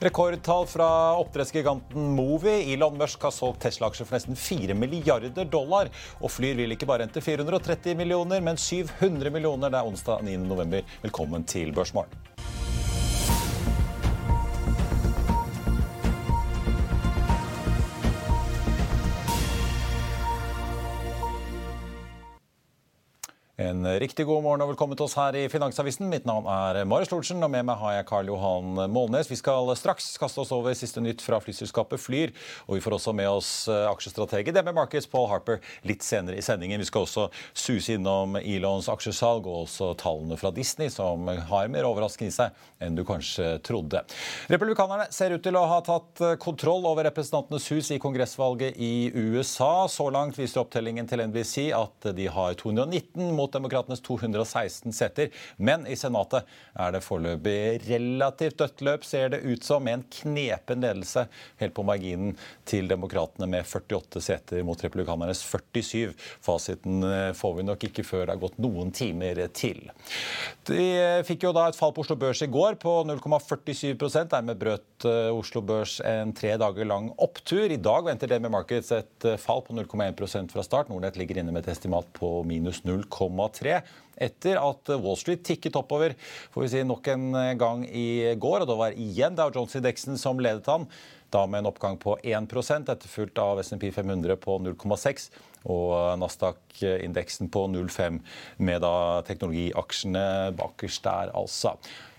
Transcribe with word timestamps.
Rekordtall 0.00 0.66
fra 0.66 1.16
oppdrettsgiganten 1.18 2.14
Movi. 2.14 2.72
Elon 2.72 2.98
Musk 2.98 3.22
har 3.26 3.32
solgt 3.34 3.64
Tesla-aksjer 3.64 4.06
for 4.06 4.14
nesten 4.14 4.38
4 4.38 4.76
milliarder 4.78 5.48
dollar. 5.50 5.90
Og 6.22 6.30
Flyr 6.30 6.54
vil 6.60 6.76
ikke 6.76 6.86
bare 6.86 7.02
hente 7.08 7.22
430 7.24 7.98
millioner, 7.98 8.38
men 8.38 8.54
700 8.54 9.34
millioner. 9.34 9.74
Det 9.74 9.80
er 9.80 9.90
onsdag 9.90 10.22
9. 10.22 10.36
november. 10.46 10.86
Velkommen 11.02 11.42
til 11.50 11.74
Børsmorgen. 11.74 12.14
En 23.58 23.82
riktig 23.98 24.22
god 24.22 24.44
morgen 24.44 24.62
og 24.62 24.68
velkommen 24.70 24.94
til 24.94 25.08
oss 25.08 25.16
her 25.18 25.34
i 25.34 25.48
Finansavisen. 25.50 26.06
Mitt 26.06 26.28
navn 26.28 26.44
er 26.46 26.76
Marius 26.86 27.08
Lorentzen, 27.10 27.42
og 27.42 27.50
med 27.50 27.64
meg 27.66 27.80
har 27.80 27.96
jeg 27.96 28.04
Karl 28.06 28.28
Johan 28.30 28.76
Målnes. 28.94 29.26
Vi 29.26 29.34
skal 29.34 29.72
straks 29.74 30.12
kaste 30.22 30.44
oss 30.44 30.52
over 30.54 30.76
siste 30.78 31.02
nytt 31.02 31.24
fra 31.26 31.40
flyselskapet 31.42 31.98
Flyr. 31.98 32.30
Og 32.68 32.76
vi 32.76 32.84
får 32.84 32.94
også 32.94 33.14
med 33.18 33.26
oss 33.26 33.48
aksjestrategi. 33.66 33.90
aksjestrateg 33.90 34.50
i 34.52 34.54
DB 34.54 34.70
Markets, 34.76 35.08
Paul 35.10 35.26
Harper, 35.32 35.58
litt 35.90 36.06
senere 36.06 36.38
i 36.38 36.44
sendingen. 36.46 36.78
Vi 36.78 36.86
skal 36.86 37.08
også 37.08 37.24
suse 37.50 37.96
innom 37.96 38.38
Elons 38.38 38.86
aksjesalg 38.94 39.50
og 39.50 39.64
også 39.64 39.90
tallene 39.98 40.38
fra 40.38 40.54
Disney, 40.54 40.86
som 40.86 41.26
har 41.26 41.66
mer 41.74 41.90
overraskende 41.90 42.30
i 42.30 42.36
seg 42.38 42.54
enn 42.78 42.94
du 42.94 43.02
kanskje 43.02 43.56
trodde. 43.66 44.04
Republikanerne 44.54 45.08
ser 45.10 45.34
ut 45.34 45.42
til 45.42 45.58
å 45.58 45.64
ha 45.66 45.80
tatt 45.82 46.22
kontroll 46.38 46.86
over 46.86 47.10
Representantenes 47.10 47.66
hus 47.74 47.90
i 47.90 47.98
kongressvalget 47.98 48.78
i 48.78 49.10
USA. 49.18 49.88
Så 49.90 50.06
langt 50.14 50.38
viser 50.38 50.62
opptellingen 50.62 51.10
til 51.10 51.26
NBC 51.26 51.72
at 51.74 52.12
de 52.14 52.30
har 52.30 52.54
219 52.62 53.34
mot 53.34 53.47
Demokratenes 53.54 54.02
216 54.04 54.92
seter. 54.92 55.32
Men 55.56 55.86
i 55.86 55.96
Senatet 55.98 56.48
er 56.74 56.94
det 56.94 57.04
foreløpig 57.04 57.58
relativt 57.88 58.58
dødt 58.60 58.84
løp, 58.86 59.06
ser 59.06 59.32
det 59.34 59.42
ut 59.46 59.64
som, 59.64 59.84
med 59.84 59.98
en 59.98 60.06
knepen 60.20 60.84
ledelse 60.84 61.26
helt 61.60 61.76
på 61.76 61.86
marginen 61.86 62.34
til 62.68 62.88
Demokratene 62.90 63.48
med 63.50 63.66
48 63.66 64.22
seter 64.24 64.64
mot 64.66 64.82
Republikanernes 64.84 65.42
47. 65.44 66.14
Fasiten 66.44 67.02
eh, 67.06 67.32
får 67.36 67.56
vi 67.58 67.66
nok 67.68 67.88
ikke 67.88 68.06
før 68.06 68.26
det 68.26 68.36
har 68.36 68.42
gått 68.42 68.60
noen 68.62 68.92
timer 68.94 69.40
til. 69.54 69.84
De 70.68 70.84
fikk 71.26 71.46
jo 71.46 71.54
da 71.56 71.68
et 71.68 71.78
fall 71.78 71.94
på 71.94 72.04
Oslo 72.04 72.18
Børs 72.18 72.42
i 72.44 72.50
går 72.50 72.78
på 72.82 72.98
0,47 73.08 73.94
Dermed 74.28 74.58
brøt 74.60 75.06
eh, 75.08 75.30
Oslo 75.32 75.62
Børs 75.64 75.98
en 76.04 76.34
tre 76.36 76.54
dager 76.60 76.88
lang 76.88 77.10
opptur. 77.16 77.66
I 77.70 77.80
dag 77.80 78.06
venter 78.08 78.30
DB 78.30 78.48
Markets 78.52 78.92
et 78.96 79.28
eh, 79.28 79.38
fall 79.40 79.62
på 79.66 79.76
0,1% 79.76 80.52
fra 80.52 80.64
start. 80.66 80.90
Nordnett 80.92 81.18
ligger 81.20 81.40
inne 81.40 81.54
med 81.54 81.64
et 81.64 81.72
estimat 81.74 82.08
på 82.16 82.42
minus 82.48 82.82
0,1 82.86 83.37
1,3 83.38 83.78
etter 84.18 84.58
at 84.58 84.90
Wall 84.98 85.16
Street 85.18 85.44
tikket 85.46 85.78
oppover 85.78 86.16
får 86.50 86.64
vi 86.64 86.70
si, 86.72 86.82
nok 86.86 87.06
en 87.12 87.28
gang 87.60 87.84
i 87.86 88.34
går. 88.34 88.64
og 88.64 88.70
Det 88.70 88.78
var 88.80 88.98
igjen 88.98 89.38
Dow 89.38 89.52
Jones-indeksen 89.54 90.18
som 90.18 90.42
ledet 90.42 90.66
han, 90.66 90.88
da 91.30 91.44
med 91.46 91.62
en 91.62 91.70
oppgang 91.70 91.98
på 92.00 92.16
1% 92.24 92.90
etterfulgt 92.90 93.38
av 93.42 93.60
SMP 93.62 93.90
500 93.94 94.38
på 94.42 94.58
0,6 94.64 95.28
og 95.68 96.18
Nasdaq-indeksen 96.22 97.50
på 97.52 97.66
0,5 97.70 98.20
med 98.64 98.82
da 98.84 98.94
teknologiaksjene 99.28 100.26
bakerst 100.58 101.04
der, 101.04 101.34
altså. 101.36 101.76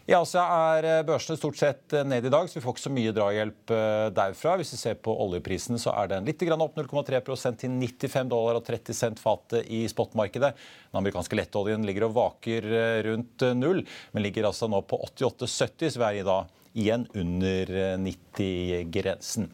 I 0.10 0.14
Asia 0.18 0.42
er 0.74 0.86
eh, 0.90 1.04
børsene 1.06 1.38
stort 1.38 1.60
sett 1.60 1.94
eh, 1.94 2.06
ned 2.08 2.26
i 2.26 2.32
dag, 2.34 2.48
så 2.50 2.58
vi 2.58 2.64
får 2.64 2.74
ikke 2.74 2.82
så 2.82 2.92
mye 2.96 3.12
drahjelp 3.14 3.74
eh, 3.76 4.08
derfra. 4.18 4.56
Hvis 4.58 4.72
vi 4.74 4.80
ser 4.82 4.98
på 5.06 5.14
oljeprisen, 5.14 5.78
så 5.78 5.94
er 6.02 6.10
den 6.10 6.26
litt 6.26 6.42
opp 6.56 6.80
0,3% 6.80 7.60
til 7.62 7.76
95 7.78 8.32
dollar 8.32 8.58
og 8.58 8.66
30 8.66 8.98
cent 8.98 9.22
fatet 9.22 9.70
i 9.70 9.84
spotmarkedet. 9.92 10.56
Den 10.90 11.02
amerikanske 11.04 11.38
lettoljen 11.38 11.86
ligger 11.86 12.08
og 12.08 12.16
vaker 12.18 12.66
rundt 13.06 13.46
null, 13.60 13.84
men 14.16 14.26
ligger 14.26 14.50
altså 14.50 14.72
nå 14.72 14.82
på 14.90 14.98
88,70, 15.12 15.94
så 15.94 16.02
vi 16.02 16.08
er 16.08 16.22
i 16.24 16.28
dag 16.32 16.58
igjen 16.80 17.06
under 17.14 17.76
90-grensen. 18.02 19.52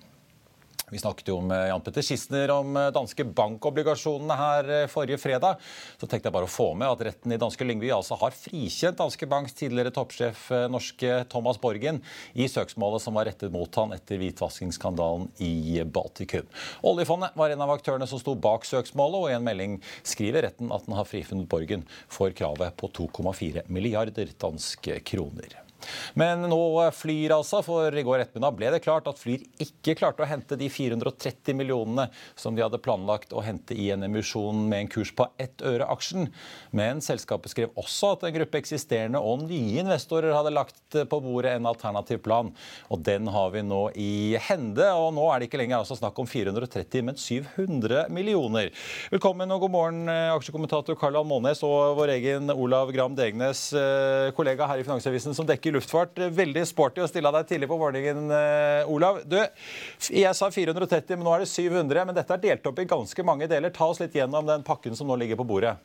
Vi 0.91 1.00
snakket 1.01 1.28
jo 1.31 1.40
med 1.41 1.68
Jan 1.69 1.81
Petter 1.81 2.03
Schissner 2.06 2.51
om 2.53 2.75
eh, 2.78 2.91
danske 2.94 3.25
bankobligasjonene 3.25 4.35
her 4.38 4.68
eh, 4.69 4.84
forrige 4.91 5.18
fredag. 5.18 5.57
Så 5.97 6.06
tenkte 6.06 6.29
jeg 6.29 6.35
bare 6.35 6.46
å 6.46 6.51
få 6.51 6.68
med 6.78 6.91
at 6.91 7.01
retten 7.07 7.34
i 7.34 7.40
danske 7.41 7.66
Lyngby 7.66 7.90
altså 7.96 8.18
har 8.22 8.38
frikjent 8.38 9.00
Danske 9.00 9.25
Banks 9.29 9.57
tidligere 9.57 9.94
toppsjef 9.96 10.46
eh, 10.53 10.68
norske 10.69 11.18
Thomas 11.34 11.57
Borgen 11.62 12.03
i 12.38 12.46
søksmålet 12.51 13.01
som 13.01 13.18
var 13.18 13.25
rettet 13.31 13.53
mot 13.56 13.81
han 13.81 13.97
etter 13.97 14.22
hvitvaskingsskandalen 14.22 15.31
i 15.41 15.81
Baltikum. 15.90 16.46
Oljefondet 16.85 17.34
var 17.34 17.50
en 17.50 17.66
av 17.66 17.73
aktørene 17.73 18.06
som 18.09 18.22
sto 18.22 18.38
bak 18.38 18.69
søksmålet, 18.69 19.19
og 19.23 19.29
i 19.34 19.38
en 19.40 19.50
melding 19.50 19.79
skriver 20.06 20.46
retten 20.46 20.69
at 20.75 20.85
den 20.85 21.00
har 21.00 21.09
frifunnet 21.09 21.50
Borgen 21.50 21.90
for 22.06 22.29
kravet 22.29 22.78
på 22.78 22.94
2,4 22.94 23.66
milliarder 23.73 24.38
danske 24.38 25.02
kroner. 25.02 25.64
Men 26.19 26.45
nå 26.50 26.61
Flyr, 26.95 27.35
altså. 27.38 27.61
For 27.66 27.94
i 27.95 28.03
går 28.06 28.23
ettermiddag 28.23 28.57
ble 28.57 28.72
det 28.73 28.81
klart 28.85 29.07
at 29.09 29.19
Flyr 29.22 29.45
ikke 29.61 29.95
klarte 30.00 30.25
å 30.25 30.29
hente 30.29 30.57
de 30.59 30.69
430 30.72 31.57
millionene 31.57 32.07
som 32.39 32.56
de 32.56 32.63
hadde 32.63 32.81
planlagt 32.83 33.33
å 33.35 33.44
hente 33.45 33.78
i 33.78 33.89
en 33.94 34.05
emisjon 34.07 34.66
med 34.69 34.85
en 34.85 34.91
kurs 34.91 35.13
på 35.16 35.28
ett 35.41 35.63
øre 35.66 35.88
aksjen. 35.91 36.29
Men 36.75 37.01
selskapet 37.05 37.53
skrev 37.53 37.73
også 37.79 38.16
at 38.16 38.28
en 38.28 38.35
gruppe 38.35 38.59
eksisterende 38.61 39.22
og 39.22 39.45
nye 39.47 39.81
investorer 39.84 40.35
hadde 40.35 40.53
lagt 40.55 41.00
på 41.09 41.22
bordet 41.23 41.55
en 41.55 41.69
alternativ 41.69 42.22
plan. 42.25 42.51
Og 42.89 43.03
den 43.05 43.29
har 43.31 43.53
vi 43.55 43.63
nå 43.66 43.84
i 43.95 44.11
hende. 44.50 44.89
Og 45.00 45.11
nå 45.16 45.29
er 45.31 45.41
det 45.41 45.50
ikke 45.50 45.61
lenger 45.61 45.81
altså 45.81 45.97
snakk 46.00 46.19
om 46.22 46.29
430, 46.29 47.05
men 47.05 47.19
700 47.19 48.07
millioner. 48.13 48.72
Velkommen 49.13 49.51
og 49.55 49.66
god 49.66 49.75
morgen, 49.78 50.03
eh, 50.09 50.34
aksjekommentator 50.35 50.97
Karl-Almånes 51.00 51.35
Månes 51.35 51.61
og 51.66 51.97
vår 52.00 52.13
egen 52.16 52.50
Olav 52.53 52.91
Gram 52.95 53.13
Degnes, 53.16 53.73
eh, 53.73 54.31
kollega 54.35 54.67
her 54.67 54.79
i 54.79 54.85
Finansavisen, 54.88 55.35
som 55.35 55.45
dekker 55.45 55.75
luftfart. 55.85 56.18
Veldig 56.35 56.66
sporty 56.68 57.03
å 57.03 57.09
stille 57.09 57.31
deg 57.31 57.47
tidlig 57.47 57.69
på 57.69 57.79
morgenen, 57.79 58.29
eh, 58.31 58.90
Olav. 58.90 59.23
Du, 59.26 59.37
jeg 60.09 60.35
sa 60.35 60.49
430, 60.49 61.16
men 61.17 61.26
nå 61.26 61.35
er 61.35 61.40
det 61.46 61.49
700. 61.49 62.05
Men 62.05 62.16
dette 62.16 62.34
er 62.34 62.41
delt 62.41 62.66
opp 62.66 62.79
i 62.79 62.85
ganske 62.85 63.23
mange 63.23 63.47
deler. 63.47 63.70
Ta 63.70 63.85
oss 63.85 63.99
litt 63.99 64.16
gjennom 64.16 64.46
den 64.46 64.64
pakken 64.64 64.96
som 64.96 65.08
nå 65.08 65.16
ligger 65.16 65.35
på 65.35 65.46
bordet. 65.46 65.78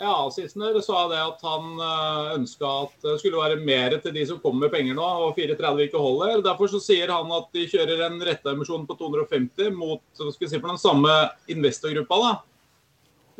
Ja, 0.00 0.30
Sissener 0.32 0.80
sa 0.80 1.08
det 1.10 1.18
at 1.20 1.42
han 1.44 1.76
eh, 1.76 2.34
ønska 2.38 2.68
at 2.86 2.94
det 3.04 3.18
skulle 3.20 3.36
være 3.36 3.60
mer 3.60 3.98
til 4.00 4.14
de 4.14 4.24
som 4.26 4.38
kommer 4.40 4.66
med 4.66 4.72
penger 4.72 4.96
nå, 4.96 5.04
og 5.04 5.34
430 5.36 5.90
ikke 5.90 6.00
holder. 6.00 6.40
Derfor 6.40 6.72
så 6.72 6.80
sier 6.80 7.12
han 7.12 7.28
at 7.36 7.50
de 7.52 7.66
kjører 7.68 8.06
en 8.06 8.16
retteemisjon 8.24 8.86
på 8.88 8.96
250 8.96 9.76
mot 9.76 10.00
skal 10.16 10.48
si, 10.48 10.56
for 10.56 10.72
den 10.72 10.80
samme 10.80 11.18
investorgruppa. 11.52 12.16
da. 12.16 12.32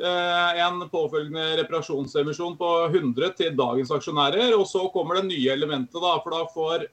Eh, 0.00 0.60
en 0.64 0.88
påfølgende 0.88 1.58
reparasjonsemisjon 1.58 2.54
på 2.56 2.68
100 2.86 3.34
til 3.36 3.56
dagens 3.56 3.90
aksjonærer. 3.92 4.54
Og 4.56 4.64
så 4.68 4.86
kommer 4.94 5.18
det 5.18 5.28
nye 5.28 5.52
elementet, 5.52 6.00
da. 6.00 6.14
For 6.24 6.32
da 6.32 6.46
får 6.54 6.86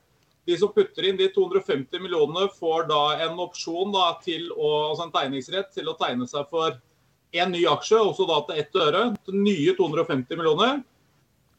de 0.47 0.57
som 0.59 0.73
putter 0.75 1.07
inn 1.07 1.19
de 1.19 1.29
250 1.31 2.03
millionene, 2.03 2.49
får 2.59 2.87
da 2.91 3.03
en 3.27 3.39
opsjon 3.43 3.93
da, 3.95 4.09
til 4.23 4.49
å, 4.51 4.89
altså 4.89 5.07
en 5.07 5.15
tegningsrett 5.15 5.71
til 5.75 5.87
å 5.91 5.95
tegne 5.99 6.27
seg 6.27 6.47
for 6.51 6.75
én 7.35 7.51
ny 7.51 7.65
aksje, 7.67 7.99
også 7.99 8.27
da 8.27 8.41
til 8.47 8.61
ett 8.63 8.77
øre. 8.79 9.07
Til 9.27 9.39
nye 9.39 9.75
250 9.79 10.39
millioner. 10.39 10.83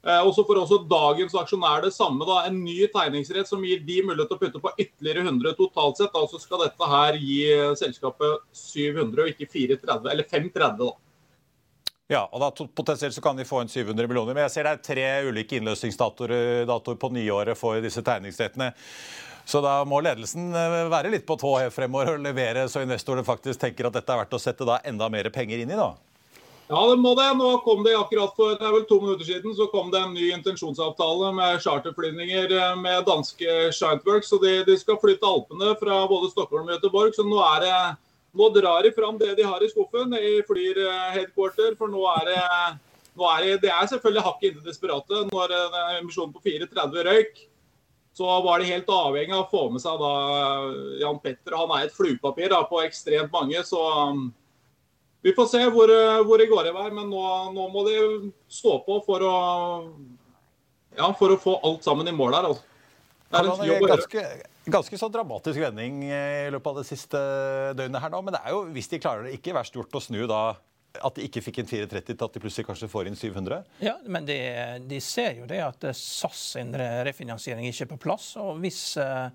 Eh, 0.05 0.21
og 0.21 0.35
så 0.37 0.45
får 0.45 0.63
også 0.67 0.83
dagens 0.91 1.33
aksjonær 1.33 1.81
det 1.89 1.95
samme. 1.97 2.29
da, 2.29 2.45
En 2.45 2.61
ny 2.61 2.83
tegningsrett 2.93 3.49
som 3.49 3.65
gir 3.65 3.81
de 3.89 4.03
mulighet 4.05 4.29
til 4.29 4.37
å 4.37 4.45
putte 4.45 4.65
på 4.69 4.77
ytterligere 4.77 5.25
100 5.25 5.57
totalt 5.57 5.97
sett. 5.97 6.13
Altså 6.13 6.45
skal 6.45 6.67
dette 6.67 6.93
her 6.93 7.17
gi 7.17 7.43
selskapet 7.81 8.49
700 8.53 9.25
og 9.25 9.33
ikke 9.33 9.49
430, 9.49 10.13
eller 10.13 10.29
530. 10.29 10.85
da. 10.85 10.97
Ja, 12.09 12.25
og 12.33 12.41
da 12.41 12.49
Potensielt 12.51 13.15
så 13.15 13.21
kan 13.21 13.37
de 13.37 13.45
få 13.45 13.61
inn 13.63 13.69
700 13.69 14.09
millioner. 14.09 14.33
Men 14.33 14.47
jeg 14.47 14.55
ser 14.55 14.69
det 14.69 14.75
er 14.75 14.85
tre 14.85 15.09
ulike 15.29 15.59
innløsningsdatoer 15.59 16.95
på 16.97 17.11
nyåret 17.13 17.59
for 17.61 17.81
disse 17.85 18.05
tegningsrettene. 18.05 18.73
Så 19.49 19.61
da 19.65 19.79
må 19.89 20.01
ledelsen 20.05 20.51
eh, 20.53 20.83
være 20.93 21.13
litt 21.13 21.25
på 21.29 21.39
tå 21.41 21.55
fremover 21.73 22.19
og 22.19 22.25
levere, 22.25 22.67
så 22.69 22.83
investorene 22.85 23.25
faktisk 23.25 23.63
tenker 23.63 23.89
at 23.89 23.97
dette 23.97 24.13
er 24.13 24.21
verdt 24.21 24.37
å 24.37 24.41
sette 24.43 24.67
da 24.69 24.77
enda 24.85 25.09
mer 25.13 25.31
penger 25.33 25.63
inn 25.63 25.73
i. 25.73 25.79
da. 25.79 25.95
Ja, 26.69 26.83
det 26.91 26.99
må 27.01 27.15
det. 27.17 27.31
Nå 27.39 27.55
kom 27.65 27.81
det 27.85 27.95
akkurat 27.97 28.35
for 28.37 28.53
det 28.61 28.67
er 28.67 28.75
vel 28.75 28.85
to 28.91 28.99
minutter 29.01 29.25
siden 29.25 29.55
så 29.57 29.71
kom 29.73 29.89
det 29.93 30.03
en 30.05 30.13
ny 30.13 30.27
intensjonsavtale 30.37 31.31
med 31.37 31.63
charterflyvninger 31.65 32.53
eh, 32.59 32.75
med 32.77 33.07
danske 33.09 33.71
Shintworks. 33.73 34.29
Så 34.29 34.41
de, 34.43 34.59
de, 34.69 34.77
skal 34.77 35.01
flytte 35.01 35.29
Alpene 35.29 35.73
fra 35.81 36.03
både 36.11 36.29
Stockholm 36.35 36.69
og 36.69 36.77
Göteborg. 36.77 37.17
Så 37.17 37.25
nå 37.25 37.41
er 37.55 37.65
det 37.65 37.79
nå 38.39 38.49
drar 38.55 38.83
de 38.83 38.93
fram 38.95 39.19
det 39.19 39.35
de 39.35 39.47
har 39.47 39.63
i 39.63 39.71
skuffen 39.71 40.15
i 40.15 40.39
Flyr 40.47 40.79
eh, 40.85 41.11
headquarter. 41.17 41.75
For 41.79 41.91
nå 41.91 42.05
er 42.13 42.31
det, 42.31 42.43
nå 43.19 43.29
er 43.33 43.45
det, 43.45 43.55
det 43.67 43.73
er 43.75 43.91
selvfølgelig 43.91 44.27
hakket 44.27 44.51
inntil 44.51 44.67
desperate. 44.69 45.23
Når 45.33 45.55
eh, 45.57 45.79
emisjonen 45.99 46.35
på 46.35 46.43
4,30 46.47 47.09
røyk, 47.09 47.41
så 48.19 48.37
var 48.43 48.61
de 48.63 48.71
helt 48.71 48.91
avhengig 48.91 49.35
av 49.35 49.45
å 49.45 49.51
få 49.51 49.65
med 49.75 49.83
seg 49.83 49.99
da 50.03 50.13
eh, 50.35 50.77
Jan 51.03 51.19
Petter. 51.25 51.57
Han 51.59 51.75
er 51.75 51.89
et 51.89 51.97
fluepapir 51.97 52.53
da, 52.55 52.63
på 52.71 52.83
ekstremt 52.85 53.35
mange. 53.35 53.65
så 53.67 53.83
um, 54.13 54.29
vi 55.27 55.33
får 55.35 55.49
se 55.51 55.65
hvor, 55.75 55.91
hvor 56.29 56.39
det 56.39 56.47
går 56.47 56.69
i 56.71 56.73
vei, 56.77 56.87
men 56.95 57.09
nå, 57.11 57.23
nå, 57.51 57.65
må 57.75 57.83
de 57.89 57.97
stå 58.55 58.77
på 58.87 59.01
for 59.03 59.25
å, 59.27 59.39
ja, 60.95 61.09
for 61.19 61.35
å 61.35 61.41
få 61.43 61.57
alt 61.67 61.83
sammen 61.87 62.07
i 62.07 62.15
mål 62.15 62.37
her. 62.39 62.47
Altså. 62.53 62.63
Det 63.29 63.41
er 63.41 63.51
en 63.51 63.67
jobb 63.67 63.83
å 63.83 63.91
gjøre. 63.91 64.29
Ganske 64.69 65.01
sånn 65.01 65.13
dramatisk 65.15 65.61
vending 65.63 66.03
eh, 66.07 66.47
i 66.47 66.55
løpet 66.55 66.73
av 66.73 66.81
det 66.81 66.89
siste 66.89 67.21
døgnet 67.79 68.03
her 68.05 68.13
nå. 68.13 68.23
Men 68.25 68.37
det 68.37 68.43
er 68.45 68.57
jo, 68.57 68.65
hvis 68.75 68.91
de 68.93 69.03
klarer 69.03 69.27
det, 69.27 69.37
ikke 69.39 69.57
verst 69.57 69.77
gjort 69.77 69.97
å 69.97 70.03
snu 70.05 70.25
da 70.29 70.43
at 71.05 71.19
de 71.19 71.27
ikke 71.29 71.43
fikk 71.45 71.61
en 71.63 71.69
430 71.69 72.17
til 72.17 72.25
at 72.25 72.35
de 72.35 72.41
plutselig 72.43 72.67
kanskje 72.67 72.89
får 72.91 73.11
inn 73.11 73.19
700? 73.19 73.61
Ja, 73.85 73.99
men 74.09 74.27
de, 74.27 74.39
de 74.89 74.99
ser 75.05 75.37
jo 75.39 75.47
det 75.47 75.61
at 75.63 75.85
SAS 75.95 76.41
sin 76.57 76.73
refinansiering 76.75 77.69
ikke 77.69 77.87
er 77.87 77.93
på 77.95 78.03
plass. 78.09 78.35
og 78.41 78.61
hvis... 78.65 78.83
Uh, 79.01 79.29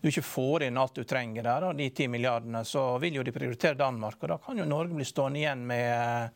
du 0.00 0.08
ikke 0.12 0.22
får 0.22 0.62
inn 0.68 0.78
alt 0.78 0.94
du 0.94 1.02
trenger 1.08 1.42
der, 1.42 1.72
de 1.74 1.88
ti 1.90 2.06
milliardene, 2.08 2.62
så 2.64 2.84
vil 3.02 3.18
jo 3.18 3.24
de 3.26 3.34
prioritere 3.34 3.74
Danmark. 3.78 4.20
Og 4.22 4.30
da 4.30 4.38
kan 4.42 4.58
jo 4.60 4.66
Norge 4.68 4.94
bli 4.94 5.06
stående 5.06 5.40
igjen 5.40 5.64
med 5.66 6.30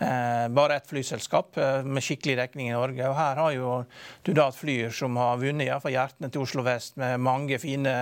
eh, 0.00 0.46
bare 0.48 0.78
ett 0.78 0.88
flyselskap 0.88 1.58
eh, 1.60 1.82
med 1.84 2.04
skikkelig 2.04 2.38
dekning 2.40 2.70
i 2.70 2.76
Norge. 2.76 3.04
Og 3.10 3.16
her 3.18 3.42
har 3.42 3.52
jo 3.52 3.74
du 4.24 4.32
da 4.32 4.48
et 4.48 4.60
Flyr 4.62 4.94
som 4.94 5.16
har 5.20 5.40
vunnet 5.40 5.66
iallfall 5.66 5.92
hjertene 5.96 6.30
til 6.32 6.44
Oslo 6.44 6.64
vest 6.64 6.96
med 7.00 7.20
mange 7.20 7.58
fine, 7.60 7.94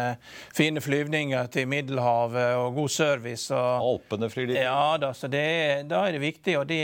fine 0.55 0.83
flyvninger 0.85 1.51
til 1.55 1.67
Middelhavet 1.71 2.61
og 2.61 2.79
god 2.79 2.95
service. 2.95 3.49
Og, 3.51 3.91
Alpene 3.91 4.31
flyr 4.31 4.51
de. 4.53 4.59
Ja, 4.61 4.95
da, 5.01 5.11
så 5.17 5.31
det, 5.33 5.45
da 5.91 6.05
er 6.07 6.15
det 6.15 6.23
viktig. 6.23 6.59
og 6.61 6.69
det, 6.71 6.83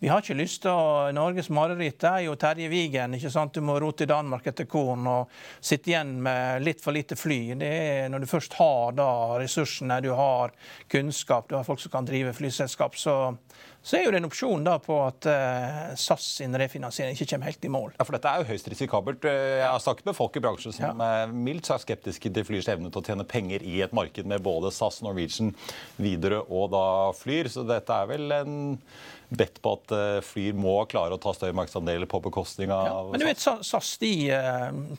vi 0.00 0.08
har 0.08 0.22
ikke 0.22 0.38
lyst 0.38 0.62
til 0.64 0.72
å 0.72 1.10
Norges 1.12 1.50
mareritt 1.52 2.04
er 2.08 2.24
jo 2.24 2.38
Terje 2.40 2.70
Vigen. 2.72 3.18
ikke 3.18 3.32
sant? 3.32 3.52
Du 3.52 3.60
må 3.60 3.76
ro 3.82 3.90
til 3.92 4.08
Danmark 4.08 4.46
etter 4.48 4.64
korn 4.70 5.04
og 5.10 5.34
sitte 5.60 5.92
igjen 5.92 6.14
med 6.22 6.64
litt 6.64 6.80
for 6.80 6.96
lite 6.96 7.18
fly. 7.20 7.49
Det 7.58 7.70
er 7.70 8.08
Når 8.08 8.20
du 8.20 8.26
først 8.26 8.54
har 8.54 8.92
da 8.92 9.10
ressursene, 9.40 10.00
du 10.00 10.12
har 10.14 10.54
kunnskap, 10.88 11.48
du 11.48 11.56
har 11.56 11.64
folk 11.64 11.80
som 11.80 11.90
kan 11.90 12.06
drive 12.06 12.32
flyselskap, 12.32 12.96
så 12.96 13.34
så 13.82 13.96
er 13.96 14.02
jo 14.04 14.10
det 14.12 14.18
en 14.20 14.28
opsjon 14.28 14.64
da 14.64 14.74
på 14.82 14.96
at 15.06 15.26
uh, 15.30 15.92
SAS 15.96 16.26
sin 16.36 16.56
refinansiering 16.60 17.16
ikke 17.16 17.30
kommer 17.32 17.48
helt 17.48 17.64
i 17.64 17.70
mål. 17.72 17.94
Ja, 17.96 18.04
for 18.04 18.16
Dette 18.16 18.28
er 18.28 18.42
jo 18.42 18.50
høyst 18.50 18.68
risikabelt. 18.68 19.24
Eh, 19.24 19.60
jeg 19.62 19.68
har 19.72 19.80
snakket 19.80 20.10
med 20.10 20.16
folk 20.18 20.36
i 20.36 20.42
bransjen 20.44 20.74
som 20.76 21.00
ja. 21.00 21.06
er 21.22 21.32
mildt 21.32 21.70
sagt 21.70 21.86
skeptiske 21.86 22.32
til 22.36 22.44
Flyrs 22.44 22.68
evne 22.68 22.92
til 22.92 23.00
å 23.00 23.06
tjene 23.08 23.24
penger 23.28 23.64
i 23.64 23.78
et 23.80 23.94
marked 23.96 24.28
med 24.28 24.44
både 24.44 24.72
SAS, 24.76 25.00
Norwegian, 25.06 25.54
Widerøe 25.96 26.42
og 26.44 26.74
da 26.74 26.84
Flyr. 27.16 27.48
Så 27.48 27.64
dette 27.68 27.96
er 27.96 28.12
vel 28.12 28.36
en 28.36 28.60
bedt 29.30 29.60
på 29.62 29.72
at 29.78 29.94
eh, 29.96 30.18
Flyr 30.26 30.58
må 30.58 30.76
klare 30.90 31.16
å 31.16 31.20
ta 31.22 31.32
større 31.36 31.56
markedsandeler 31.56 32.10
på 32.10 32.20
bekostning 32.24 32.72
av 32.74 32.86
ja, 32.86 32.96
Men 33.12 33.22
du 33.22 33.26
vet, 33.28 33.40
SAS 33.40 33.92
de 34.02 34.12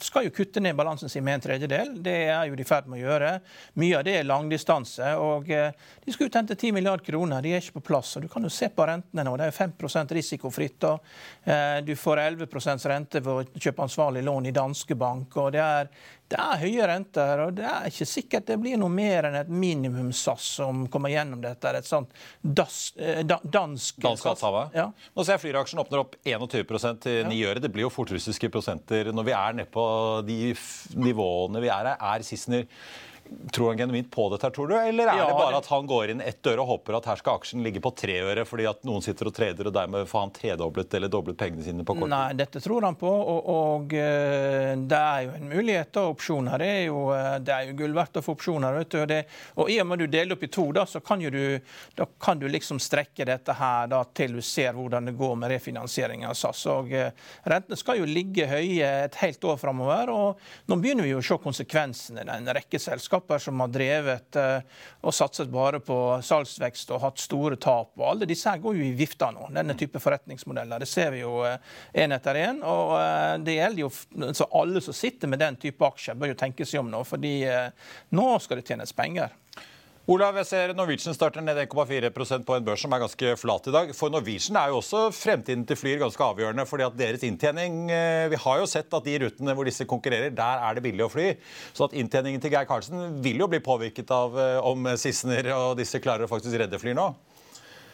skal 0.01 0.28
jo 0.28 0.33
kutte 0.36 0.63
ned 0.63 0.78
balansen 0.80 1.12
sin 1.12 1.25
med 1.25 1.39
en 1.39 1.45
tredjedel. 1.48 1.94
Det 2.04 2.18
er 2.31 2.48
jo 2.50 2.57
de 2.57 2.66
i 2.66 2.68
ferd 2.68 2.89
med 2.92 3.01
å 3.01 3.04
gjøre. 3.04 3.33
Mye 3.81 4.00
av 4.00 4.06
det 4.07 4.18
er 4.19 4.28
langdistanse. 4.28 5.13
og 5.19 5.50
De 5.50 6.13
skal 6.13 6.30
ut 6.30 6.39
hente 6.39 6.56
10 6.56 6.75
milliarder 6.75 7.06
kroner. 7.06 7.42
De 7.44 7.54
er 7.54 7.63
ikke 7.63 7.80
på 7.80 7.88
plass. 7.92 8.16
og 8.16 8.25
Du 8.25 8.30
kan 8.31 8.44
jo 8.44 8.51
se 8.54 8.69
på 8.72 8.88
rentene 8.88 9.25
nå. 9.28 9.36
Det 9.38 9.50
er 9.50 9.56
5 9.56 9.74
risikofritt. 10.16 10.84
og 10.84 11.00
eh, 11.44 11.81
Du 11.86 11.95
får 11.95 12.18
11% 12.18 12.88
rente 12.89 13.22
for 13.22 13.42
å 13.42 13.60
kjøpe 13.60 13.86
ansvarlig 13.86 14.24
lån 14.24 14.45
i 14.45 14.56
danske 14.56 14.95
bank. 14.95 15.38
og 15.38 15.51
det 15.51 15.62
er, 15.62 15.89
det 16.31 16.39
er 16.39 16.62
høye 16.62 16.88
renter, 16.88 17.44
og 17.45 17.54
det 17.57 17.66
er 17.68 17.89
ikke 17.89 18.07
sikkert 18.07 18.48
det 18.48 18.57
blir 18.62 18.80
noe 18.80 18.92
mer 18.94 19.27
enn 19.27 19.36
et 19.42 19.50
minimum 19.51 20.12
SAS 20.16 20.48
som 20.62 20.86
kommer 20.92 21.12
gjennom 21.12 21.42
dette. 21.44 21.74
Et 21.77 21.88
sånt 21.88 22.13
das, 22.42 22.94
eh, 22.98 23.24
da, 23.27 23.39
dansk 23.44 24.00
Dansk 24.01 24.20
ja. 24.75 24.88
Nå 25.15 25.25
ser 25.25 25.38
jeg 25.38 25.44
Flyr-aksjen 25.45 25.81
åpner 25.81 26.03
opp 26.03 26.18
21% 26.23 27.01
til 27.06 27.21
9 27.29 27.39
øre. 27.50 27.63
Det 27.63 27.71
blir 27.73 27.88
jo 27.88 27.94
fort 27.94 28.12
russiske 28.13 28.50
prosenter 28.53 29.12
når 29.13 29.27
vi 29.27 29.35
er 29.38 29.57
nede 29.59 29.71
på 29.73 29.85
de 30.27 30.39
nivåene 31.00 31.63
vi 31.63 31.71
er 31.71 31.91
her. 31.94 31.97
Er 31.97 32.25
Sissener 32.25 32.68
Tror 33.51 33.68
han 33.68 33.78
genuint 33.78 34.12
på 34.12 34.30
dette, 34.30 34.50
tror 34.51 34.68
du? 34.68 34.75
Eller 34.75 35.07
er 35.07 35.18
ja, 35.22 35.28
det 35.28 35.36
bare 35.38 35.60
at 35.62 35.68
han 35.72 35.88
går 35.88 36.12
inn 36.12 36.22
ett 36.22 36.48
øre 36.51 36.63
og 36.63 36.68
håper 36.68 36.98
at 36.98 37.07
her 37.07 37.19
skal 37.22 37.38
aksjen 37.39 37.63
ligge 37.63 37.80
på 37.83 37.94
tre 37.95 38.18
øre 38.25 38.44
fordi 38.48 38.66
at 38.68 38.81
noen 38.88 39.04
sitter 39.06 39.30
og 39.30 39.36
trader, 39.36 39.69
og 39.69 39.75
dermed 39.75 40.10
får 40.10 40.25
han 40.25 40.33
tredoblet 40.36 40.98
eller 41.00 41.12
doblet 41.12 41.38
pengene 41.39 41.63
sine 41.63 41.86
på 41.88 41.95
kort 41.95 42.12
Nei, 42.12 42.33
dette 42.36 42.60
tror 42.63 42.83
han 42.83 42.98
på, 43.00 43.07
og, 43.07 43.48
og 43.54 43.95
uh, 43.95 44.74
det 44.75 45.00
er 45.00 45.25
jo 45.28 45.36
en 45.38 45.48
mulighet. 45.48 46.00
og 46.01 46.18
Opsjoner 46.18 46.66
er 46.66 46.81
jo, 46.89 47.06
uh, 47.13 47.38
det 47.39 47.56
er 47.56 47.69
jo 47.69 47.78
gull 47.80 47.95
verdt 47.95 48.19
å 48.19 48.25
få 48.25 48.36
opsjoner. 48.36 48.75
vet 48.81 48.92
du, 48.92 49.00
og, 49.01 49.07
det, 49.13 49.22
og 49.56 49.72
I 49.72 49.80
og 49.84 49.89
med 49.92 50.04
du 50.04 50.07
deler 50.12 50.36
opp 50.36 50.44
i 50.44 50.51
to, 50.51 50.68
da, 50.75 50.86
så 50.89 51.00
kan, 51.06 51.24
du, 51.24 51.42
da 51.95 52.07
kan 52.19 52.42
du 52.42 52.48
liksom 52.51 52.81
strekke 52.84 53.27
dette 53.30 53.56
her 53.56 53.88
da, 53.92 54.04
til 54.18 54.36
du 54.39 54.44
ser 54.45 54.75
hvordan 54.75 55.07
det 55.07 55.16
går 55.19 55.39
med 55.39 55.54
refinansiering 55.56 56.27
av 56.27 56.36
SAS. 56.39 56.66
og 56.74 56.92
uh, 56.92 57.10
Rentene 57.48 57.80
skal 57.80 58.01
jo 58.01 58.10
ligge 58.10 58.50
høye 58.51 58.92
et 59.07 59.19
helt 59.24 59.48
år 59.48 59.60
framover, 59.62 60.12
og 60.12 60.68
nå 60.68 60.80
begynner 60.84 61.07
vi 61.07 61.16
jo 61.16 61.24
å 61.24 61.25
se 61.31 61.39
konsekvensene. 61.42 62.27
En 62.27 62.54
rekke 62.56 62.80
selskap 62.81 63.20
selskaper 63.21 63.39
som 63.39 63.59
har 63.59 63.68
drevet 63.68 64.35
eh, 64.35 64.62
og 65.01 65.13
satset 65.13 65.50
bare 65.50 65.79
på 65.79 66.21
salgsvekst 66.21 66.91
og 66.91 67.01
hatt 67.01 67.19
store 67.19 67.56
tap. 67.56 67.91
og 67.97 68.07
Alle 68.09 68.25
disse 68.25 68.50
her 68.50 68.59
går 68.59 68.75
jo 68.75 68.83
i 68.83 68.95
vifta 68.95 69.31
nå, 69.31 69.50
denne 69.53 69.75
type 69.77 70.00
forretningsmodeller. 70.00 70.79
Det 70.79 70.88
ser 70.88 71.12
vi 71.12 71.21
jo 71.21 71.44
én 71.94 72.13
etter 72.13 72.35
én. 72.35 72.62
Og 72.63 72.97
eh, 73.00 73.38
det 73.44 73.57
gjelder 73.57 73.81
jo 73.81 74.33
så 74.33 74.47
alle 74.51 74.81
som 74.81 74.94
sitter 74.94 75.27
med 75.27 75.39
den 75.39 75.56
type 75.56 75.83
aksjer, 75.85 76.15
bør 76.15 76.33
jo 76.33 76.39
tenke 76.39 76.65
seg 76.65 76.81
om 76.81 76.91
nå. 76.91 77.03
fordi 77.03 77.44
eh, 77.45 77.71
nå 78.12 78.39
skal 78.39 78.60
det 78.60 78.67
tjenes 78.67 78.93
penger. 78.93 79.31
Olav, 80.10 80.34
jeg 80.39 80.48
ser 80.50 80.72
Norwegian 80.74 81.13
starter 81.13 81.43
ned 81.46 81.60
1,4% 81.62 82.46
på 82.48 82.55
en 82.55 82.63
børs 82.65 82.81
som 82.81 82.93
er 82.96 83.03
ganske 83.03 83.34
flat 83.38 83.67
i 83.70 83.74
dag. 83.75 83.91
For 83.93 84.10
Norwegian 84.10 84.58
er 84.58 84.72
jo 84.72 84.79
også 84.79 85.03
fremtiden 85.13 85.62
til 85.70 85.77
Flyr 85.77 86.00
ganske 86.01 86.25
avgjørende. 86.25 86.65
fordi 86.65 86.88
at 86.88 86.98
deres 86.98 87.22
inntjening 87.24 87.91
eh, 87.93 88.29
Vi 88.34 88.39
har 88.41 88.58
jo 88.60 88.65
sett 88.65 88.89
at 88.89 89.05
de 89.05 89.20
rutene 89.22 89.53
hvor 89.53 89.70
disse 89.70 89.86
konkurrerer, 89.86 90.34
der 90.34 90.65
er 90.65 90.74
det 90.74 90.84
billig 90.88 91.05
å 91.05 91.12
fly. 91.13 91.36
Så 91.77 91.86
at 91.86 91.93
inntjeningen 91.93 92.41
til 92.41 92.50
Geir 92.50 92.65
Karlsen 92.65 93.22
vil 93.22 93.46
jo 93.46 93.48
bli 93.51 93.62
påvirket 93.62 94.10
av 94.10 94.39
eh, 94.41 94.58
om 94.65 94.89
Sissener 94.98 95.53
og 95.53 95.77
disse 95.77 96.01
klarer 96.01 96.25
å 96.25 96.34
faktisk 96.34 96.58
redde 96.58 96.81
Flyr 96.81 96.98
nå. 96.98 97.12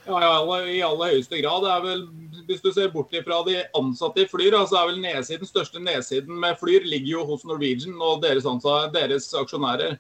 Ja, 0.08 0.32
i 0.64 0.80
aller 0.80 1.12
høyeste 1.12 1.44
grad. 1.44 1.68
Det 1.68 1.76
er 1.76 1.84
vel, 1.84 2.08
hvis 2.48 2.64
du 2.64 2.72
ser 2.72 2.94
bort 2.96 3.12
fra 3.12 3.44
de 3.44 3.60
ansatte 3.76 4.24
i 4.24 4.32
Flyr, 4.32 4.56
så 4.64 4.80
er 4.80 4.94
vel 4.94 5.04
nedsiden, 5.04 5.50
største 5.50 5.84
nedsiden 5.84 6.40
med 6.40 6.56
Flyr 6.56 6.88
ligger 6.88 7.18
jo 7.18 7.30
hos 7.34 7.44
Norwegian 7.44 8.00
og 8.00 8.24
deres, 8.24 8.48
ansatte, 8.48 8.96
deres 8.96 9.34
aksjonærer. 9.36 10.00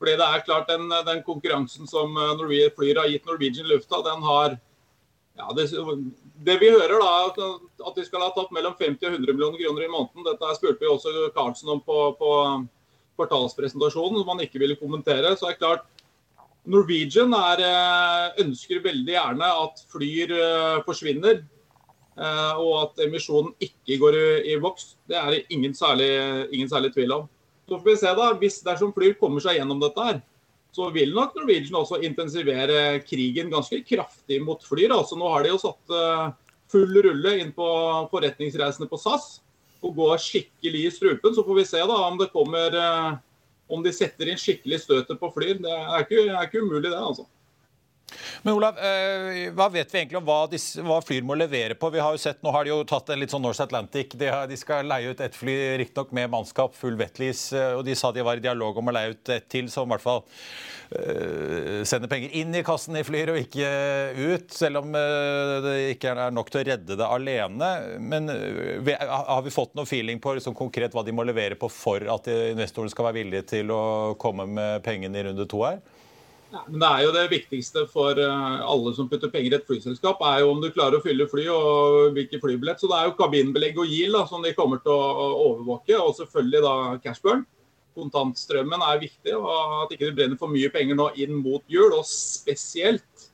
Fordi 0.00 0.16
det 0.20 0.28
er 0.28 0.44
klart 0.44 0.68
Den, 0.68 0.88
den 1.08 1.22
konkurransen 1.24 1.88
som 1.88 2.16
eh, 2.16 2.36
Norwegian 2.36 2.74
Flyr 2.76 3.00
har 3.00 3.10
gitt 3.10 3.26
Norwegian 3.28 3.68
lufta, 3.70 4.02
den 4.04 4.24
har 4.26 4.56
ja, 5.36 5.50
det, 5.52 5.66
det, 6.46 6.54
vi 6.62 6.70
hører, 6.72 6.96
da, 6.96 7.48
at 7.84 7.98
de 7.98 8.04
skal 8.06 8.22
ha 8.24 8.30
tatt 8.32 8.54
mellom 8.56 8.72
50 8.78 9.04
og 9.04 9.18
100 9.18 9.34
millioner 9.34 9.60
kroner 9.60 9.84
i 9.84 9.90
måneden. 9.92 10.24
Dette 10.24 10.54
spurte 10.56 10.80
vi 10.80 10.88
også 10.88 11.26
Karlsen 11.36 11.74
om 11.74 11.82
på, 11.84 11.96
på 12.16 12.30
kvartalspresentasjonen, 13.18 14.22
som 14.22 14.30
han 14.32 14.40
ikke 14.46 14.62
ville 14.62 14.78
kommentere. 14.80 15.34
Så 15.36 15.50
er 15.50 15.52
det 15.52 15.60
klart, 15.60 15.84
Norwegian 16.64 17.36
er, 17.36 17.60
eh, 17.66 18.40
ønsker 18.46 18.80
veldig 18.88 19.12
gjerne 19.12 19.52
at 19.66 19.84
Flyr 19.92 20.32
eh, 20.38 20.80
forsvinner. 20.88 21.44
Og 22.16 22.70
at 22.80 23.00
emisjonen 23.04 23.50
ikke 23.60 23.98
går 24.00 24.14
i, 24.16 24.28
i 24.48 24.56
voks. 24.56 24.94
Det 25.04 25.18
er 25.20 25.34
det 25.34 25.42
ingen 25.52 25.74
særlig, 25.76 26.08
ingen 26.48 26.70
særlig 26.70 26.94
tvil 26.94 27.12
om. 27.12 27.26
Så 27.66 27.78
får 27.78 27.90
vi 27.90 27.98
se 27.98 28.14
da, 28.14 28.30
hvis 28.40 28.60
Dersom 28.66 28.92
Flyr 28.94 29.16
kommer 29.20 29.42
seg 29.42 29.58
gjennom 29.58 29.80
dette, 29.82 30.06
her, 30.06 30.20
så 30.76 30.90
vil 30.94 31.14
nok 31.16 31.34
Norwegian 31.38 31.78
også 31.78 31.98
intensivere 32.04 33.00
krigen 33.06 33.50
ganske 33.52 33.80
kraftig 33.88 34.38
mot 34.44 34.62
Flyr. 34.64 34.92
Altså, 34.94 35.18
nå 35.18 35.28
har 35.32 35.42
de 35.42 35.54
jo 35.54 35.60
satt 35.62 35.94
uh, 35.94 36.28
full 36.70 36.92
rulle 37.06 37.36
inn 37.40 37.52
på 37.56 37.68
forretningsreisene 38.12 38.88
på 38.90 39.00
SAS 39.00 39.38
og 39.84 39.96
går 39.96 40.20
skikkelig 40.22 40.82
i 40.84 40.92
strupen. 40.92 41.34
Så 41.34 41.44
får 41.46 41.58
vi 41.58 41.68
se 41.68 41.80
da 41.80 41.96
om 42.06 42.20
det 42.20 42.28
kommer 42.34 42.76
uh, 42.76 43.16
om 43.72 43.82
de 43.82 43.94
setter 43.94 44.30
inn 44.30 44.40
skikkelig 44.40 44.82
støtet 44.84 45.18
på 45.20 45.32
Flyr. 45.34 45.58
Det 45.64 45.72
er 45.72 46.04
ikke, 46.04 46.26
er 46.28 46.44
ikke 46.44 46.62
umulig, 46.62 46.90
det. 46.90 47.00
altså. 47.00 47.26
Men 48.42 48.54
Olav, 48.54 48.78
eh, 48.78 49.48
hva 49.56 49.66
vet 49.72 49.90
vi 49.90 49.98
egentlig 49.98 50.18
om 50.20 50.26
hva, 50.26 50.38
disse, 50.50 50.82
hva 50.84 51.00
Flyr 51.02 51.24
må 51.26 51.34
levere 51.34 51.74
på? 51.78 51.90
Vi 51.90 52.02
har 52.02 52.14
jo 52.14 52.20
sett, 52.22 52.38
Nå 52.44 52.52
har 52.54 52.64
de 52.64 52.70
jo 52.70 52.78
tatt 52.86 53.10
en 53.10 53.18
litt 53.18 53.32
sånn 53.34 53.42
Norse 53.42 53.64
Atlantic. 53.64 54.14
De, 54.14 54.28
har, 54.30 54.46
de 54.46 54.58
skal 54.58 54.86
leie 54.86 55.10
ut 55.10 55.22
ett 55.24 55.34
fly, 55.34 55.56
riktignok 55.82 56.12
med 56.14 56.30
mannskap, 56.30 56.76
full 56.78 56.94
wetlease. 57.00 57.50
Eh, 57.58 57.74
og 57.74 57.82
de 57.88 57.96
sa 57.98 58.12
de 58.14 58.24
var 58.26 58.38
i 58.38 58.44
dialog 58.44 58.78
om 58.78 58.92
å 58.92 58.94
leie 58.94 59.16
ut 59.16 59.32
ett 59.34 59.48
til, 59.50 59.70
som 59.72 59.88
i 59.88 59.94
hvert 59.94 60.04
fall 60.04 60.22
øh, 60.22 61.82
sender 61.88 62.10
penger 62.12 62.38
inn 62.38 62.54
i 62.54 62.62
kassen 62.66 62.98
i 63.00 63.04
Flyr 63.06 63.34
og 63.34 63.40
ikke 63.42 63.72
ut. 64.22 64.54
Selv 64.54 64.84
om 64.84 64.94
det 64.94 65.74
ikke 65.96 66.14
er 66.14 66.34
nok 66.34 66.52
til 66.52 66.62
å 66.62 66.66
redde 66.70 67.00
det 67.00 67.10
alene. 67.18 67.72
Men 67.98 68.30
har 68.30 69.42
vi 69.42 69.54
fått 69.54 69.74
noe 69.74 69.88
feeling 69.88 70.22
på 70.22 70.38
liksom, 70.38 70.54
konkret 70.58 70.94
hva 70.94 71.02
de 71.06 71.14
må 71.16 71.26
levere 71.26 71.58
på 71.58 71.70
for 71.72 72.06
at 72.14 72.30
investorene 72.30 72.94
skal 72.94 73.10
være 73.10 73.20
villige 73.24 73.50
til 73.56 73.74
å 73.74 73.82
komme 74.20 74.46
med 74.46 74.86
pengene 74.86 75.18
i 75.18 75.26
runde 75.26 75.50
to 75.50 75.66
her? 75.66 75.82
Ja, 76.52 76.62
men 76.68 76.80
Det 76.80 76.88
er 76.88 77.02
jo 77.02 77.14
det 77.14 77.24
viktigste 77.32 77.82
for 77.90 78.18
eh, 78.22 78.60
alle 78.62 78.92
som 78.94 79.08
putter 79.10 79.30
penger 79.32 79.54
i 79.54 79.58
et 79.58 79.66
flyselskap, 79.66 80.20
er 80.22 80.44
jo 80.44 80.52
om 80.52 80.60
du 80.62 80.68
klarer 80.70 80.98
å 80.98 81.02
fylle 81.02 81.26
fly 81.30 81.46
og 81.50 82.14
hvilken 82.14 82.42
flybillett. 82.42 82.80
Så 82.80 82.90
det 82.90 82.98
er 82.98 83.08
jo 83.08 83.16
kabinbelegg 83.18 83.80
og 83.82 83.90
GIL 83.90 84.14
da, 84.14 84.22
som 84.30 84.44
de 84.44 84.54
kommer 84.54 84.82
til 84.84 84.94
å 84.94 85.30
overvåke, 85.48 85.98
og 85.98 86.14
selvfølgelig 86.20 86.62
da 86.62 86.76
cashburn. 87.02 87.42
Kontantstrømmen 87.96 88.84
er 88.84 89.02
viktig, 89.02 89.34
og 89.34 89.82
at 89.82 89.96
ikke 89.96 90.10
du 90.10 90.18
brenner 90.18 90.38
for 90.38 90.52
mye 90.52 90.70
penger 90.70 90.98
nå 90.98 91.08
inn 91.24 91.34
mot 91.40 91.64
jul. 91.72 91.96
Og 91.96 92.06
spesielt, 92.06 93.26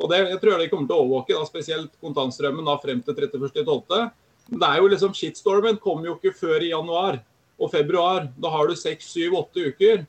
og 0.00 0.10
det 0.10 0.24
jeg 0.24 0.42
tror 0.42 0.58
de 0.58 0.68
kommer 0.72 0.90
til 0.90 0.96
å 0.96 1.04
overvåke, 1.04 1.36
da, 1.36 1.46
spesielt 1.46 1.94
kontantstrømmen 2.02 2.66
da 2.66 2.78
frem 2.82 3.04
til 3.04 3.14
31.12. 3.28 4.10
Det 4.56 4.66
er 4.66 4.80
jo 4.80 4.90
liksom 4.90 5.14
Shitstormen 5.14 5.78
kommer 5.82 6.10
jo 6.10 6.18
ikke 6.18 6.34
før 6.34 6.62
i 6.62 6.72
januar 6.72 7.20
og 7.60 7.70
februar. 7.70 8.26
Da 8.40 8.50
har 8.50 8.66
du 8.66 8.78
seks, 8.78 9.12
syv, 9.14 9.38
åtte 9.38 9.70
uker 9.70 10.06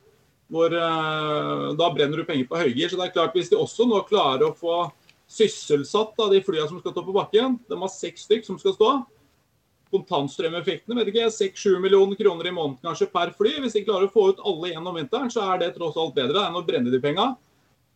hvor 0.54 0.72
uh, 0.72 1.74
Da 1.78 1.90
brenner 1.94 2.22
du 2.22 2.28
penger 2.28 2.48
på 2.48 2.60
høygir. 2.60 2.90
Så 2.90 3.00
det 3.00 3.10
er 3.10 3.16
klart, 3.16 3.36
hvis 3.36 3.52
de 3.52 3.60
også 3.60 3.88
nå 3.88 4.02
klarer 4.08 4.48
å 4.48 4.56
få 4.56 4.88
sysselsatt 5.28 6.16
da, 6.16 6.30
de 6.32 6.42
flyene 6.44 6.70
som 6.70 6.80
skal 6.80 6.94
stå 6.96 7.04
på 7.04 7.16
bakken, 7.16 7.58
de 7.68 7.80
har 7.82 7.92
seks 7.92 8.28
stykk 8.28 8.48
som 8.48 8.60
skal 8.62 8.76
stå. 8.78 8.92
Kontantstrømeffektene 9.92 11.00
vet 11.00 11.12
ikke, 11.12 11.28
6-7 11.32 11.82
millioner 11.84 12.20
kroner 12.20 12.48
i 12.48 12.54
måneden 12.56 12.80
kanskje 12.84 13.10
per 13.12 13.34
fly. 13.36 13.58
Hvis 13.64 13.76
de 13.76 13.84
klarer 13.88 14.08
å 14.08 14.14
få 14.14 14.30
ut 14.32 14.42
alle 14.48 14.72
gjennom 14.72 14.96
vinteren, 15.00 15.32
så 15.32 15.46
er 15.52 15.62
det 15.62 15.74
tross 15.76 16.00
alt 16.00 16.16
bedre 16.16 16.48
enn 16.48 16.60
å 16.60 16.64
brenne 16.68 16.92
de 16.92 17.02
penga. 17.04 17.34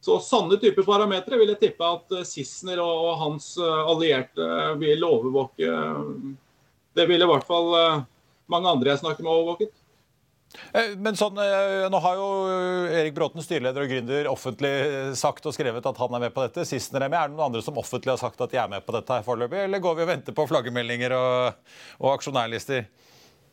Så 0.01 0.17
Sanne 0.23 0.57
typer 0.59 0.87
parametere 0.87 1.37
vil 1.37 1.51
jeg 1.53 1.61
tippe 1.61 1.87
at 1.87 2.15
eh, 2.15 2.27
Sissener 2.27 2.79
og 2.83 3.19
hans 3.21 3.53
eh, 3.61 3.83
allierte 3.91 4.47
vil 4.81 5.03
overvåke. 5.05 5.67
Det 6.97 7.05
vil 7.07 7.23
i 7.23 7.27
hvert 7.29 7.47
fall 7.47 7.69
mange 8.51 8.71
andre 8.71 8.91
jeg 8.91 9.03
snakker 9.03 9.23
med, 9.23 9.31
overvåket. 9.31 9.80
Eh, 10.73 10.95
men 10.99 11.17
sånn, 11.19 11.37
eh, 11.39 11.87
Nå 11.91 11.99
har 12.03 12.17
jo 12.19 12.29
Erik 12.91 13.15
Bråten, 13.15 13.43
styreleder 13.43 13.85
og 13.85 13.91
gründer, 13.91 14.31
offentlig 14.31 14.73
sagt 15.19 15.45
og 15.47 15.55
skrevet 15.55 15.85
at 15.87 16.01
han 16.01 16.17
er 16.17 16.25
med 16.27 16.35
på 16.35 16.43
dette. 16.45 16.65
Sist 16.67 16.95
er 16.95 17.07
med. 17.07 17.19
Er 17.19 17.29
det 17.29 17.37
noen 17.37 17.49
andre 17.49 17.63
som 17.65 17.79
offentlig 17.79 18.13
har 18.15 18.21
sagt 18.21 18.41
at 18.41 18.51
de 18.51 18.59
er 18.59 18.71
med 18.71 18.85
på 18.85 18.95
dette 18.95 19.19
her 19.19 19.27
foreløpig, 19.27 19.65
eller 19.65 19.83
går 19.83 19.99
vi 19.99 20.07
og 20.07 20.11
venter 20.15 20.35
på 20.35 20.47
flaggermeldinger 20.51 21.15
og, 21.15 21.71
og 22.01 22.13
aksjonærlister? 22.15 22.89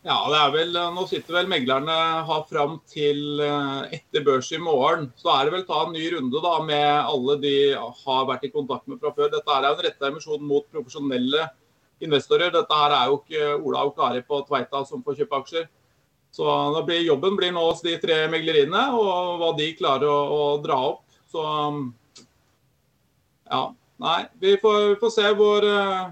Ja, 0.07 0.17
det 0.31 0.39
er 0.39 0.53
vel, 0.55 0.77
Nå 0.95 1.05
sitter 1.11 1.35
vel 1.41 1.49
meglerne 1.51 1.95
har 2.29 2.45
fram 2.47 2.77
til 2.89 3.41
eh, 3.43 3.97
etter 3.99 4.23
børs 4.27 4.51
i 4.55 4.61
morgen. 4.63 5.09
Så 5.19 5.33
er 5.35 5.49
det 5.49 5.57
vel 5.57 5.65
ta 5.67 5.83
en 5.85 5.97
ny 5.97 6.05
runde 6.15 6.43
da 6.45 6.53
med 6.65 6.87
alle 7.01 7.35
de 7.43 7.55
har 7.75 8.29
vært 8.29 8.47
i 8.47 8.53
kontakt 8.55 8.87
med 8.87 9.03
fra 9.03 9.11
før. 9.17 9.33
Dette 9.33 9.57
er 9.57 9.67
en 9.67 9.83
retta 9.89 10.13
emisjon 10.13 10.45
mot 10.47 10.69
profesjonelle 10.71 11.49
investorer. 12.05 12.55
Dette 12.55 12.79
her 12.79 12.95
er 12.95 13.11
jo 13.11 13.19
ikke 13.19 13.51
Ola 13.59 13.83
og 13.89 13.99
Kari 13.99 14.23
på 14.23 14.39
Tveita 14.47 14.85
som 14.87 15.03
får 15.03 15.19
kjøpe 15.25 15.43
aksjer. 15.43 15.69
Så 16.31 16.45
da 16.75 16.83
blir 16.87 17.03
Jobben 17.07 17.37
blir 17.37 17.53
nå 17.55 17.65
hos 17.71 17.83
de 17.83 17.97
tre 18.01 18.21
megleriene, 18.31 18.85
og 18.95 19.41
hva 19.41 19.53
de 19.59 19.73
klarer 19.79 20.09
å, 20.11 20.19
å 20.29 20.43
dra 20.63 20.79
opp. 20.93 21.05
Så 21.33 21.45
ja. 23.49 23.63
Nei, 23.99 24.19
vi 24.39 24.55
får, 24.63 24.93
får 25.01 25.11
se 25.11 25.31
hvor 25.35 25.65
uh, 25.67 26.11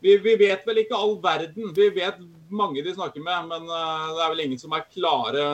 vi, 0.00 0.14
vi, 0.24 0.36
vet 0.40 0.62
vel 0.64 0.80
ikke 0.80 0.96
all 0.96 1.18
verden. 1.20 1.74
Vi 1.76 1.90
vet 1.92 2.22
mange 2.48 2.80
de 2.80 2.94
snakker 2.96 3.20
med, 3.20 3.50
men 3.50 3.66
uh, 3.68 4.14
det 4.16 4.22
er 4.24 4.32
vel 4.32 4.44
ingen 4.46 4.62
som 4.62 4.72
er 4.72 4.86
klare, 4.88 5.44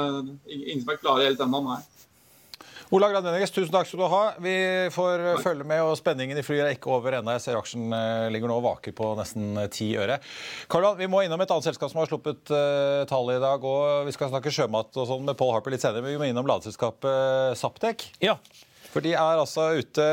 ingen 0.47 0.85
som 0.85 0.93
er 0.95 1.01
klare 1.03 1.27
helt 1.27 1.43
ennå, 1.43 1.65
nei. 1.67 1.81
Ola 2.95 3.09
Gradeneges, 3.11 3.51
tusen 3.51 3.73
takk 3.75 3.89
skal 3.89 3.99
du 3.99 4.07
ha. 4.13 4.21
Vi 4.39 4.53
får 4.95 5.23
følge 5.43 5.65
med, 5.67 5.81
og 5.83 5.97
spenningen 5.99 6.39
i 6.39 6.45
flyet 6.47 6.69
er 6.69 6.77
ikke 6.77 6.93
over 6.95 7.17
ennå. 7.19 7.33
Jeg 7.35 7.43
ser 7.43 7.59
aksjen 7.59 7.91
eh, 7.91 8.29
ligger 8.31 8.47
nå 8.47 8.61
og 8.61 8.67
vaker 8.69 8.95
på 8.95 9.09
nesten 9.19 9.59
eh, 9.59 9.67
ti 9.75 9.89
øre. 9.99 10.21
Karl, 10.71 10.93
vi 11.01 11.09
må 11.11 11.25
innom 11.27 11.43
et 11.43 11.51
annet 11.51 11.67
selskap 11.67 11.91
som 11.91 11.99
har 11.99 12.07
sluppet 12.07 12.53
uh, 12.55 13.03
tall 13.11 13.33
i 13.35 13.41
dag. 13.43 13.67
og 13.67 14.07
Vi 14.07 14.15
skal 14.15 14.31
snakke 14.31 14.55
sjømat 14.55 14.95
og 15.03 15.11
sånn 15.11 15.27
med 15.27 15.35
Paul 15.41 15.51
Harper 15.57 15.75
litt 15.75 15.83
senere, 15.83 16.05
men 16.05 16.15
vi 16.15 16.21
må 16.23 16.31
innom 16.31 16.47
ladeselskapet 16.47 17.59
Saptek. 17.59 18.07
Ja. 18.23 18.39
For 18.97 19.05
de 19.05 19.11
er 19.13 19.37
altså 19.37 19.65
ute, 19.77 20.05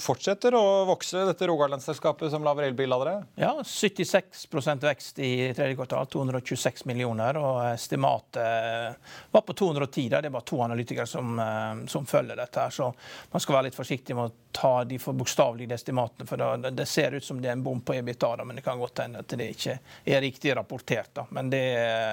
fortsetter 0.00 0.54
å 0.56 0.86
vokse, 0.88 1.20
dette 1.28 1.44
Rogalandsselskapet 1.50 2.30
som 2.32 2.40
lager 2.46 2.64
elbilladere? 2.64 3.26
Ja, 3.36 3.50
76% 3.60 4.86
vekst 4.88 5.20
i 5.20 5.50
tredje 5.52 5.76
kvartal. 5.76 6.08
226 6.08 6.86
millioner. 6.88 7.36
Og 7.36 7.58
estimatet 7.74 8.96
var 9.36 9.44
på 9.44 9.52
210. 9.52 10.08
Det 10.14 10.22
er 10.22 10.32
bare 10.32 10.48
to 10.48 10.62
analytikere 10.64 11.04
som, 11.06 11.38
eh, 11.38 11.84
som 11.92 12.08
følger 12.08 12.40
dette. 12.40 12.56
her, 12.60 12.70
Så 12.70 12.94
man 13.32 13.40
skal 13.40 13.56
være 13.56 13.64
litt 13.68 13.76
forsiktig 13.76 14.16
med 14.16 14.30
å 14.30 14.32
ta 14.52 14.84
de 14.84 14.98
for 14.98 15.12
bokstavelige 15.12 15.74
estimatene. 15.74 16.26
For 16.26 16.36
da, 16.36 16.56
det 16.56 16.88
ser 16.88 17.12
ut 17.12 17.24
som 17.24 17.40
det 17.40 17.48
er 17.48 17.52
en 17.52 17.62
bom 17.62 17.80
på 17.80 17.94
EBITDA, 17.94 18.44
men 18.44 18.56
det 18.56 18.64
kan 18.64 18.78
godt 18.78 18.98
hende 19.04 19.18
at 19.18 19.28
det 19.28 19.50
ikke 19.50 19.78
er 20.04 20.20
riktig 20.20 20.56
rapportert. 20.56 21.12
Da. 21.12 21.26
Men 21.30 21.50
det, 21.50 21.62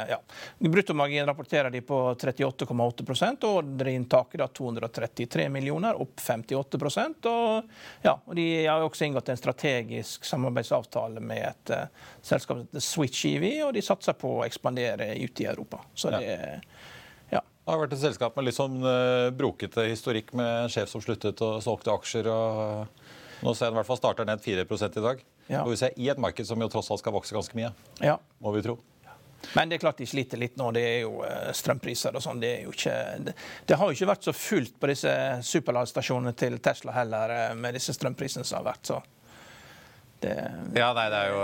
ja. 0.10 0.20
Bruttomargin 0.60 1.26
rapporterer 1.26 1.72
de 1.72 1.82
på 1.82 2.16
38,8% 2.16 3.44
og 3.48 3.64
ordreinntaket 3.64 4.54
233 4.54 5.50
millioner, 5.50 5.96
opp 6.10 6.22
58% 6.24 7.30
og, 7.32 7.74
ja, 8.04 8.16
og 8.18 8.36
De 8.38 8.46
har 8.66 8.84
også 8.84 9.08
inngått 9.08 9.32
en 9.32 9.40
strategisk 9.40 10.28
samarbeidsavtale 10.28 11.24
med 11.24 11.44
et 11.52 11.74
uh, 11.76 12.08
selskap 12.22 12.58
som 12.58 12.66
heter 12.66 12.86
Switch 12.86 13.26
EV, 13.30 13.50
og 13.68 13.74
de 13.78 13.86
satser 13.86 14.18
på 14.20 14.40
å 14.40 14.46
ekspandere 14.48 15.14
ute 15.20 15.46
i 15.46 15.50
Europa. 15.50 15.84
Så 15.94 16.12
det 16.14 16.26
ja. 17.30 17.42
Det 17.42 17.70
har 17.70 17.82
vært 17.84 17.94
et 17.94 18.02
selskap 18.02 18.38
med 18.38 18.48
litt 18.48 18.58
sånn 18.58 18.80
uh, 18.82 19.30
brokete 19.36 19.86
historikk 19.90 20.34
med 20.38 20.66
en 20.66 20.72
sjef 20.74 20.90
som 20.92 21.04
sluttet 21.06 21.42
og 21.46 21.60
solgte 21.64 21.94
aksjer. 21.94 22.30
og 22.34 23.44
Nå 23.46 23.54
ser 23.54 23.70
jeg 23.70 23.76
i 23.76 23.80
hvert 23.80 23.88
fall 23.88 24.00
starter 24.02 24.28
ned 24.28 24.42
4 24.44 24.66
i 24.66 25.04
dag. 25.06 25.22
Ja. 25.50 25.64
Og 25.64 25.74
vi 25.74 25.80
ser 25.82 25.94
I 25.98 26.10
et 26.12 26.22
marked 26.22 26.46
som 26.46 26.62
jo 26.62 26.70
tross 26.70 26.92
alt 26.92 27.02
skal 27.02 27.16
vokse 27.16 27.36
ganske 27.36 27.58
mye, 27.58 27.72
ja. 28.02 28.18
må 28.42 28.54
vi 28.54 28.66
tro. 28.66 28.78
Men 29.56 29.70
det 29.70 29.78
er 29.78 29.84
klart 29.86 30.02
de 30.02 30.08
sliter 30.10 30.42
litt 30.42 30.58
nå. 30.60 30.72
Det 30.76 30.84
er 30.84 30.98
jo 31.04 31.22
uh, 31.24 31.52
strømpriser 31.56 32.16
og 32.16 32.24
sånn. 32.24 32.42
Det, 32.44 32.54
det, 33.26 33.36
det, 33.66 33.78
har 33.78 33.88
jo 33.88 33.98
ikke 33.98 34.12
vært 34.12 34.28
så 34.28 34.36
fullt 34.36 34.76
på 34.80 34.92
disse 34.92 35.14
superladestasjonene 35.48 36.36
til 36.38 36.60
Tesla 36.64 36.96
heller, 37.00 37.36
uh, 37.36 37.56
med 37.60 37.78
disse 37.80 37.96
strømprisene 37.96 38.48
som 38.48 38.62
har 38.62 38.72
vært. 38.74 38.92
så 38.92 39.02
det, 40.20 40.36
ja, 40.76 40.90
nei, 40.96 41.06
det 41.12 41.20
er 41.20 41.30
jo 41.32 41.44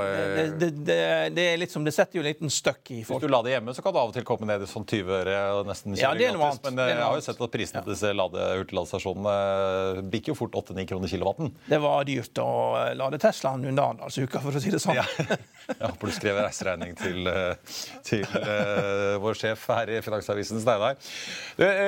det, 0.59 0.69
det, 0.85 0.95
det, 1.35 1.45
er 1.53 1.59
litt 1.61 1.71
som, 1.71 1.83
det 1.87 1.93
setter 1.95 2.19
jo 2.19 2.23
en 2.23 2.27
liten 2.27 2.51
støkk 2.51 2.91
i 2.91 2.97
folk. 3.07 3.21
Hvis 3.21 3.29
du 3.29 3.31
lader 3.31 3.53
hjemme, 3.55 3.73
så 3.75 3.83
kan 3.85 3.95
det 3.95 4.01
av 4.01 4.11
og 4.11 4.15
til 4.17 4.25
komme 4.27 4.49
ned 4.49 4.65
i 4.65 4.67
sånn 4.69 4.85
20 4.89 5.13
øre. 5.21 5.35
og 5.55 5.69
nesten 5.69 5.95
ja, 5.99 6.11
det 6.17 6.27
er 6.27 6.35
noe 6.35 6.49
annet. 6.49 6.67
Men 6.67 6.81
jeg 6.91 6.99
har 6.99 7.15
jo 7.15 7.23
sett 7.23 7.39
at 7.39 7.53
prisene 7.53 7.79
ja. 7.79 7.85
til 7.85 7.95
disse 7.95 8.11
lade, 8.15 8.47
hurtigladestasjonene 8.59 10.05
bikker 10.11 10.33
jo 10.33 10.37
fort 10.41 10.57
8-9 10.65 10.87
kroner 10.91 11.11
kilowatten. 11.11 11.53
Det 11.71 11.79
var 11.83 12.07
dyrt 12.09 12.41
å 12.43 12.49
lade 12.99 13.19
Teslaen 13.23 13.63
under 13.63 13.91
Arendalsuka, 13.91 14.41
for 14.43 14.59
å 14.59 14.63
si 14.63 14.73
det 14.73 14.81
sånn. 14.83 14.99
Ja, 14.99 15.07
Jeg 15.65 15.81
håper 15.81 16.11
du 16.11 16.13
skrev 16.13 16.37
reiseregning 16.37 16.91
til, 16.99 17.25
til 18.05 18.25
uh, 18.37 19.15
vår 19.23 19.39
sjef 19.39 19.63
her 19.73 19.89
i 19.95 20.01
Finansavisen, 20.05 20.59
Steinar. 20.61 20.99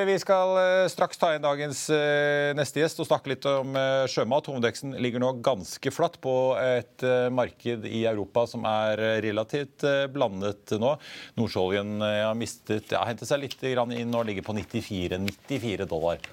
Vi 0.07 0.15
skal 0.23 0.55
straks 0.89 1.19
ta 1.21 1.33
inn 1.35 1.45
dagens 1.45 1.83
uh, 1.93 2.55
neste 2.57 2.81
gjest 2.81 3.03
og 3.03 3.09
snakke 3.09 3.35
litt 3.35 3.45
om 3.51 3.77
uh, 3.77 4.07
sjømat. 4.09 4.49
Hovedveksten 4.49 4.95
ligger 5.03 5.21
nå 5.21 5.35
ganske 5.45 5.93
flatt 5.93 6.17
på 6.23 6.33
et 6.77 7.05
eh, 7.05 7.27
marked 7.33 7.85
i 7.89 8.03
Europa 8.09 8.45
som 8.49 8.65
er 8.69 9.01
eh, 9.03 9.17
relativt 9.25 9.85
eh, 9.87 10.05
blandet 10.11 10.75
nå. 10.79 10.95
Nordsjøoljen 11.39 11.99
har 12.03 12.37
mistet, 12.37 12.91
ja, 12.93 13.03
hentet 13.07 13.29
seg 13.29 13.43
litt 13.43 13.63
inn 13.67 14.15
og 14.15 14.25
ligger 14.27 14.45
på 14.45 14.55
94, 14.57 15.19
94 15.49 15.89
dollar 15.89 16.23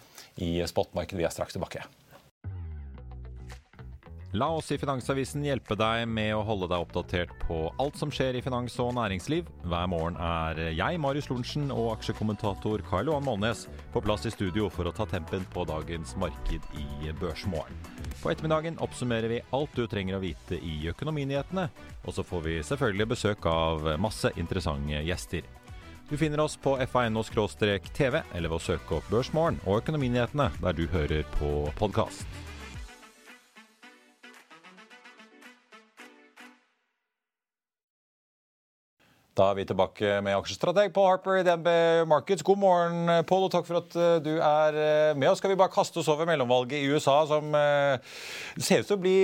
i 0.43 0.57
spotmarkedet. 0.67 1.21
Vi 1.21 1.29
er 1.29 1.35
straks 1.35 1.57
tilbake. 1.57 1.85
La 4.35 4.49
oss 4.51 4.73
i 4.75 4.79
Finansavisen 4.83 5.45
hjelpe 5.47 5.77
deg 5.79 6.09
med 6.11 6.33
å 6.35 6.41
holde 6.43 6.67
deg 6.73 6.83
oppdatert 6.83 7.31
på 7.45 7.69
alt 7.79 8.01
som 8.01 8.11
skjer 8.11 8.35
i 8.35 8.43
finans 8.43 8.75
og 8.83 8.91
næringsliv. 8.97 9.47
Hver 9.63 9.87
morgen 9.93 10.19
er 10.19 10.75
jeg, 10.75 10.99
Marius 10.99 11.31
Lorentzen, 11.31 11.71
og 11.71 11.93
aksjekommentator 11.93 12.83
Karl 12.91 13.13
Johan 13.13 13.29
Målnes 13.29 13.69
på 13.95 14.03
plass 14.03 14.27
i 14.27 14.35
studio 14.35 14.67
for 14.75 14.91
å 14.91 14.97
ta 14.97 15.07
tempen 15.07 15.47
på 15.55 15.69
dagens 15.71 16.19
marked 16.19 16.67
i 16.75 17.15
Børsmorgen. 17.23 17.94
På 18.23 18.31
ettermiddagen 18.31 18.79
oppsummerer 18.79 19.29
vi 19.29 19.43
alt 19.57 19.75
du 19.77 19.87
trenger 19.91 20.17
å 20.17 20.23
vite 20.23 20.57
i 20.57 20.79
økonominyhetene, 20.93 21.67
og 22.05 22.17
så 22.17 22.25
får 22.27 22.47
vi 22.47 22.57
selvfølgelig 22.65 23.11
besøk 23.15 23.47
av 23.51 23.91
masse 24.01 24.33
interessante 24.41 25.03
gjester. 25.05 25.45
Du 26.09 26.17
finner 26.21 26.41
oss 26.45 26.57
på 26.61 26.77
fa.no-tv, 26.93 28.23
eller 28.35 28.49
ved 28.49 28.59
å 28.59 28.65
søke 28.65 28.99
opp 28.99 29.07
Børsmorgen 29.13 29.61
og 29.65 29.81
Økonominyhetene 29.83 30.51
der 30.61 30.77
du 30.77 30.85
hører 30.93 31.25
på 31.39 31.55
podkast. 31.81 32.44
Da 39.35 39.49
er 39.51 39.57
vi 39.59 39.65
tilbake 39.67 40.21
med 40.23 40.37
aksjestrateg 40.37 40.93
Paul 40.95 41.09
Harper 41.09 41.41
i 41.41 41.43
DNB 41.43 41.67
Markets. 42.07 42.45
God 42.47 42.61
morgen, 42.63 43.11
Paul, 43.27 43.49
og 43.49 43.51
takk 43.51 43.65
for 43.67 43.81
at 43.81 43.97
eh, 43.99 44.19
du 44.23 44.37
er 44.37 44.77
eh, 44.79 45.17
med 45.19 45.27
oss. 45.27 45.41
Skal 45.43 45.51
vi 45.51 45.59
bare 45.59 45.75
kaste 45.75 45.99
oss 45.99 46.11
over 46.13 46.29
mellomvalget 46.29 46.77
i 46.79 46.93
USA, 46.95 47.17
som 47.27 47.49
eh, 47.59 48.13
ser 48.55 48.85
ut 48.85 48.87
til 48.93 48.95
å 48.95 49.03
bli 49.03 49.17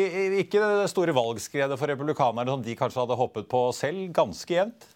ikke 0.42 0.58
det 0.64 0.88
store 0.90 1.14
valgskredet 1.14 1.78
for 1.78 1.94
republikanerne 1.94 2.50
som 2.50 2.64
de 2.66 2.74
kanskje 2.80 3.04
hadde 3.04 3.20
håpet 3.22 3.46
på 3.52 3.62
selv, 3.76 4.08
ganske 4.16 4.56
jevnt? 4.56 4.88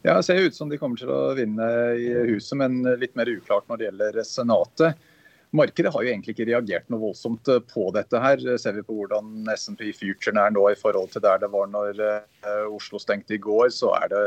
Ja, 0.00 0.14
Det 0.14 0.24
ser 0.30 0.40
ut 0.48 0.56
som 0.56 0.72
de 0.72 0.80
kommer 0.80 0.96
til 0.96 1.12
å 1.12 1.34
vinne 1.36 1.68
i 2.00 2.08
huset, 2.32 2.56
men 2.56 2.80
litt 3.02 3.12
mer 3.20 3.28
uklart 3.28 3.68
når 3.68 3.82
det 3.82 3.90
gjelder 3.90 4.22
Senatet. 4.24 5.09
Markedet 5.50 5.90
har 5.90 6.04
jo 6.04 6.10
egentlig 6.12 6.36
ikke 6.36 6.46
reagert 6.46 6.86
noe 6.92 7.02
voldsomt 7.08 7.48
eh, 7.50 7.58
på 7.72 7.88
dette. 7.94 8.22
her. 8.22 8.44
Ser 8.62 8.76
vi 8.76 8.86
på 8.86 8.94
hvordan 9.00 9.50
SMP 9.56 9.88
Futuren 9.96 10.38
er 10.38 10.54
nå 10.54 10.68
i 10.70 10.78
forhold 10.78 11.10
til 11.10 11.24
der 11.24 11.42
det 11.42 11.50
var 11.50 11.66
når 11.72 11.98
eh, 12.06 12.64
Oslo 12.70 13.00
stengte 13.02 13.34
i 13.34 13.42
går, 13.42 13.68
så 13.74 13.90
er 13.98 14.08
det 14.12 14.24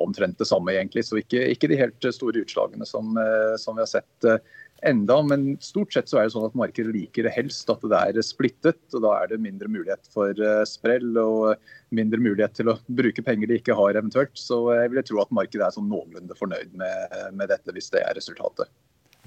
omtrent 0.00 0.38
det 0.40 0.48
samme, 0.48 0.72
egentlig. 0.72 1.04
Så 1.04 1.20
ikke, 1.20 1.44
ikke 1.52 1.68
de 1.68 1.76
helt 1.76 2.12
store 2.16 2.40
utslagene 2.40 2.88
som, 2.88 3.12
eh, 3.20 3.52
som, 3.60 3.76
vi 3.76 3.84
har 3.84 3.90
sett 3.90 4.28
enda. 4.88 5.18
Men 5.28 5.44
stort 5.60 5.92
sett 5.92 6.08
så 6.08 6.22
er 6.22 6.30
det 6.30 6.32
sånn 6.32 6.48
at 6.48 6.56
markedet 6.56 6.94
liker 6.96 7.28
det 7.28 7.34
helst 7.34 7.68
at 7.70 7.84
det 7.92 8.00
er 8.00 8.24
splittet. 8.24 8.80
og 8.94 9.04
Da 9.04 9.12
er 9.18 9.28
det 9.34 9.42
mindre 9.44 9.68
mulighet 9.68 10.08
for 10.14 10.40
sprell 10.68 11.20
og 11.20 11.68
mindre 11.92 12.22
mulighet 12.24 12.56
til 12.56 12.72
å 12.72 12.78
bruke 12.88 13.26
penger 13.26 13.52
de 13.52 13.60
ikke 13.60 13.76
har 13.76 14.00
eventuelt. 14.00 14.32
Så 14.40 14.64
jeg 14.72 14.94
vil 14.94 15.04
tro 15.04 15.20
at 15.20 15.36
markedet 15.36 15.68
er 15.68 15.76
sånn 15.76 15.92
noenlunde 15.92 16.38
fornøyd 16.40 16.72
med, 16.80 17.20
med 17.36 17.52
dette, 17.52 17.76
hvis 17.76 17.92
det 17.92 18.06
er 18.06 18.16
resultatet 18.16 18.72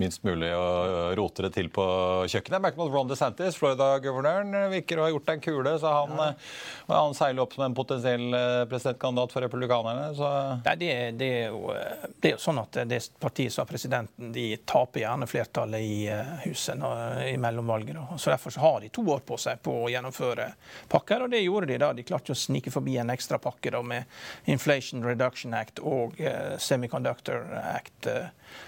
minst 0.02 0.24
mulig 0.24 0.50
å 0.52 1.14
rote 1.16 1.46
det 1.46 1.52
til 1.56 1.70
på 1.74 1.84
kjøkkenet. 2.28 2.58
Jeg 2.58 2.64
merker 2.66 2.84
at 2.84 2.92
Ron 2.92 3.10
DeSantis, 3.10 3.58
Florida-guvernøren, 3.60 4.52
virker 4.74 5.00
å 5.00 5.06
ha 5.06 5.12
gjort 5.14 5.32
en 5.32 5.44
kule. 5.44 5.76
Så 5.80 5.92
han, 5.92 6.16
ja. 6.20 6.28
Eh, 6.34 6.92
han 6.92 7.16
seiler 7.18 7.46
opp 7.46 7.56
som 7.56 7.66
en 7.68 7.78
potensiell 7.78 8.26
eh, 8.36 8.64
presidentkandidat 8.72 9.36
for 9.36 9.46
republikanerne. 9.46 10.10
Så. 10.18 10.32
Nei, 10.66 10.76
det, 10.82 10.92
det, 11.22 11.30
er 11.40 11.48
jo, 11.54 11.72
eh, 11.72 12.08
det, 12.12 12.28
er 12.28 12.36
jo, 12.36 12.42
sånn 12.44 12.60
at 12.62 12.82
det 12.92 13.00
partiet 13.22 13.56
som 13.56 13.64
har 13.64 13.72
presidenten, 13.72 14.34
de 14.36 14.48
taper 14.68 15.06
gjerne 15.06 15.30
flertallet 15.32 15.88
i 15.88 15.98
huset 16.44 16.84
i 17.30 17.36
mellomvalget. 17.40 18.02
Så 18.20 18.34
Derfor 18.34 18.52
så 18.52 18.66
har 18.66 18.84
de 18.84 18.92
to 18.92 19.06
år 19.16 19.24
på 19.28 19.40
seg 19.40 19.64
på 19.64 19.78
å 19.86 19.90
gjennomføre 19.92 20.50
pakker, 20.92 21.24
og 21.24 21.32
det 21.32 21.44
gjorde 21.46 21.72
de 21.72 21.80
da. 21.82 21.94
De 21.96 22.04
klarte 22.08 22.36
å 22.36 22.40
snike 22.40 22.74
forbi 22.74 22.98
en 23.00 23.14
ekstra 23.14 23.40
pakke 23.40 23.72
da, 23.72 23.80
med 23.86 24.52
Inflation 24.52 25.06
Reduction 25.06 25.56
Act 25.56 25.80
og 25.80 26.20
Semiconductor 26.60 27.48
Act. 27.64 28.10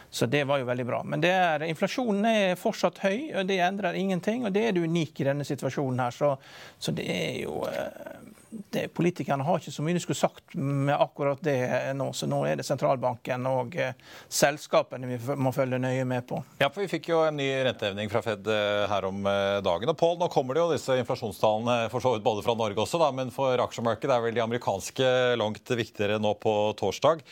Så 0.10 0.26
det 0.26 0.44
var 0.44 0.58
jo 0.58 0.66
veldig 0.66 0.86
bra. 0.86 1.04
Men 1.04 1.17
er, 1.26 1.64
inflasjonen 1.66 2.26
er 2.30 2.60
fortsatt 2.60 3.02
høy, 3.02 3.32
og 3.34 3.48
det 3.50 3.58
endrer 3.66 3.98
ingenting. 3.98 4.46
Og 4.46 4.54
det 4.54 4.68
er 4.68 4.76
det 4.76 4.84
unike 4.86 5.24
i 5.24 5.28
denne 5.28 5.48
situasjonen 5.48 6.04
her. 6.06 6.14
Så, 6.14 6.36
så 6.80 6.94
det 6.96 7.08
er 7.10 7.40
jo 7.42 7.64
eh, 7.66 8.22
det, 8.70 8.88
Politikerne 8.96 9.46
har 9.46 9.60
ikke 9.60 9.74
så 9.74 9.84
mye 9.86 9.96
de 9.98 10.02
skulle 10.04 10.20
sagt 10.20 10.56
med 10.56 10.96
akkurat 10.96 11.42
det 11.44 11.58
nå. 11.98 12.10
Så 12.16 12.28
nå 12.30 12.42
er 12.48 12.60
det 12.60 12.66
sentralbanken 12.68 13.46
og 13.50 13.78
eh, 13.80 13.96
selskapene 14.30 15.10
vi 15.10 15.20
må 15.40 15.54
følge 15.56 15.80
nøye 15.82 16.06
med 16.08 16.28
på. 16.30 16.42
Ja, 16.62 16.70
for 16.70 16.84
Vi 16.84 16.90
fikk 16.92 17.10
jo 17.12 17.22
en 17.26 17.40
ny 17.40 17.48
renteevning 17.68 18.12
fra 18.12 18.24
Fed 18.26 18.48
eh, 18.52 18.86
her 18.92 19.08
om 19.10 19.26
eh, 19.28 19.60
dagen. 19.66 19.92
Og 19.94 20.00
Paul, 20.00 20.18
nå 20.22 20.30
kommer 20.34 20.58
det 20.58 20.64
jo 20.64 20.72
disse 20.74 21.00
inflasjonstallene 21.02 21.92
for 21.94 22.04
så 22.04 22.16
vidt 22.16 22.26
både 22.26 22.46
fra 22.46 22.58
Norge 22.58 22.84
også, 22.84 23.02
da, 23.02 23.12
men 23.16 23.34
for 23.34 23.60
aksjemarkedet 23.68 24.16
er 24.16 24.24
vel 24.26 24.38
de 24.38 24.46
amerikanske 24.46 25.12
langt 25.40 25.76
viktigere 25.78 26.22
nå 26.22 26.34
på 26.42 26.56
torsdag. 26.80 27.24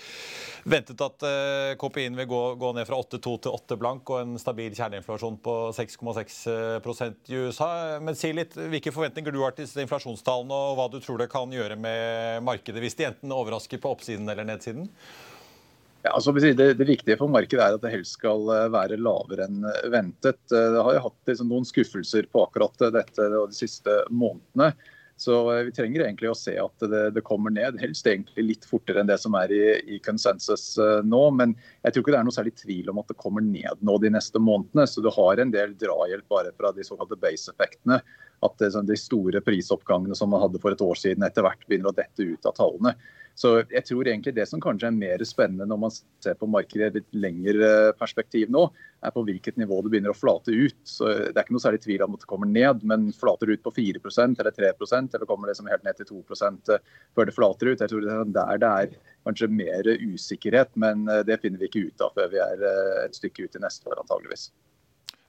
Ventet 0.65 1.01
at 1.05 1.21
KPI-en 1.77 2.15
vil 2.17 2.25
gå, 2.25 2.41
gå, 2.57 2.71
ned 2.73 2.87
fra 2.89 2.97
8,2 2.97 3.35
til 3.45 3.53
8 3.53 3.77
blank 3.77 4.09
og 4.09 4.23
en 4.23 4.39
stabil 4.41 4.73
kjerneinflasjon 4.73 5.37
på 5.45 5.53
6,6 5.77 6.39
i 7.29 7.37
USA. 7.37 7.69
Men 8.01 8.17
si 8.17 8.31
litt 8.33 8.55
hvilke 8.57 8.93
forventninger 8.95 9.35
du 9.35 9.43
har 9.43 9.53
til 9.53 9.67
disse 9.67 9.83
inflasjonstallene, 9.85 10.57
og 10.57 10.79
hva 10.79 10.87
du 10.89 10.97
tror 11.03 11.14
det 11.21 11.31
kan 11.31 11.53
gjøre 11.53 11.77
med 11.79 12.43
markedet 12.45 12.83
hvis 12.83 12.97
de 12.99 13.07
enten 13.09 13.33
overrasker 13.35 13.81
på 13.81 13.93
oppsiden 13.95 14.27
eller 14.31 14.47
nedsiden? 14.47 14.89
Ja, 16.05 16.11
altså, 16.13 16.31
det, 16.31 16.53
det, 16.77 16.85
viktige 16.85 17.17
for 17.17 17.31
markedet 17.33 17.63
er 17.63 17.75
at 17.75 17.81
det 17.81 17.89
helst 17.95 18.19
skal 18.19 18.43
eh, 18.53 18.67
være 18.69 18.99
lavere 19.01 19.47
enn 19.47 19.63
ventet. 19.89 20.37
Eh, 20.53 20.67
det 20.75 20.83
har 20.85 20.93
jo 20.93 21.05
hatt 21.07 21.31
liksom, 21.31 21.49
noen 21.49 21.65
skuffelser 21.65 22.27
på 22.29 22.43
akkurat 22.45 22.83
dette 22.93 23.25
de 23.33 23.57
siste 23.57 23.95
månedene. 24.13 24.69
Så 25.17 25.39
eh, 25.49 25.63
vi 25.65 25.73
trenger 25.73 26.03
egentlig 26.05 26.29
å 26.29 26.37
se 26.37 26.53
at 26.61 26.85
det, 26.91 27.01
det, 27.15 27.23
kommer 27.25 27.55
ned, 27.55 27.79
helst 27.81 28.05
egentlig 28.05 28.45
litt 28.51 28.69
fortere 28.69 29.01
enn 29.01 29.09
det 29.09 29.17
som 29.23 29.33
er 29.39 29.55
i, 29.55 29.63
i 29.95 29.99
konsensus 30.05 30.75
nå. 31.09 31.23
Men 31.39 31.57
jeg 31.81 31.95
tror 31.95 32.05
ikke 32.05 32.13
det 32.13 32.21
er 32.21 32.29
noe 32.29 32.37
særlig 32.37 32.53
tvil 32.61 32.93
om 32.93 33.01
at 33.01 33.09
det 33.09 33.17
kommer 33.25 33.47
ned 33.47 33.81
nå 33.81 33.97
de 34.03 34.13
neste 34.13 34.37
månedene. 34.37 34.85
Så 34.85 35.01
du 35.01 35.09
har 35.15 35.41
en 35.41 35.55
del 35.57 35.73
drahjelp 35.81 36.29
bare 36.29 36.53
fra 36.53 36.69
de 36.75 36.85
såkalte 36.85 37.17
base-effektene 37.17 38.03
at 38.43 38.65
sånn, 38.73 38.87
de 38.89 38.97
store 38.99 39.41
prisoppgangene 39.45 40.17
som 40.17 40.33
man 40.33 40.43
hadde 40.43 40.59
for 40.63 40.75
et 40.75 40.83
år 40.83 40.97
siden, 40.99 41.23
etter 41.27 41.45
hvert 41.45 41.63
begynner 41.69 41.91
å 41.91 41.95
dette 41.95 42.25
ut 42.25 42.49
av 42.49 42.57
tallene. 42.57 42.95
Så 43.35 43.49
jeg 43.67 43.83
tror 43.83 44.07
egentlig 44.07 44.31
det 44.37 44.45
som 44.47 44.61
kanskje 44.63 44.87
er 44.87 44.95
mer 44.95 45.23
spennende 45.27 45.67
når 45.67 45.79
man 45.81 45.93
ser 45.93 46.37
på 46.39 46.47
markedet 46.47 46.85
i 46.85 46.87
et 46.87 46.97
litt 47.01 47.17
lengre 47.25 47.71
perspektiv 47.99 48.51
nå, 48.53 48.63
er 49.03 49.11
på 49.11 49.25
hvilket 49.27 49.59
nivå 49.59 49.81
det 49.83 49.91
begynner 49.91 50.13
å 50.13 50.17
flate 50.17 50.55
ut. 50.55 50.77
Så 50.87 51.09
Det 51.11 51.33
er 51.35 51.43
ikke 51.43 51.57
noe 51.57 51.65
særlig 51.65 51.83
tvil 51.83 52.05
om 52.05 52.15
at 52.15 52.23
det 52.23 52.29
kommer 52.31 52.47
ned, 52.47 52.85
men 52.87 53.09
flater 53.15 53.51
ut 53.51 53.63
på 53.65 53.73
4% 53.75 54.39
eller 54.39 54.55
3% 54.55 55.17
eller 55.19 55.27
kommer 55.27 55.51
det 55.51 55.57
som 55.59 55.67
helt 55.67 55.83
ned 55.83 55.99
til 55.99 56.07
2 56.13 56.21
før 56.31 57.27
det 57.27 57.35
flater 57.35 57.73
ut? 57.73 57.83
Jeg 57.83 57.91
tror 57.91 58.07
det 58.07 58.15
er 58.15 58.31
der 58.31 58.63
det 58.63 58.71
er 58.71 58.95
kanskje 59.27 59.51
mer 59.51 59.83
usikkerhet, 59.83 60.71
men 60.79 61.03
det 61.27 61.41
finner 61.43 61.59
vi 61.59 61.67
ikke 61.67 61.89
ut 61.89 62.07
av 62.07 62.15
før 62.15 62.31
vi 62.31 62.39
er 62.39 62.63
et 63.03 63.19
stykke 63.19 63.49
ut 63.49 63.59
i 63.59 63.65
neste 63.67 63.91
år 63.91 63.99
antageligvis. 64.05 64.47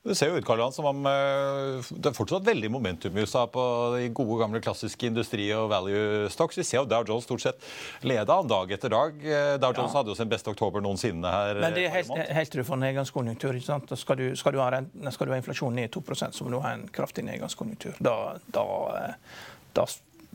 Det 0.06 0.14
ser 0.14 0.30
jo 0.30 0.38
ut 0.38 0.46
Karl 0.46 0.62
som 0.74 0.86
om 0.86 1.06
eh, 1.10 1.88
det 1.90 2.10
er 2.10 2.16
fortsatt 2.16 2.46
veldig 2.46 2.70
momentum 2.70 3.16
i 3.16 3.24
USA 3.24 3.44
på 3.50 3.62
de 3.96 4.08
gode, 4.14 4.38
gamle 4.42 4.60
klassiske 4.62 5.08
industri- 5.08 5.48
og 5.56 5.68
value 5.72 6.30
stocks. 6.32 6.58
Vi 6.60 6.66
ser 6.66 6.80
jo 6.82 6.86
Dow 6.90 7.02
Jones 7.06 7.26
stort 7.26 7.42
sett 7.42 7.66
leda 8.06 8.38
dag 8.46 8.72
etter 8.76 8.92
dag. 8.92 9.18
Eh, 9.24 9.56
Dow 9.62 9.74
Jones 9.74 9.90
ja. 9.90 9.98
hadde 9.98 10.14
jo 10.14 10.18
sin 10.18 10.30
beste 10.30 10.52
oktober 10.52 10.84
noensinne 10.84 11.32
her. 11.32 11.62
Men 11.64 11.74
det 11.76 11.88
er 11.88 11.94
helt, 11.98 12.14
helt 12.38 12.54
til 12.54 12.62
du 12.62 12.68
får 12.68 12.82
nedgangskonjunktur. 12.84 13.58
ikke 13.58 13.70
sant? 13.72 13.94
Skal 13.98 14.20
du, 14.20 14.26
skal 14.38 14.54
du, 14.54 14.62
ha, 14.62 14.82
skal 15.10 15.28
du 15.28 15.34
ha 15.34 15.40
inflasjon 15.42 15.74
ned 15.76 15.90
i 15.90 15.94
2 15.98 16.04
så 16.30 16.46
må 16.46 16.54
du 16.54 16.60
ha 16.62 16.76
en 16.76 16.86
kraftig 16.92 17.26
nedgangskonjunktur. 17.26 17.98
Da, 18.04 18.16
da, 18.54 18.66
eh, 19.00 19.40
da 19.76 19.90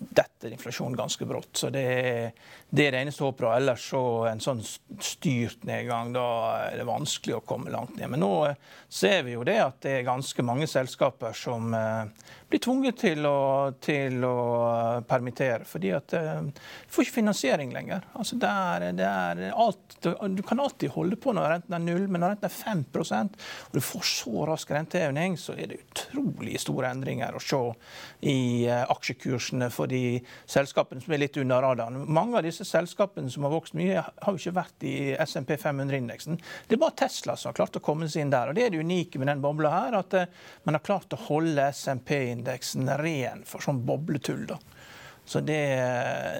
detter 0.09 0.51
inflasjonen 0.51 0.97
ganske 0.97 1.25
brått. 1.29 1.53
Så 1.57 1.69
det 1.73 1.85
er 1.85 2.31
det 2.71 2.85
er 2.87 2.93
det 2.95 3.01
eneste 3.03 3.25
håpet. 3.25 3.43
Ellers 3.51 3.83
så 3.91 4.01
en 4.29 4.39
sånn 4.39 4.61
styrt 4.63 5.65
nedgang, 5.67 6.13
da 6.15 6.27
er 6.69 6.77
det 6.79 6.87
vanskelig 6.87 7.35
å 7.35 7.43
komme 7.43 7.73
langt 7.73 7.97
ned. 7.97 8.07
Men 8.13 8.23
nå 8.23 8.31
eh, 8.47 8.69
ser 8.87 9.25
vi 9.27 9.35
jo 9.35 9.43
det 9.47 9.57
at 9.59 9.81
det 9.83 9.97
er 9.97 10.07
ganske 10.07 10.45
mange 10.47 10.69
selskaper 10.71 11.35
som 11.35 11.75
eh, 11.75 12.29
blir 12.51 12.61
tvunget 12.63 12.99
til 13.01 13.25
å, 13.27 13.71
til 13.81 14.25
å 14.27 14.35
eh, 14.67 14.99
permittere. 15.07 15.65
Fordi 15.67 15.93
at 15.95 16.11
du 16.11 16.91
får 16.91 17.05
ikke 17.05 17.17
finansiering 17.21 17.71
lenger. 17.73 18.05
Altså 18.17 18.37
det 18.41 18.49
er, 18.51 18.85
det 18.97 19.07
er 19.07 19.41
alt, 19.51 19.97
du 20.01 20.43
kan 20.45 20.59
alltid 20.61 20.93
holde 20.95 21.17
på 21.21 21.33
når 21.35 21.55
renten 21.55 21.77
er 21.77 21.83
null, 21.85 22.07
men 22.11 22.23
når 22.23 22.35
renten 22.35 22.49
er 22.49 22.55
5 22.55 22.83
og 22.91 23.75
du 23.75 23.79
får 23.83 24.03
så 24.07 24.45
rask 24.49 24.71
renteheving, 24.71 25.37
så 25.39 25.55
er 25.55 25.71
det 25.71 25.79
utrolig 25.85 26.59
store 26.61 26.91
endringer 26.91 27.35
å 27.35 27.41
se 27.41 27.59
i 28.27 28.67
aksjekursene 28.67 29.69
for 29.73 29.91
de 29.91 30.19
selskapene 30.49 31.03
som 31.03 31.15
er 31.15 31.23
litt 31.23 31.39
under 31.41 31.63
radaren. 31.63 32.01
Mange 32.11 32.39
av 32.39 32.45
disse 32.45 32.65
selskapene 32.67 33.31
som 33.31 33.47
har 33.47 33.53
vokst 33.53 33.77
mye, 33.77 34.01
har 34.01 34.35
jo 34.35 34.41
ikke 34.41 34.57
vært 34.57 34.87
i 34.87 34.95
SMP 35.23 35.55
500-indeksen. 35.61 36.39
Det 36.67 36.77
er 36.77 36.83
bare 36.83 36.97
Tesla 37.03 37.37
som 37.37 37.51
har 37.51 37.59
klart 37.61 37.79
å 37.79 37.83
komme 37.83 38.09
seg 38.11 38.25
inn 38.25 38.33
der. 38.33 38.51
og 38.51 38.57
Det 38.57 38.67
er 38.67 38.73
det 38.73 38.83
unike 38.83 39.21
med 39.21 39.31
den 39.31 39.43
bobla 39.43 39.71
her, 39.73 39.99
at 40.01 40.17
eh, 40.17 40.29
man 40.67 40.77
har 40.77 40.85
klart 40.85 41.15
å 41.15 41.21
holde 41.29 41.69
SMP-indeksen 41.71 42.40
ren 43.01 43.45
for 43.47 43.63
sånn 43.63 43.81
bobletull. 43.85 44.45
da. 44.49 44.59
Så 45.31 45.39
det, 45.39 45.59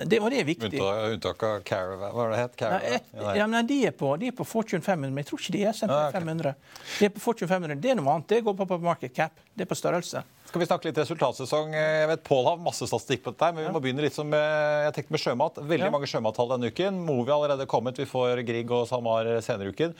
det, 0.09 0.17
og 0.19 0.31
det 0.33 0.41
er 0.41 0.47
viktig. 0.47 0.79
Unntak 0.81 1.43
av 1.47 1.61
Caravan, 1.63 2.11
hva 2.15 2.25
det 2.31 2.39
het 2.41 2.55
Caravan? 2.59 3.05
Nei, 3.21 3.35
ja, 3.37 3.45
men 3.47 3.67
de 3.69 3.77
er, 3.87 3.93
på, 3.95 4.09
de 4.19 4.31
er 4.31 4.35
på 4.35 4.43
Fortune 4.47 4.83
500, 4.83 5.13
men 5.13 5.21
jeg 5.21 5.29
tror 5.29 5.43
ikke 5.43 5.53
de 5.55 5.61
er 5.63 5.77
SMP 5.77 5.99
500. 6.17 6.55
De 6.97 7.07
er 7.07 7.13
på 7.13 7.23
Fortune 7.23 7.47
500. 7.51 7.79
Det 7.83 7.93
er 7.93 7.99
noe 8.01 8.15
annet. 8.17 8.27
Det 8.33 8.41
går 8.47 8.57
på, 8.57 8.67
på 8.73 8.79
market 8.83 9.13
cap. 9.15 9.37
Det 9.53 9.63
er 9.63 9.69
på 9.69 9.77
størrelse. 9.79 10.25
Skal 10.51 10.59
vi 10.59 10.65
snakke 10.67 10.89
litt 10.89 10.97
resultatsesong? 10.99 11.69
Jeg 11.71 12.07
vet 12.09 12.23
Pål 12.27 12.41
har 12.49 12.57
masse 12.59 12.83
statistikk 12.83 13.21
på 13.23 13.31
dette, 13.31 13.53
men 13.55 13.63
vi 13.63 13.69
må 13.71 13.79
begynne 13.79 14.03
litt 14.03 14.17
som 14.17 14.33
jeg 14.35 14.91
tenkte 14.97 15.15
med 15.15 15.21
sjømat. 15.23 15.61
Veldig 15.63 15.87
ja. 15.87 15.91
mange 15.93 16.09
sjømattall 16.11 16.49
denne 16.51 16.67
uken. 16.73 16.97
Movi 17.07 17.31
har 17.31 17.37
allerede 17.37 17.69
kommet. 17.71 18.01
Vi 18.01 18.09
får 18.09 18.41
Grieg 18.43 18.73
og 18.75 18.83
SalMar 18.89 19.29
senere 19.45 19.71
i 19.71 19.71
uken. 19.71 19.95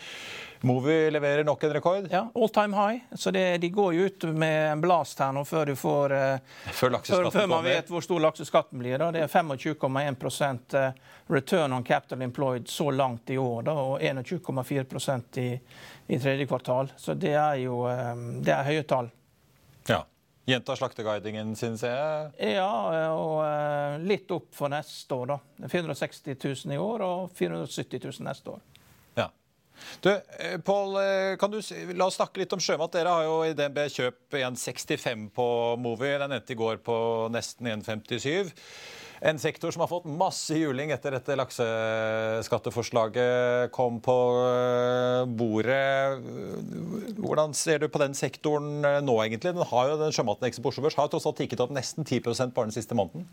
Movi 0.67 0.97
leverer 1.15 1.47
nok 1.47 1.63
en 1.63 1.73
rekord. 1.77 2.09
Ja, 2.11 2.25
all 2.35 2.51
time 2.51 2.75
high. 2.75 2.99
Så 3.15 3.31
det, 3.31 3.57
de 3.63 3.69
går 3.69 3.93
jo 3.93 4.09
ut 4.11 4.23
med 4.23 4.73
en 4.73 4.83
blast 4.83 5.23
her 5.23 5.31
nå 5.31 5.45
før 5.47 5.71
du 5.71 5.73
får 5.79 6.17
eh, 6.19 6.59
Før, 6.67 6.99
før, 6.99 7.31
før 7.31 7.47
man 7.55 7.63
vet 7.65 7.87
hvor 7.89 8.03
stor 8.03 8.19
lakseskatten 8.27 8.83
blir. 8.83 8.99
Da. 8.99 9.07
Det 9.15 9.23
er 9.23 9.31
25,1 9.31 10.77
eh, 10.83 11.01
return 11.31 11.79
on 11.79 11.87
capital 11.87 12.27
employed 12.27 12.67
så 12.67 12.91
langt 12.91 13.31
i 13.31 13.39
år, 13.39 13.63
da, 13.71 13.79
og 13.79 14.03
21,4 14.03 15.39
i, 15.39 15.49
i 16.11 16.19
tredje 16.19 16.51
kvartal. 16.51 16.91
Så 16.99 17.15
det 17.15 17.37
er 17.39 17.63
jo 17.63 17.85
eh, 17.87 18.15
det 18.43 18.57
er 18.59 18.67
høye 18.67 18.83
tall. 18.83 19.13
Ja. 19.87 20.03
Gjenta 20.51 20.75
slakteguidingen 20.75 21.53
sin, 21.55 21.77
ser 21.79 21.93
jeg? 21.95 22.55
Ja, 22.57 22.67
og 23.15 23.37
eh, 23.45 24.01
litt 24.03 24.31
opp 24.35 24.49
for 24.55 24.71
neste 24.73 25.15
år, 25.15 25.35
da. 25.35 25.69
460 25.71 26.35
000 26.35 26.75
i 26.75 26.79
år 26.81 27.05
og 27.05 27.31
470 27.37 28.01
000 28.03 28.27
neste 28.27 28.55
år. 28.55 28.63
Ja. 29.15 29.29
Du, 30.03 30.09
eh, 30.11 30.57
Pål, 30.65 30.97
eh, 31.01 31.93
la 31.95 32.07
oss 32.07 32.19
snakke 32.19 32.43
litt 32.43 32.55
om 32.55 32.63
sjømat. 32.63 32.91
Dere 32.97 33.15
har 33.15 33.27
jo 33.29 33.37
i 33.47 33.53
DNB 33.55 33.85
kjøp 33.95 34.39
1,65 34.41 35.29
på 35.35 35.47
Movi. 35.79 36.11
Den 36.19 36.35
endte 36.35 36.55
i 36.55 36.59
går 36.59 36.81
på 36.83 36.97
nesten 37.31 37.71
1,57. 37.77 38.51
En 39.21 39.37
sektor 39.37 39.69
som 39.71 39.83
har 39.83 39.89
fått 39.91 40.05
masse 40.09 40.55
juling 40.57 40.89
etter 40.95 41.13
dette 41.13 41.35
lakseskatteforslaget 41.37 43.69
kom 43.75 43.99
på 44.01 44.15
eh, 44.41 45.29
bordet. 45.29 46.17
Hvordan 47.21 47.53
ser 47.53 47.77
du 47.83 47.85
på 47.93 48.01
den 48.01 48.17
sektoren 48.17 48.81
eh, 48.81 48.97
nå, 49.05 49.13
egentlig? 49.21 49.53
Den 49.53 49.61
har 49.69 49.91
jo, 49.91 49.99
den 50.01 50.15
Sjømatindeksen 50.15 50.65
på 50.65 50.73
har 50.73 51.05
tross 51.13 51.29
alt 51.29 51.37
tikket 51.37 51.61
opp 51.61 51.69
nesten 51.75 52.01
10 52.01 52.25
bare 52.25 52.65
den 52.65 52.73
siste 52.73 52.97
måneden. 52.97 53.29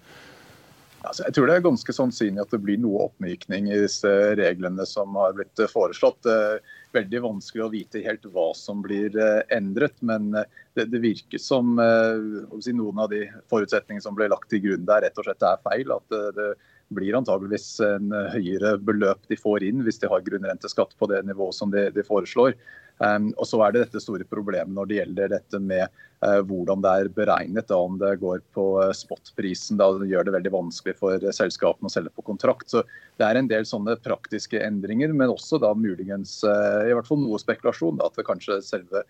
Altså, 1.07 1.23
jeg 1.29 1.35
tror 1.37 1.47
det 1.47 1.55
er 1.55 1.63
ganske 1.63 1.95
sannsynlig 1.95 2.43
at 2.43 2.51
det 2.51 2.59
blir 2.65 2.79
noe 2.83 3.05
oppmykning 3.07 3.69
i 3.71 3.77
disse 3.85 4.11
reglene 4.39 4.83
som 4.89 5.15
har 5.21 5.37
blitt 5.37 5.61
eh, 5.63 5.71
foreslått. 5.71 6.19
Det 6.27 6.35
er 6.35 6.65
veldig 6.97 7.21
vanskelig 7.23 7.65
å 7.65 7.71
vite 7.71 8.03
helt 8.03 8.27
hva 8.35 8.49
som 8.59 8.83
blir 8.83 9.15
eh, 9.15 9.45
endret, 9.55 9.95
men 10.03 10.33
eh, 10.35 10.49
det, 10.75 10.89
det 10.91 11.03
virker 11.05 11.39
som 11.43 11.79
si, 11.79 12.75
noen 12.75 12.99
av 13.05 13.13
de 13.13 13.25
forutsetningene 13.51 14.03
som 14.03 14.19
ble 14.19 14.27
lagt 14.33 14.51
til 14.51 14.65
grunn 14.67 14.89
der, 14.89 15.07
rett 15.07 15.23
og 15.23 15.29
slett 15.29 15.47
er 15.47 15.63
feil. 15.63 15.95
At 15.95 16.11
det, 16.11 16.25
det 16.35 16.51
blir 16.99 17.19
antageligvis 17.19 17.71
en 17.85 18.11
høyere 18.35 18.75
beløp 18.83 19.27
de 19.31 19.39
får 19.39 19.67
inn 19.69 19.83
hvis 19.87 20.01
de 20.03 20.11
har 20.11 20.25
grunnrenteskatt 20.27 20.97
på 20.99 21.11
det 21.13 21.23
nivået 21.29 21.55
som 21.55 21.71
de, 21.71 21.89
de 21.95 22.07
foreslår. 22.07 22.57
Um, 22.99 23.31
og 23.39 23.47
så 23.47 23.61
er 23.63 23.75
det 23.75 23.85
dette 23.85 24.03
store 24.03 24.27
problemet 24.27 24.75
når 24.75 24.89
det 24.91 24.97
gjelder 24.97 25.31
dette 25.31 25.61
med 25.63 25.85
uh, 26.25 26.41
hvordan 26.49 26.83
det 26.83 26.95
er 26.95 27.11
beregnet. 27.15 27.71
Om 27.75 27.99
det 28.01 28.17
går 28.23 28.43
på 28.57 28.67
uh, 28.83 28.91
spotprisen. 28.97 29.79
Da 29.79 29.91
det 30.01 30.11
gjør 30.11 30.27
det 30.27 30.35
veldig 30.39 30.55
vanskelig 30.55 30.97
for 30.99 31.23
uh, 31.23 31.35
selskapene 31.35 31.91
å 31.91 31.95
selge 31.95 32.13
på 32.17 32.27
kontrakt. 32.27 32.67
Så 32.73 32.83
det 33.21 33.29
er 33.29 33.39
en 33.39 33.51
del 33.51 33.69
sånne 33.69 33.99
praktiske 34.03 34.61
endringer, 34.65 35.15
men 35.15 35.33
også 35.33 35.61
da 35.63 35.73
muligens 35.79 36.41
i 36.49 36.93
hvert 36.95 37.07
fall 37.07 37.23
noe 37.23 37.39
spekulasjon. 37.41 37.99
Da, 38.01 38.11
at 38.11 38.27
kanskje 38.27 38.61
selve 38.65 39.05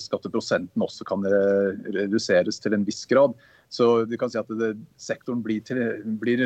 skatteprosenten 0.00 0.82
også 0.84 1.06
kan 1.08 1.22
reduseres 1.24 2.58
til 2.60 2.76
en 2.76 2.84
viss 2.84 3.04
grad. 3.08 3.32
Så 3.72 4.04
du 4.08 4.16
kan 4.20 4.32
si 4.32 4.36
at 4.40 4.50
det, 4.60 4.74
sektoren 5.00 5.40
blir, 5.44 5.62
til, 5.64 5.80
blir 6.20 6.42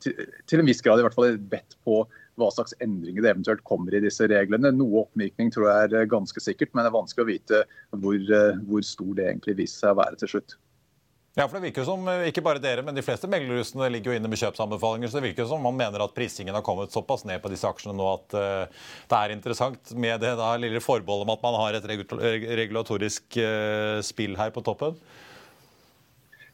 til, 0.00 0.26
til, 0.44 0.60
en 0.60 0.68
viss 0.68 0.82
grad 0.84 1.00
i 1.00 1.06
hvert 1.06 1.16
fall 1.16 1.38
bedt 1.50 1.76
på 1.86 2.02
hva 2.40 2.50
slags 2.54 2.74
endringer 2.80 3.24
det 3.24 3.34
eventuelt 3.34 3.62
kommer 3.68 3.94
i 3.94 4.02
disse 4.04 4.26
reglene. 4.30 4.72
Noe 4.76 5.04
oppmykning 5.04 5.52
tror 5.54 5.68
jeg 5.70 5.92
er 6.00 6.10
ganske 6.10 6.42
sikkert, 6.42 6.72
men 6.74 6.86
det 6.86 6.92
er 6.92 6.98
vanskelig 6.98 7.26
å 7.26 7.30
vite 7.30 7.62
hvor, 8.02 8.18
eh, 8.18 8.58
hvor 8.66 8.84
stor 8.86 9.14
det 9.18 9.28
egentlig 9.28 9.60
viser 9.62 9.86
seg 9.86 9.94
å 9.94 10.00
være 10.02 10.20
til 10.22 10.34
slutt. 10.34 10.58
Ja, 11.38 11.44
for 11.46 11.56
det 11.56 11.68
virker 11.68 11.86
som, 11.86 12.02
eh, 12.10 12.26
ikke 12.28 12.42
bare 12.42 12.58
dere, 12.58 12.82
men 12.82 12.94
De 12.94 13.04
fleste 13.06 13.28
meglerhusene 13.30 13.86
ligger 13.92 14.10
jo 14.10 14.18
inne 14.18 14.28
med 14.28 14.38
kjøpsanbefalinger. 14.38 15.08
så 15.08 15.20
Det 15.20 15.30
virker 15.30 15.46
som 15.46 15.62
man 15.62 15.76
mener 15.76 16.02
at 16.02 16.14
prisingen 16.14 16.54
har 16.54 16.62
kommet 16.62 16.90
såpass 16.90 17.24
ned 17.24 17.40
på 17.40 17.48
disse 17.48 17.64
aksjene 17.64 17.94
nå 17.94 18.06
at 18.14 18.34
uh, 18.34 18.66
det 19.08 19.16
er 19.16 19.30
interessant 19.30 19.94
med 19.94 20.20
det 20.20 20.36
da, 20.36 20.56
lille 20.56 20.82
forbeholdet 20.82 21.28
om 21.28 21.30
at 21.30 21.42
man 21.42 21.54
har 21.54 21.78
et 21.78 21.86
regulatorisk 21.86 23.22
uh, 23.38 24.02
spill 24.02 24.34
her 24.36 24.50
på 24.50 24.64
toppen. 24.64 24.98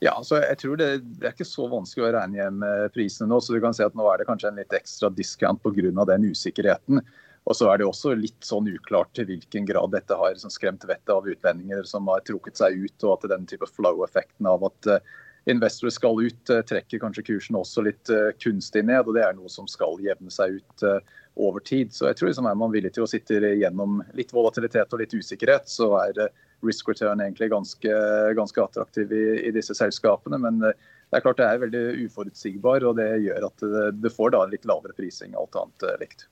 Ja, 0.04 0.16
så 0.24 0.40
jeg 0.42 0.59
tror 0.61 0.80
det, 0.80 0.88
det, 1.16 1.24
er 1.24 1.32
ikke 1.32 1.48
så 1.48 1.68
vanskelig 1.72 2.09
å 2.09 2.14
regne 2.18 2.40
hjem 2.40 2.64
eh, 2.66 2.88
prisene 2.92 3.30
nå. 3.30 3.38
så 3.40 3.54
du 3.54 3.62
kan 3.64 3.76
si 3.76 3.85
at 3.87 3.96
Nå 3.96 4.09
er 4.12 4.20
det 4.20 4.28
kanskje 4.28 4.50
en 4.50 4.61
litt 4.61 4.74
ekstra 4.76 5.11
discount 5.14 5.62
pga. 5.64 6.04
den 6.12 6.28
usikkerheten. 6.28 7.00
Og 7.46 7.54
så 7.54 7.68
er 7.70 7.78
det 7.78 7.87
også 7.87 8.16
litt 8.18 8.42
sånn 8.42 8.66
uklart 8.68 9.12
til 9.14 9.28
hvilken 9.28 9.68
grad 9.68 9.92
dette 9.94 10.16
har 10.18 10.35
liksom 10.35 10.50
skremt 10.50 10.85
vettet 10.85 11.12
av 11.14 11.28
utlendinger 11.30 11.87
som 11.87 12.09
har 12.11 12.24
trukket 12.26 12.59
seg 12.59 12.74
ut, 12.74 12.96
og 13.06 13.12
at 13.14 13.28
den 13.37 13.46
type 13.46 13.68
flow-effekten 13.70 14.48
av 14.50 14.66
at 14.66 14.88
uh, 14.90 15.14
investorer 15.50 15.94
skal 15.94 16.22
ut, 16.22 16.42
uh, 16.50 16.62
trekker 16.66 17.02
kanskje 17.02 17.26
kursen 17.30 17.59
også 17.59 17.85
litt 17.87 18.11
uh, 18.12 18.32
kunstig 18.42 18.85
ned. 18.87 19.06
og 19.06 19.14
Det 19.16 19.24
er 19.26 19.37
noe 19.38 19.52
som 19.52 19.68
skal 19.70 20.00
jevne 20.04 20.32
seg 20.35 20.59
ut 20.61 20.88
over 21.37 21.61
tid. 21.61 21.92
Så 21.92 22.09
jeg 22.09 22.18
tror 22.18 22.30
liksom 22.30 22.48
er 22.48 22.59
man 22.59 22.72
villig 22.72 22.94
til 22.96 23.04
å 23.04 23.11
sitte 23.11 23.38
gjennom 23.38 24.00
litt 24.16 24.32
volatilitet 24.32 24.92
og 24.92 25.02
litt 25.02 25.14
usikkerhet, 25.14 25.68
så 25.68 25.90
er 26.00 26.28
risk 26.64 26.88
return 26.88 27.20
egentlig 27.20 27.50
ganske, 27.52 27.96
ganske 28.37 28.62
attraktiv 28.62 29.12
i, 29.12 29.24
i, 29.46 29.50
disse 29.54 29.76
selskapene. 29.76 30.38
Men 30.40 30.62
eh, 30.64 30.87
det 31.11 31.18
er 31.18 31.26
klart 31.26 31.40
det 31.40 31.48
er 31.48 31.62
veldig 31.62 31.85
uforutsigbar, 32.06 32.87
og 32.88 32.96
det 33.00 33.11
gjør 33.26 33.50
at 33.50 33.66
det, 34.00 34.14
får 34.14 34.35
da 34.35 34.46
litt 34.50 34.66
lavere 34.68 34.96
prising 34.96 35.37
alt 35.38 35.59
annet 35.61 35.87
eh, 35.87 36.00
likt. 36.02 36.26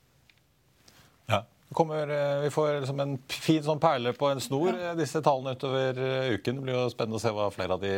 Kommer, 1.73 2.07
eh, 2.07 2.39
vi 2.39 2.49
får 2.49 2.79
liksom 2.79 2.99
en 2.99 3.15
fin 3.27 3.63
sånn 3.63 3.79
perle 3.81 4.11
på 4.13 4.27
en 4.29 4.41
snor. 4.41 4.75
Eh, 4.77 4.93
disse 4.95 5.19
tallene 5.25 5.55
utover 5.57 5.97
eh, 5.97 6.33
uken. 6.37 6.59
Det 6.59 6.61
blir 6.61 6.77
jo 6.77 6.91
spennende 6.93 7.17
å 7.17 7.23
se 7.23 7.31
hva 7.33 7.47
flere 7.51 7.75
av 7.75 7.81
de 7.81 7.93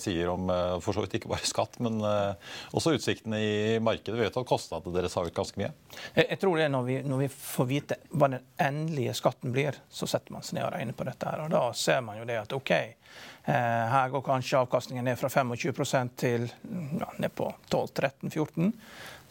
sier 0.00 0.28
om 0.32 0.50
for 0.82 0.96
så 0.96 1.04
vidt 1.04 1.20
ikke 1.20 1.30
bare 1.30 1.46
skatt, 1.46 1.78
men 1.84 2.02
også 2.02 2.96
utsiktene 2.96 3.38
i 3.38 3.78
markedet. 3.82 4.18
Vi 4.18 4.26
vet 4.26 4.38
at 4.40 4.48
kostnadene 4.48 4.96
deres 4.96 5.14
har 5.16 5.28
økt 5.28 5.38
ganske 5.38 5.62
mye. 5.62 5.70
Jeg, 6.16 6.26
jeg, 6.26 6.40
tror 6.42 6.58
det 6.58 6.66
er 6.66 6.74
når 6.74 6.88
vi, 6.88 6.98
når 7.06 7.22
vi, 7.22 7.30
får 7.46 7.68
vite 7.70 7.98
hva 8.10 8.32
den 8.34 8.44
endelige 8.66 9.14
skatten 9.16 9.54
blir, 9.54 9.78
så 9.92 10.10
setter 10.10 10.34
man 10.34 10.44
seg 10.44 10.58
ned 10.58 10.66
og 10.66 10.74
regner 10.74 10.98
på 10.98 11.06
dette. 11.06 11.30
her, 11.30 11.44
og 11.46 11.54
Da 11.54 11.62
ser 11.78 12.02
man 12.04 12.18
jo 12.18 12.26
det 12.28 12.40
at 12.42 12.56
OK, 12.58 12.74
her 13.44 14.12
går 14.12 14.22
kanskje 14.22 14.60
avkastningen 14.60 15.04
ned 15.04 15.18
fra 15.18 15.28
25 15.32 16.12
til 16.16 16.46
ja, 17.00 17.08
ned 17.18 17.32
på 17.34 17.48
12-13-14. 17.70 18.70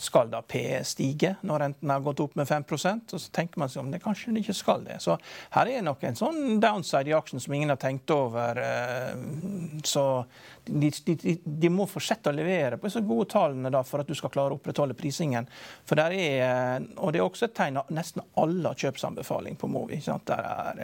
Skal 0.02 0.32
da 0.32 0.40
PE 0.42 0.80
stige 0.88 1.36
når 1.46 1.62
renten 1.62 1.92
har 1.94 2.02
gått 2.02 2.24
opp 2.24 2.34
med 2.40 2.48
5% 2.50 3.14
Og 3.14 3.22
så 3.22 3.34
tenker 3.36 3.62
man 3.62 3.70
seg 3.70 3.84
om 3.84 3.92
det 3.94 4.00
kanskje 4.02 4.34
det 4.34 4.42
ikke 4.42 4.56
skal 4.58 4.82
det. 4.88 4.98
Så 5.04 5.18
her 5.54 5.70
er 5.70 5.86
nok 5.86 6.02
en 6.08 6.18
sånn 6.18 6.58
downside 6.64 7.12
i 7.12 7.14
aksjen 7.14 7.44
som 7.44 7.54
ingen 7.54 7.70
har 7.70 7.78
tenkt 7.82 8.10
over. 8.16 8.58
Eh, 8.58 9.14
så 9.86 10.06
de, 10.66 10.92
de, 11.06 11.36
de 11.44 11.70
må 11.74 11.88
fortsette 11.90 12.32
å 12.32 12.36
levere 12.36 12.78
på 12.78 12.90
disse 12.90 13.02
gode 13.06 13.30
tallene 13.32 13.72
da, 13.74 13.82
for 13.88 14.04
at 14.04 14.10
du 14.10 14.16
skal 14.18 14.32
klare 14.34 14.56
å 14.56 14.60
opprettholde 14.60 14.96
prisingen. 14.98 15.48
For 15.88 16.00
der 16.00 16.16
er, 16.16 16.86
og 16.98 17.14
Det 17.14 17.22
er 17.22 17.26
også 17.26 17.48
et 17.48 17.56
tegn 17.58 17.80
at 17.82 17.92
nesten 17.94 18.24
alle 18.40 18.72
har 18.72 18.80
kjøpsanbefaling 18.80 19.58
på 19.60 19.70
Movi. 19.72 20.00
Der 20.28 20.46
er 20.46 20.82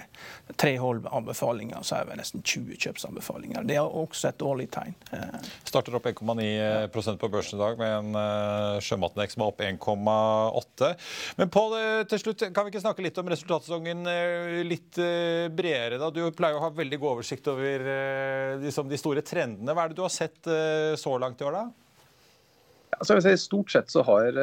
tre 0.59 0.73
anbefalinger, 0.77 1.83
så 1.85 1.99
er 1.99 2.09
det 2.09 2.17
nesten 2.21 2.43
20 2.43 2.79
kjøpsanbefalinger. 2.83 3.67
Det 3.67 3.77
er 3.79 3.85
også 3.85 4.31
et 4.31 4.39
dårlig 4.41 4.69
tegn. 4.73 4.95
Eh. 5.15 5.37
Starter 5.67 5.97
opp 5.97 6.09
1,9% 6.09 7.21
på 7.21 7.31
børsen 7.31 7.57
i 7.57 7.61
dag 7.61 7.79
med 7.79 7.93
en 7.97 8.17
uh, 8.17 8.79
som 8.83 9.03
er 9.03 9.45
opp 9.47 9.61
1,8. 9.63 10.91
Men 11.37 11.51
på 11.53 11.63
det, 11.73 11.85
til 12.11 12.23
slutt, 12.23 12.47
kan 12.53 12.65
vi 12.65 12.73
ikke 12.73 12.83
snakke 12.83 13.05
litt 13.05 13.17
om 13.21 13.29
resultatsesongen 13.31 14.07
eh, 14.11 14.59
litt 14.67 14.99
eh, 15.01 15.47
bredere? 15.53 15.99
da? 16.01 16.11
Du 16.13 16.23
pleier 16.35 16.57
å 16.57 16.65
ha 16.65 16.71
veldig 16.73 16.99
god 17.01 17.17
oversikt 17.17 17.49
over 17.51 17.87
liksom, 18.63 18.89
de 18.89 18.99
store 18.99 19.23
trendene. 19.25 19.66
Hva 19.73 19.83
er 19.85 19.91
det 19.91 19.99
du 19.99 20.05
har 20.05 20.13
sett 20.13 20.49
så 20.99 21.17
langt 21.21 21.41
i 21.41 21.47
år, 21.47 21.57
da? 21.57 21.65
Ja, 22.95 23.21
si, 23.21 23.33
stort 23.41 23.73
sett 23.73 23.91
så 23.91 24.03
har 24.07 24.37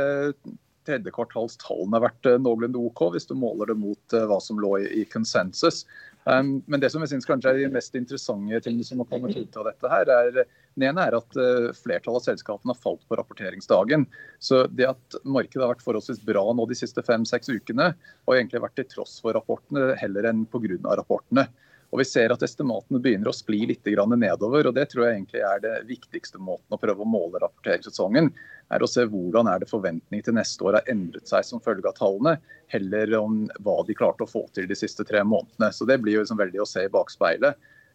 tredje 0.85 1.13
kvartalstallene 1.17 2.01
vært 2.05 2.29
noenlunde 2.45 2.81
OK, 2.91 3.07
hvis 3.15 3.29
du 3.31 3.33
måler 3.39 3.73
det 3.73 3.79
mot 3.81 4.17
hva 4.29 4.37
som 4.43 4.61
lå 4.61 4.77
i 4.85 5.07
konsensus. 5.09 5.83
Um, 6.25 6.63
men 6.67 6.81
det 6.81 6.89
som 6.93 7.03
jeg 7.05 7.11
synes 7.13 7.27
kanskje 7.29 7.51
er 7.53 7.59
de 7.59 7.73
mest 7.73 7.97
interessante 7.99 8.61
tingene 8.65 8.87
som 8.87 9.03
har 9.03 9.09
kommet 9.11 9.37
ut 9.37 9.59
av 9.61 9.67
dette, 9.69 9.91
her, 9.93 10.09
er 10.09 10.47
den 10.81 11.01
er 11.01 11.17
at 11.19 11.37
uh, 11.37 11.69
flertallet 11.77 12.23
av 12.23 12.25
selskapene 12.25 12.73
har 12.73 12.81
falt 12.81 13.05
på 13.09 13.19
rapporteringsdagen. 13.21 14.07
Så 14.43 14.63
det 14.73 14.89
at 14.89 15.19
markedet 15.23 15.63
har 15.67 15.75
vært 15.75 15.85
forholdsvis 15.85 16.23
bra 16.25 16.47
nå 16.57 16.67
de 16.71 16.79
siste 16.79 17.05
fem-seks 17.05 17.53
ukene, 17.53 17.93
har 17.93 18.39
egentlig 18.39 18.65
vært 18.65 18.79
til 18.81 18.89
tross 18.95 19.19
for 19.21 19.37
rapportene 19.37 19.93
heller 20.01 20.31
enn 20.31 20.47
pga. 20.49 20.97
rapportene. 20.97 21.47
Og 21.95 22.01
Vi 22.03 22.09
ser 22.11 22.33
at 22.35 22.43
estimatene 22.43 22.99
begynner 22.99 23.31
å 23.31 23.37
skli 23.37 23.61
litt 23.71 23.87
nedover. 23.87 24.67
og 24.67 24.75
Det 24.75 24.89
tror 24.91 25.07
jeg 25.07 25.15
egentlig 25.15 25.43
er 25.47 25.61
det 25.63 25.75
viktigste 25.87 26.41
måten 26.43 26.75
å 26.75 26.79
prøve 26.83 27.05
å 27.05 27.07
måle 27.07 27.39
rapporteringssesongen. 27.39 28.33
er 28.75 28.83
Å 28.83 28.89
se 28.91 29.05
hvordan 29.07 29.47
er 29.47 29.61
det 29.61 29.71
forventningene 29.71 30.25
til 30.25 30.35
neste 30.35 30.65
år 30.67 30.81
har 30.81 30.91
endret 30.91 31.29
seg 31.31 31.45
som 31.45 31.61
følge 31.63 31.87
av 31.87 31.95
tallene, 31.95 32.41
heller 32.67 33.15
om 33.21 33.45
hva 33.63 33.87
de 33.87 33.95
klarte 33.95 34.27
å 34.27 34.27
få 34.27 34.43
til 34.53 34.67
de 34.67 34.75
siste 34.75 35.07
tre 35.07 35.23
månedene. 35.23 35.71
Så 35.71 35.87
Det 35.87 36.01
blir 36.03 36.15
jo 36.19 36.25
liksom 36.25 36.43
veldig 36.43 36.65
å 36.65 36.67
se 36.67 36.83
i 36.83 36.91
bakspeilet. 36.91 37.55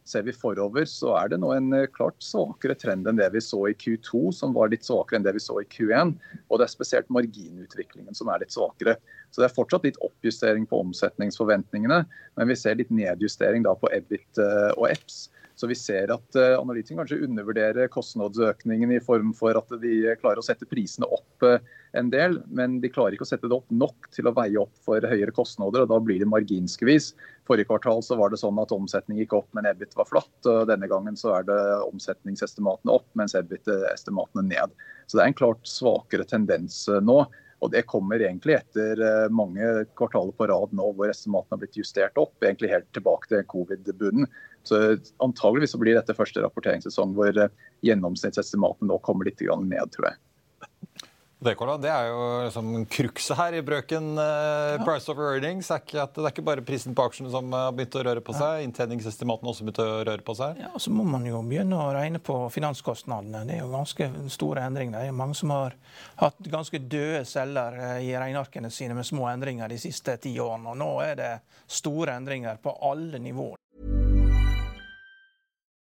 Ser 0.09 0.23
vi 0.25 0.33
forover, 0.33 0.87
så 0.89 1.11
er 1.19 1.29
det 1.29 1.37
nå 1.43 1.51
en 1.53 1.73
eh, 1.77 1.89
klart 1.93 2.17
svakere 2.25 2.73
trend 2.79 3.05
enn 3.09 3.19
det 3.19 3.27
vi 3.35 3.41
så 3.45 3.59
i 3.69 3.75
Q2, 3.77 4.31
som 4.33 4.55
var 4.55 4.71
litt 4.71 4.87
svakere 4.87 5.19
enn 5.19 5.27
det 5.27 5.35
vi 5.35 5.43
så 5.43 5.59
i 5.61 5.67
Q1. 5.69 6.15
Og 6.49 6.57
det 6.57 6.65
er 6.65 6.73
spesielt 6.73 7.11
marginutviklingen 7.13 8.17
som 8.17 8.31
er 8.33 8.41
litt 8.41 8.55
svakere. 8.55 8.97
Så 9.29 9.43
det 9.43 9.49
er 9.49 9.53
fortsatt 9.53 9.85
litt 9.85 9.99
oppjustering 10.01 10.65
på 10.69 10.79
omsetningsforventningene, 10.81 11.99
men 12.39 12.49
vi 12.49 12.57
ser 12.57 12.79
litt 12.79 12.89
nedjustering 12.89 13.67
da 13.67 13.75
på 13.77 13.91
EBIT 13.93 14.41
eh, 14.41 14.71
og 14.79 14.89
EPS. 14.89 15.27
Så 15.59 15.67
vi 15.67 15.75
ser 15.75 16.07
at 16.13 16.37
uh, 16.39 16.55
analytikerne 16.55 17.03
kanskje 17.03 17.25
undervurderer 17.25 17.89
kostnadsøkningen 17.91 18.93
i 18.95 19.01
form 19.03 19.33
for 19.35 19.57
at 19.59 19.73
de 19.81 20.13
klarer 20.21 20.39
å 20.39 20.45
sette 20.45 20.67
prisene 20.69 21.09
opp 21.11 21.43
uh, 21.43 21.57
en 21.99 22.11
del, 22.13 22.37
men 22.47 22.77
de 22.79 22.91
klarer 22.93 23.17
ikke 23.17 23.25
å 23.25 23.31
sette 23.33 23.49
det 23.49 23.57
opp 23.57 23.67
nok 23.73 24.07
til 24.15 24.29
å 24.29 24.33
veie 24.37 24.61
opp 24.61 24.71
for 24.85 25.03
høyere 25.03 25.35
kostnader. 25.35 25.83
og 25.83 25.91
Da 25.91 25.97
blir 26.05 26.23
det 26.23 26.29
marginskvis. 26.31 27.09
Forrige 27.49 27.67
kvartal 27.67 27.99
så 28.05 28.15
var 28.15 28.31
det 28.31 28.39
sånn 28.39 28.61
at 28.63 28.71
omsetning 28.71 29.19
gikk 29.19 29.35
opp, 29.41 29.49
men 29.57 29.67
EBIT 29.67 29.97
var 29.99 30.07
flatt. 30.07 30.31
og 30.47 30.69
Denne 30.71 30.87
gangen 30.87 31.19
så 31.19 31.35
er 31.41 31.49
det 31.49 31.59
omsetningsestimatene 31.89 32.95
opp, 32.95 33.09
mens 33.19 33.35
EBIT-estimatene 33.35 34.47
ned. 34.47 34.79
Så 35.09 35.17
det 35.19 35.25
er 35.25 35.33
en 35.33 35.39
klart 35.41 35.67
svakere 35.67 36.27
tendens 36.29 36.85
nå. 37.03 37.23
Og 37.59 37.71
Det 37.73 37.83
kommer 37.91 38.21
egentlig 38.23 38.55
etter 38.55 39.01
mange 39.35 39.85
kvartaler 39.99 40.35
på 40.35 40.47
rad 40.47 40.75
nå 40.75 40.91
hvor 40.95 41.11
estimatene 41.11 41.57
har 41.57 41.61
blitt 41.63 41.79
justert 41.79 42.19
opp, 42.21 42.35
egentlig 42.43 42.71
helt 42.71 42.87
tilbake 42.95 43.31
til 43.31 43.43
covid-bunnen. 43.51 44.29
Så 44.67 44.97
Antageligvis 45.23 45.75
så 45.75 45.81
blir 45.81 45.97
dette 45.97 46.15
første 46.15 46.43
rapporteringssesong 46.43 47.15
hvor 47.17 47.35
gjennomsnittsestimatene 47.35 47.49
gjennomsnittsestimaten 47.85 48.89
nå 48.91 48.99
kommer 49.03 49.27
litt 49.27 49.43
ned, 49.43 49.91
tror 49.95 50.11
jeg. 50.11 51.08
Det, 51.39 51.53
det 51.79 51.87
er 51.87 52.09
jo 52.09 52.23
liksom 52.43 52.71
krukset 52.91 53.37
her 53.39 53.55
i 53.55 53.61
brøken. 53.63 54.09
Uh. 54.19 54.81
Price 54.83 55.07
of 55.11 55.19
earnings 55.23 55.69
er 55.71 55.79
ikke, 55.79 56.01
at 56.03 56.17
det 56.17 56.25
er 56.25 56.33
ikke 56.33 56.43
bare 56.49 56.63
prisen 56.67 56.95
på 56.95 57.05
aksjene 57.07 57.31
som 57.31 57.53
har 57.55 57.71
begynt 57.77 57.95
å 57.95 58.03
røre 58.09 58.23
på 58.25 58.35
seg. 58.35 58.65
Inntjeningsestimatene 58.65 59.47
har 59.47 59.53
også 59.53 59.67
begynt 59.67 59.79
å 59.79 59.87
røre 60.09 60.25
på 60.27 60.35
seg. 60.35 60.59
Ja, 60.59 60.73
og 60.75 60.83
Så 60.83 60.91
må 60.91 61.05
man 61.07 61.23
jo 61.29 61.39
begynne 61.47 61.79
å 61.79 61.93
regne 61.95 62.19
på 62.19 62.35
finanskostnadene. 62.51 63.45
Det 63.47 63.55
er 63.55 63.63
jo 63.63 63.71
ganske 63.71 64.09
store 64.35 64.67
endringer. 64.67 64.99
Det 64.99 65.13
er 65.13 65.15
mange 65.21 65.39
som 65.39 65.55
har 65.55 65.79
hatt 66.19 66.51
ganske 66.51 66.83
døde 66.91 67.23
celler 67.29 67.79
eh, 67.85 68.09
i 68.09 68.11
regnearkene 68.19 68.73
sine 68.73 68.99
med 68.99 69.07
små 69.07 69.31
endringer 69.31 69.71
de 69.71 69.79
siste 69.79 70.17
ti 70.19 70.35
årene. 70.43 70.73
Og 70.73 70.81
nå 70.83 70.91
er 71.07 71.15
det 71.21 71.33
store 71.71 72.19
endringer 72.19 72.59
på 72.59 72.75
alle 72.91 73.23
nivåer. 73.23 73.55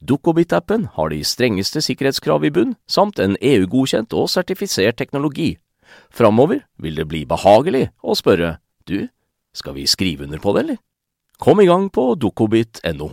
Dukkobit-appen 0.00 0.88
har 0.96 1.12
de 1.12 1.20
strengeste 1.24 1.82
sikkerhetskrav 1.84 2.44
i 2.44 2.52
bunn, 2.54 2.74
samt 2.86 3.20
en 3.22 3.36
EU-godkjent 3.40 4.16
og 4.16 4.30
sertifisert 4.32 4.98
teknologi. 5.00 5.56
Framover 6.10 6.64
vil 6.82 6.98
det 6.98 7.06
bli 7.10 7.24
behagelig 7.28 7.88
å 8.02 8.16
spørre 8.18 8.56
du, 8.86 9.08
skal 9.56 9.76
vi 9.76 9.86
skrive 9.88 10.26
under 10.26 10.42
på 10.42 10.54
det, 10.54 10.64
eller? 10.66 10.82
Kom 11.38 11.60
i 11.60 11.68
gang 11.68 11.88
på 11.92 12.14
dukkobit.no. 12.14 13.10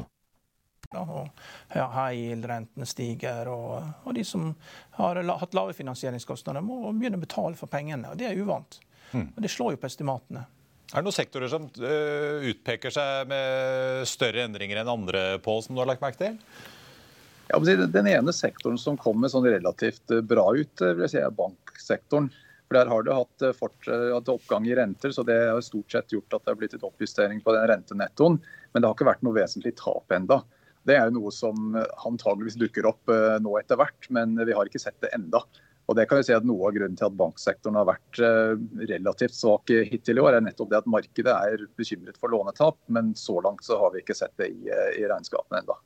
Ja, 0.94 1.86
High-yield-rentene 1.90 2.86
stiger, 2.86 3.50
og, 3.50 3.80
og, 4.04 4.12
de 4.16 4.24
som 4.28 4.52
har 5.00 5.20
hatt 5.40 5.56
lave 5.58 5.74
finansieringskostnader, 5.74 6.62
må 6.62 6.92
begynne 6.94 7.18
å 7.18 7.24
betale 7.24 7.58
for 7.58 7.72
pengene. 7.72 8.12
og 8.12 8.20
Det 8.20 8.30
er 8.30 8.38
uvant. 8.38 8.78
Mm. 9.12 9.32
Og 9.34 9.42
Det 9.42 9.52
slår 9.52 9.74
jo 9.74 9.82
på 9.82 9.90
estimatene. 9.90 10.46
Er 10.94 11.02
det 11.02 11.08
noen 11.08 11.16
sektorer 11.16 11.50
som 11.50 11.64
uh, 11.82 12.44
utpeker 12.46 12.94
seg 12.94 13.26
med 13.32 14.06
større 14.06 14.44
endringer 14.46 14.84
enn 14.84 14.92
andre 14.92 15.24
på, 15.42 15.56
som 15.66 15.74
du 15.74 15.82
har 15.82 15.90
lagt 15.90 16.04
merke 16.04 16.20
til? 16.20 16.36
Ja, 17.50 17.58
den 17.60 18.10
ene 18.12 18.34
sektoren 18.34 18.78
som 18.78 19.00
kommer 19.02 19.30
sånn 19.30 19.46
relativt 19.46 20.14
eh, 20.14 20.22
bra 20.26 20.46
ut, 20.56 20.82
eh, 20.82 20.94
vil 20.96 21.04
jeg 21.04 21.12
si 21.12 21.20
er 21.20 21.34
banksektoren. 21.36 22.30
For 22.70 22.78
Der 22.78 22.90
har 22.90 23.04
det 23.06 23.18
hatt, 23.18 23.46
fort, 23.58 23.90
hatt 23.90 24.32
oppgang 24.32 24.70
i 24.70 24.78
renter, 24.78 25.12
så 25.14 25.26
det 25.28 25.36
har 25.50 25.60
stort 25.66 25.92
sett 25.92 26.14
gjort 26.16 26.34
at 26.34 26.46
det 26.46 26.54
har 26.54 26.60
blitt 26.62 26.78
et 26.78 26.86
oppjustering 26.88 27.44
på 27.44 27.54
den 27.54 27.68
rentenettoen. 27.70 28.40
Men 28.72 28.82
det 28.82 28.88
har 28.88 28.96
ikke 28.96 29.10
vært 29.10 29.26
noe 29.28 29.36
vesentlig 29.36 29.76
tap 29.82 30.16
enda. 30.16 30.40
Det 30.88 30.96
er 30.96 31.10
jo 31.10 31.18
noe 31.20 31.34
som 31.36 31.76
antageligvis 31.76 32.58
dukker 32.64 32.88
opp 32.90 33.12
nå 33.44 33.54
etter 33.60 33.78
hvert, 33.80 34.08
men 34.16 34.34
vi 34.40 34.56
har 34.56 34.72
ikke 34.72 34.82
sett 34.82 34.98
det 35.04 35.12
enda. 35.16 35.44
Og 35.94 35.98
det 36.00 36.08
kan 36.10 36.18
vi 36.18 36.26
si 36.26 36.34
at 36.34 36.46
Noe 36.50 36.66
av 36.66 36.74
grunnen 36.74 36.98
til 36.98 37.06
at 37.06 37.18
banksektoren 37.20 37.76
har 37.78 37.86
vært 37.86 38.20
eh, 38.26 38.54
relativt 38.90 39.36
svak 39.38 39.70
hittil 39.92 40.18
i 40.18 40.24
år, 40.24 40.40
er 40.40 40.42
nettopp 40.48 40.72
det 40.72 40.80
at 40.80 40.90
markedet 40.90 41.36
er 41.52 41.68
bekymret 41.78 42.18
for 42.18 42.34
lånetap, 42.34 42.80
men 42.90 43.12
så 43.14 43.38
langt 43.46 43.62
så 43.62 43.78
har 43.78 43.94
vi 43.94 44.02
ikke 44.02 44.18
sett 44.18 44.34
det 44.42 44.50
i, 44.56 44.72
eh, 44.74 44.96
i 44.98 45.06
regnskapene 45.06 45.62
ennå. 45.62 45.78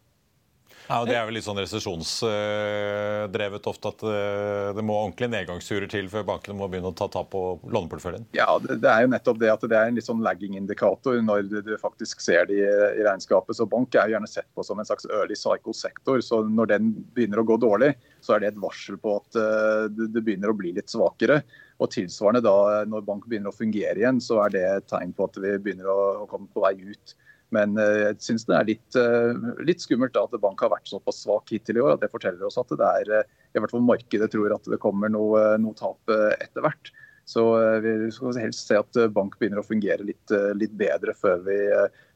Ja, 0.87 1.01
og 1.01 1.09
Det 1.09 1.17
er 1.19 1.25
vel 1.27 1.35
litt 1.35 1.43
sånn 1.43 1.57
resesjonsdrevet 1.59 3.65
ofte 3.67 3.89
at 3.91 4.03
eh, 4.07 4.69
det 4.77 4.83
må 4.87 4.95
ordentlig 4.95 5.27
nedgangsturer 5.33 5.83
til 5.91 6.07
før 6.11 6.23
bankene 6.29 6.55
må 6.55 6.69
begynne 6.71 6.91
å 6.93 6.95
ta 6.95 7.07
tap 7.11 7.27
på 7.33 7.41
låneporteføljen? 7.67 8.23
Ja, 8.37 8.47
det, 8.63 8.87
er 8.87 9.03
jo 9.03 9.11
nettopp 9.11 9.41
det 9.41 9.49
at 9.51 9.65
det 9.67 9.75
er 9.75 9.87
en 9.91 9.97
litt 9.99 10.07
sånn 10.07 10.23
lagging-indikator 10.23 11.19
når 11.25 11.39
du 11.67 11.73
faktisk 11.81 12.23
ser 12.23 12.47
det 12.47 12.55
i, 12.61 12.63
regnskapet. 13.03 13.57
Så 13.59 13.67
Bank 13.69 13.95
er 13.95 14.07
jo 14.07 14.13
gjerne 14.15 14.31
sett 14.31 14.47
på 14.55 14.63
som 14.63 14.79
en 14.79 14.87
slags 14.87 15.05
early 15.11 15.35
cycle-sektor. 15.35 16.17
så 16.23 16.35
Når 16.47 16.65
den 16.71 16.83
begynner 17.17 17.39
å 17.43 17.49
gå 17.51 17.55
dårlig, 17.61 17.91
så 18.23 18.29
er 18.35 18.39
det 18.43 18.49
et 18.53 18.63
varsel 18.63 18.95
på 19.01 19.09
at 19.19 19.29
eh, 19.43 19.85
det 19.91 20.23
begynner 20.23 20.49
å 20.53 20.57
bli 20.57 20.71
litt 20.77 20.91
svakere. 20.93 21.37
Og 21.83 21.87
tilsvarende 21.93 22.41
da, 22.41 22.85
når 22.89 23.05
bank 23.05 23.23
begynner 23.27 23.51
å 23.51 23.59
fungere 23.59 23.99
igjen, 23.99 24.19
så 24.23 24.35
er 24.45 24.49
det 24.55 24.63
et 24.71 24.87
tegn 24.89 25.11
på 25.13 25.27
at 25.27 25.35
vi 25.43 25.49
begynner 25.61 25.87
å 25.91 26.25
komme 26.31 26.47
på 26.53 26.63
vei 26.63 26.77
ut. 26.79 27.17
Men 27.55 27.77
eh, 27.79 27.97
jeg 28.01 28.19
syns 28.25 28.45
det 28.47 28.55
er 28.57 28.67
litt, 28.67 28.97
eh, 28.99 29.49
litt, 29.63 29.83
skummelt 29.83 30.17
at 30.19 30.35
bank 30.43 30.61
har 30.63 30.73
vært 30.73 30.89
såpass 30.89 31.21
svak 31.23 31.53
hittil 31.53 31.79
i 31.79 31.83
år. 31.83 31.95
at 31.95 32.03
Det 32.03 32.11
forteller 32.11 32.47
oss 32.47 32.59
at 32.59 32.73
det 32.73 32.89
er 33.01 33.11
eh, 33.19 33.35
i 33.55 33.61
hvert 33.61 33.73
fall 33.73 33.85
markedet 33.87 34.31
tror 34.33 34.55
at 34.55 34.67
det 34.67 34.81
kommer 34.83 35.11
noe, 35.11 35.43
noe 35.61 35.77
tap 35.77 36.11
etter 36.11 36.65
hvert. 36.65 36.91
Så 37.27 37.41
vi 37.83 38.07
skal 38.15 38.37
helst 38.39 38.69
se 38.69 38.77
at 38.79 38.97
bank 39.11 39.33
begynner 39.35 39.59
å 39.59 39.65
fungere 39.67 40.05
litt, 40.07 40.31
litt 40.55 40.71
bedre 40.79 41.11
før 41.17 41.41
vi 41.43 41.57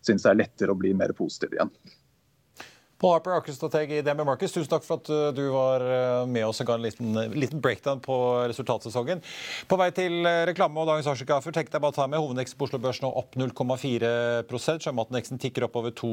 syns 0.08 0.24
det 0.24 0.30
er 0.30 0.38
lettere 0.40 0.72
å 0.72 0.80
bli 0.80 0.94
mer 0.96 1.12
positiv 1.18 1.58
igjen. 1.58 1.72
Paul 3.02 3.16
Harper, 3.16 3.34
aksjestrateg 3.34 3.92
i 3.96 4.00
DNB 4.06 4.22
Markets, 4.28 4.54
tusen 4.54 4.70
takk 4.70 4.84
for 4.86 5.02
at 5.02 5.10
uh, 5.10 5.32
du 5.34 5.42
var 5.50 5.82
uh, 5.82 6.28
med 6.30 6.46
oss 6.46 6.60
og 6.62 6.68
ga 6.70 6.76
en 6.78 6.84
liten, 6.86 7.16
liten, 7.34 7.62
breakdown 7.64 7.98
på 8.04 8.16
resultatsesongen. 8.52 9.24
På 9.66 9.80
vei 9.82 9.88
til 9.98 10.20
reklame 10.46 10.78
og 10.84 10.86
dagens 10.92 11.10
aksjekaffe, 11.10 11.50
tenkte 11.56 11.80
jeg 11.80 11.82
bare 11.82 11.96
å 11.96 11.98
ta 11.98 12.06
med 12.12 12.22
hovedveksten 12.22 12.60
på 12.60 12.68
Oslo 12.68 12.78
Børs 12.84 13.02
nå 13.02 13.10
opp 13.10 13.34
0,4 13.42 14.12
Sjømatindeksen 14.46 15.42
tikker 15.42 15.66
opp 15.66 15.80
over 15.82 15.96
2 15.98 16.12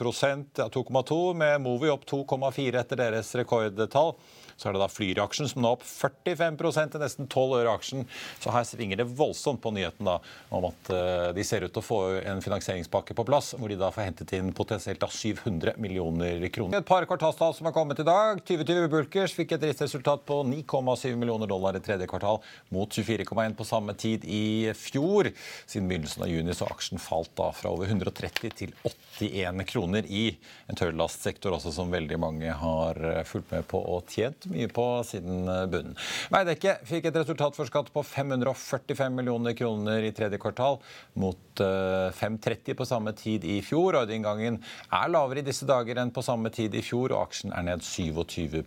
ja, 0.00 0.68
2,2 0.72 1.18
med 1.36 1.60
Movi 1.66 1.92
opp 1.92 2.08
2,4 2.08 2.80
etter 2.80 3.02
deres 3.02 3.34
rekordtall. 3.36 4.14
Så 4.56 4.68
er 4.68 4.76
det 4.76 4.80
da 4.84 4.88
Flyr-aksjen 4.88 5.48
som 5.50 5.64
nå 5.64 5.72
er 5.72 5.76
opp 5.76 5.84
45% 5.84 6.94
til 6.94 7.02
nesten 7.02 7.26
12 7.26 7.56
øre 7.58 7.72
aksjen. 7.74 8.04
Så 8.40 8.52
her 8.54 8.64
svinger 8.68 9.00
det 9.02 9.08
voldsomt 9.18 9.60
på 9.64 9.72
nyheten 9.74 10.06
da, 10.06 10.20
om 10.54 10.68
at 10.70 10.92
de 11.34 11.46
ser 11.46 11.66
ut 11.66 11.74
til 11.74 11.82
å 11.82 11.84
få 11.84 12.00
en 12.22 12.42
finansieringspakke 12.44 13.16
på 13.18 13.26
plass, 13.26 13.52
hvor 13.58 13.72
de 13.72 13.80
da 13.80 13.90
får 13.94 14.06
hentet 14.06 14.36
inn 14.38 14.54
potensielt 14.54 15.02
da 15.02 15.10
700 15.10 15.74
millioner 15.82 16.13
kroner. 16.54 16.78
Et 16.78 16.86
par 16.86 17.06
kvartalstall 17.08 17.54
som 17.54 17.66
har 17.66 17.74
kommet 17.76 18.00
i 18.00 18.06
dag. 18.06 18.40
2020 18.46 18.88
Bulkers 18.92 19.34
fikk 19.36 19.56
et 19.56 19.64
driftsresultat 19.64 20.24
på 20.28 20.42
9,7 20.46 21.16
millioner 21.16 21.50
dollar 21.50 21.76
i 21.76 21.82
tredje 21.84 22.06
kvartal, 22.10 22.40
mot 22.74 22.90
24,1 22.90 23.54
på 23.58 23.64
samme 23.64 23.94
tid 23.94 24.24
i 24.24 24.72
fjor. 24.78 25.30
Siden 25.66 25.88
begynnelsen 25.88 26.24
av 26.26 26.30
juni 26.32 26.54
så 26.54 26.68
aksjen 26.70 27.02
falt 27.02 27.32
da 27.38 27.50
fra 27.56 27.72
over 27.74 27.90
130 27.90 28.54
til 28.58 28.74
81 28.84 29.64
kroner 29.70 30.06
i 30.10 30.24
en 30.68 30.78
tørrlastsektor 30.78 31.54
også 31.54 31.72
som 31.74 31.92
veldig 31.92 32.18
mange 32.20 32.50
har 32.58 32.98
eh, 33.04 33.22
fulgt 33.28 33.52
med 33.52 33.66
på 33.70 33.80
og 33.80 34.10
tjent 34.10 34.48
mye 34.50 34.68
på 34.72 34.86
siden 35.06 35.48
eh, 35.48 35.64
bunnen. 35.70 35.96
Veidekke 36.34 36.78
fikk 36.88 37.08
et 37.10 37.18
resultat 37.20 37.56
for 37.56 37.70
skatt 37.70 37.90
på 37.94 38.04
545 38.06 39.14
millioner 39.14 39.56
kroner 39.56 40.04
i 40.04 40.12
tredje 40.16 40.40
kvartal, 40.42 40.80
mot 41.20 41.60
530 41.60 42.72
eh, 42.72 42.78
på 42.78 42.88
samme 42.88 43.14
tid 43.16 43.44
i 43.46 43.60
fjor. 43.64 44.00
Ordreinngangen 44.02 44.60
er 44.90 45.12
lavere 45.12 45.42
i 45.42 45.46
disse 45.46 45.68
dager 45.68 46.00
enn 46.00 46.03
på 46.12 46.24
samme 46.26 46.50
tid 46.54 46.74
i 46.76 46.82
fjor, 46.84 47.14
og 47.14 47.28
aksjen 47.28 47.54
er 47.56 47.66
ned 47.68 47.84
27 47.84 48.60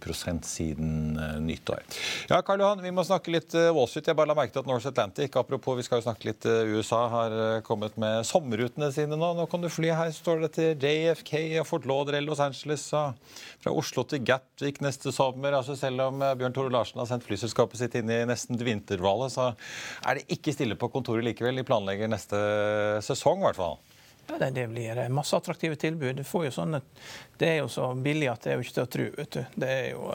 siden 0.48 1.20
eh, 1.22 1.38
nyttår. 1.44 1.84
Ja, 2.32 2.42
Karl 2.46 2.64
Johan, 2.64 2.84
vi 2.86 2.94
må 2.96 3.06
snakke 3.08 3.34
litt 3.34 3.54
Wall 3.54 3.90
Street. 3.92 4.10
Jeg 4.10 4.18
bare 4.18 4.32
la 4.32 4.38
merke 4.38 4.56
til 4.56 4.64
at 4.64 4.70
North 4.70 4.90
Atlantic 4.90 5.36
apropos, 5.38 5.78
vi 5.78 5.86
skal 5.86 6.02
jo 6.02 6.08
snakke 6.08 6.32
litt 6.32 6.48
USA, 6.48 7.04
har 7.12 7.38
kommet 7.68 7.98
med 8.02 8.26
sommerrutene 8.28 8.92
sine 8.96 9.20
nå. 9.20 9.34
Nå 9.38 9.48
kan 9.52 9.64
du 9.64 9.70
fly. 9.72 9.92
Her 9.98 10.14
står 10.16 10.46
det 10.46 10.54
til 10.58 10.88
JFK 10.88 11.34
og 11.62 11.68
Fort 11.70 11.88
Lauderdale, 11.90 12.26
Los 12.28 12.42
Angeles, 12.44 12.88
fra 13.64 13.74
Oslo 13.74 14.04
til 14.08 14.24
Gatwick 14.28 14.82
neste 14.86 15.12
sommer. 15.16 15.56
altså 15.58 15.76
Selv 15.78 16.08
om 16.08 16.22
eh, 16.22 16.36
Bjørn 16.40 16.56
Tore 16.56 16.74
Larsen 16.74 17.02
har 17.02 17.10
sendt 17.10 17.28
flyselskapet 17.28 17.82
sitt 17.82 17.98
inn 18.00 18.12
i 18.14 18.24
nesten 18.30 18.60
vinterdvale, 18.60 19.30
så 19.34 19.52
er 20.06 20.20
det 20.20 20.28
ikke 20.38 20.56
stille 20.56 20.80
på 20.80 20.92
kontoret 20.94 21.26
likevel. 21.26 21.60
De 21.60 21.68
planlegger 21.68 22.12
neste 22.12 22.40
sesong, 23.06 23.42
i 23.42 23.50
hvert 23.50 23.62
fall. 23.62 23.80
Ja, 24.28 24.38
det, 24.40 24.50
det 24.56 24.68
blir 24.72 24.98
eh, 24.98 25.10
masse 25.10 25.38
attraktive 25.38 25.76
tilbud. 25.80 26.24
Sånne, 26.54 26.82
det 27.38 27.52
er 27.54 27.60
jo 27.62 27.70
så 27.72 27.92
billig 27.96 28.32
at 28.32 28.44
det 28.44 28.54
er 28.54 28.58
jo 28.58 28.66
ikke 28.66 28.78
til 28.80 28.88
å 28.88 28.94
tro. 28.98 29.10
Det 29.56 29.70
er 29.72 29.92
jo 29.92 30.10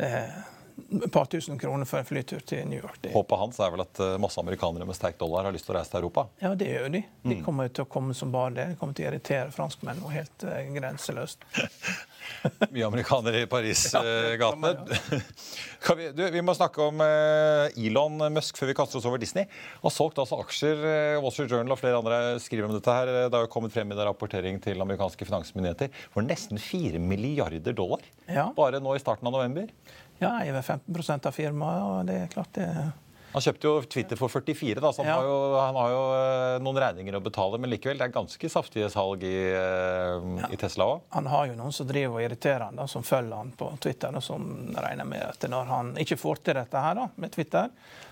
det 0.00 0.08
er 0.08 0.32
et 1.04 1.12
par 1.12 1.28
tusen 1.30 1.58
kroner 1.58 1.88
for 1.88 2.00
en 2.00 2.08
flytur 2.08 2.42
til 2.46 2.66
New 2.68 2.80
York. 2.80 3.00
Det. 3.02 3.12
Håpet 3.14 3.40
hans 3.40 3.60
er 3.60 3.72
vel 3.74 3.84
at 3.84 4.02
masse 4.22 4.40
amerikanere 4.40 4.86
med 4.88 4.96
sterk 4.98 5.18
dollar 5.20 5.48
har 5.48 5.54
lyst 5.54 5.68
til 5.68 5.74
å 5.74 5.78
reise 5.78 5.92
til 5.92 6.02
Europa? 6.02 6.26
Ja, 6.42 6.54
det 6.58 6.70
gjør 6.70 6.88
de. 6.96 7.02
De 7.24 7.36
mm. 7.36 7.44
kommer 7.46 7.70
til 7.72 7.86
å 7.86 7.90
komme 7.90 8.16
som 8.16 8.32
bare 8.34 8.54
det. 8.56 8.66
De 8.72 8.78
kommer 8.80 8.96
til 8.96 9.06
å 9.06 9.10
irritere 9.10 9.54
franskmenn 9.54 10.00
noe 10.02 10.14
helt 10.14 10.46
uh, 10.46 10.58
grenseløst. 10.76 11.44
Mye 12.74 12.86
amerikanere 12.88 13.44
i 13.44 13.50
Paris-gatene. 13.50 14.74
Ja, 15.80 15.94
vi, 15.96 16.10
vi, 16.12 16.40
må 16.44 16.52
snakke 16.52 16.84
om 16.84 17.00
Elon 17.00 18.20
Musk 18.34 18.58
før 18.60 18.68
vi 18.68 18.74
kaster 18.76 18.98
oss 19.00 19.06
over 19.08 19.20
Disney. 19.20 19.46
Han 19.80 19.88
har 19.88 19.94
solgt 19.94 20.20
altså 20.20 20.36
aksjer. 20.42 20.82
Wall 21.22 21.32
Street 21.32 21.50
Journal 21.52 21.72
og 21.72 21.80
flere 21.80 22.00
andre 22.02 22.18
skriver 22.42 22.68
om 22.68 22.74
dette. 22.76 22.92
her. 22.92 23.08
Det 23.30 23.36
har 23.38 23.46
jo 23.46 23.52
kommet 23.52 23.72
frem 23.72 23.92
i 23.92 23.96
rapportering 23.96 24.60
til 24.62 24.84
amerikanske 24.84 25.26
finansmyndigheter 25.28 25.90
for 26.12 26.26
nesten 26.26 26.60
4 26.60 27.00
milliarder 27.00 27.74
dollar 27.76 28.04
ja. 28.28 28.50
bare 28.56 28.80
nå 28.82 28.94
i 28.96 29.02
starten 29.02 29.28
av 29.30 29.38
november. 29.38 29.70
Ja, 30.20 30.34
jeg 30.40 30.52
er 30.52 30.58
ved 30.58 30.64
15 30.64 31.28
av 31.28 31.32
firmaet, 31.32 31.86
og 31.86 32.10
det 32.10 32.18
er 32.24 32.32
klart 32.32 32.52
det 32.58 32.68
han 33.30 33.44
kjøpte 33.44 33.68
jo 33.68 33.74
Twitter 33.86 34.18
for 34.18 34.32
44, 34.32 34.80
da, 34.82 34.90
så 34.92 35.04
han, 35.04 35.08
ja. 35.08 35.16
har 35.20 35.28
jo, 35.28 35.36
han, 35.54 35.76
har 35.78 35.92
jo, 35.92 36.00
eh, 36.16 36.56
noen 36.64 36.80
regninger 36.82 37.14
å 37.14 37.22
betale. 37.22 37.60
Men 37.62 37.70
likevel, 37.70 38.00
det 38.00 38.08
er 38.08 38.14
ganske 38.16 38.50
saftige 38.50 38.88
salg 38.90 39.22
i, 39.26 39.36
eh, 39.54 40.26
ja. 40.40 40.50
i 40.50 40.58
Tesla 40.58 40.88
òg. 40.96 41.04
Han 41.14 41.30
har 41.30 41.46
jo 41.46 41.56
noen 41.60 41.74
som 41.74 41.86
driver 41.86 42.18
og 42.18 42.24
irriterer 42.26 42.66
han, 42.66 42.80
da, 42.80 42.88
som 42.90 43.06
følger 43.06 43.36
han 43.36 43.54
på 43.54 43.70
Twitter, 43.82 44.18
og 44.18 44.24
som 44.26 44.50
regner 44.74 45.06
med 45.06 45.22
at 45.28 45.46
når 45.50 45.70
han 45.70 45.94
ikke 46.02 46.18
får 46.18 46.42
til 46.48 46.58
dette 46.58 46.84
her 46.88 46.98
da, 46.98 47.06
med 47.22 47.34
Twitter, 47.36 47.70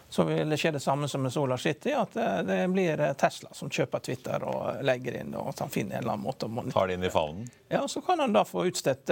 så 0.09 0.25
vil 0.25 0.55
det 0.55 0.57
skje 0.63 0.77
det 0.79 0.85
samme 0.87 1.11
som 1.11 1.27
med 1.27 1.35
Solar 1.35 1.61
City, 1.61 1.97
at 1.99 2.15
eh, 2.17 2.41
det 2.47 2.63
blir 2.71 3.03
Tesla 3.19 3.51
som 3.59 3.75
kjøper 3.75 4.07
Twitter 4.07 4.47
og 4.47 4.85
legger 4.87 5.19
inn, 5.25 5.35
og 5.35 5.51
at 5.51 5.67
han 5.67 5.75
finner 5.75 5.99
en 5.99 6.07
eller 6.07 6.15
annen 6.15 6.29
måte 6.31 6.47
å 6.47 6.69
Tar 6.71 6.93
det 6.93 7.01
inn 7.01 7.11
i 7.11 7.13
favnen? 7.13 7.51
Ja, 7.75 7.83
så 7.91 8.07
kan 8.07 8.23
han 8.23 8.39
da 8.39 8.47
få 8.47 8.69
utstedt 8.71 9.11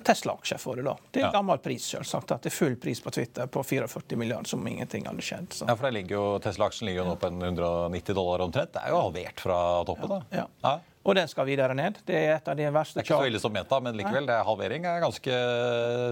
Tesla-aksjer 0.00 0.60
for 0.62 0.78
det. 0.78 0.86
da. 0.86 0.96
Det 1.10 1.20
er 1.20 1.26
ja. 1.28 1.32
gammel 1.34 1.58
pris, 1.62 1.88
selvsagt. 1.94 2.32
At 2.32 2.46
det 2.46 2.52
er 2.52 2.56
full 2.56 2.76
pris 2.80 3.02
på 3.02 3.12
Twitter 3.14 3.50
på 3.52 3.64
44 3.66 4.16
milliarder, 4.16 4.48
som 4.48 4.66
ingenting 4.68 5.06
hadde 5.10 5.24
skjedd. 5.26 5.50
Så. 5.52 5.68
Ja, 5.68 5.76
for 5.76 6.40
Tesla-aksjen 6.46 6.88
ligger 6.88 7.04
jo 7.04 7.10
nå 7.10 7.18
på 7.20 7.32
190 7.32 8.16
dollar 8.16 8.46
omtrent. 8.46 8.72
Det 8.72 8.86
er 8.86 8.94
jo 8.94 9.02
halvert 9.08 9.44
fra 9.44 9.58
toppen. 9.88 10.16
da. 10.16 10.22
Ja. 10.42 10.48
ja. 10.62 10.78
Og 11.02 11.16
den 11.18 11.30
skal 11.30 11.46
videre 11.48 11.74
ned. 11.74 11.98
Det 12.06 12.14
er 12.14 12.36
et 12.36 12.48
av 12.48 12.58
de 12.58 12.68
verste 12.70 13.00
Det 13.00 13.02
er 13.02 13.08
ikke 13.08 13.22
så 13.24 13.30
ille 13.30 13.40
som 13.42 13.54
meta, 13.54 13.78
men 13.82 13.96
likevel, 13.98 14.26
det 14.28 14.36
er 14.36 14.46
halvering 14.46 14.84
er 14.86 15.00
ganske 15.02 15.38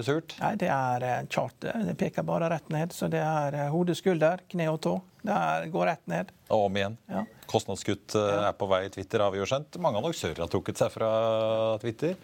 surt. 0.06 0.34
Nei, 0.40 0.54
det 0.58 0.70
er 0.74 1.06
eh, 1.06 1.20
charter. 1.30 1.84
Det 1.86 1.94
peker 2.00 2.26
bare 2.26 2.50
rett 2.50 2.72
ned. 2.74 2.94
Så 2.96 3.06
det 3.12 3.20
er 3.22 3.54
eh, 3.54 3.68
hode, 3.70 3.94
skulder, 3.98 4.42
kne 4.50 4.66
og 4.72 4.80
tå. 4.82 4.96
Det 5.22 5.70
går 5.70 5.86
rett 5.92 6.02
ned. 6.10 6.32
Og 6.50 6.66
om 6.66 6.80
igjen. 6.80 6.96
Ja. 7.12 7.22
Kostnadskutt 7.50 8.16
eh, 8.18 8.48
er 8.48 8.56
på 8.58 8.66
vei 8.70 8.82
i 8.88 8.90
Twitter, 8.96 9.22
har 9.22 9.34
vi 9.34 9.42
jo 9.42 9.46
skjønt. 9.46 9.78
Mange 9.82 10.02
annonsører 10.02 10.42
har 10.42 10.50
trukket 10.50 10.82
seg 10.82 10.90
fra 10.96 11.12
Twitter. 11.82 12.18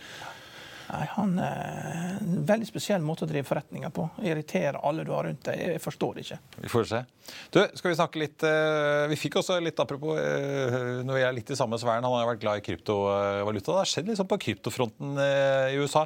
Nei, 0.86 1.06
Han 1.16 1.34
er 1.42 2.18
en 2.20 2.42
veldig 2.46 2.68
spesiell 2.68 3.02
måte 3.04 3.26
å 3.26 3.30
drive 3.30 3.46
forretninger 3.48 3.92
på. 3.94 4.06
Irritere 4.26 4.80
alle 4.86 5.04
du 5.06 5.12
har 5.14 5.26
rundt 5.26 5.42
deg. 5.48 5.62
Jeg 5.74 5.82
forstår 5.82 6.16
det 6.16 6.26
ikke. 6.26 6.38
Vi 6.62 6.72
får 6.72 6.88
se. 6.90 7.02
Du, 7.50 7.58
skal 7.74 7.90
Vi 7.90 7.98
snakke 7.98 8.20
litt 8.22 8.44
eh, 8.46 9.04
Vi 9.10 9.16
fikk 9.18 9.40
også 9.40 9.56
litt 9.58 9.80
apropos 9.82 10.14
eh, 10.14 10.76
Når 11.02 11.16
vi 11.16 11.24
er 11.26 11.32
litt 11.34 11.48
i 11.50 11.56
samme 11.58 11.74
sfæren, 11.82 12.06
han 12.06 12.14
har 12.14 12.28
vært 12.28 12.44
glad 12.44 12.60
i 12.60 12.66
kryptovaluta. 12.68 13.72
Det 13.72 13.80
har 13.80 13.90
skjedd 13.90 14.10
litt 14.12 14.20
sånn 14.20 14.30
på 14.30 14.38
kryptofronten 14.46 15.18
eh, 15.22 15.74
i 15.74 15.80
USA. 15.82 16.04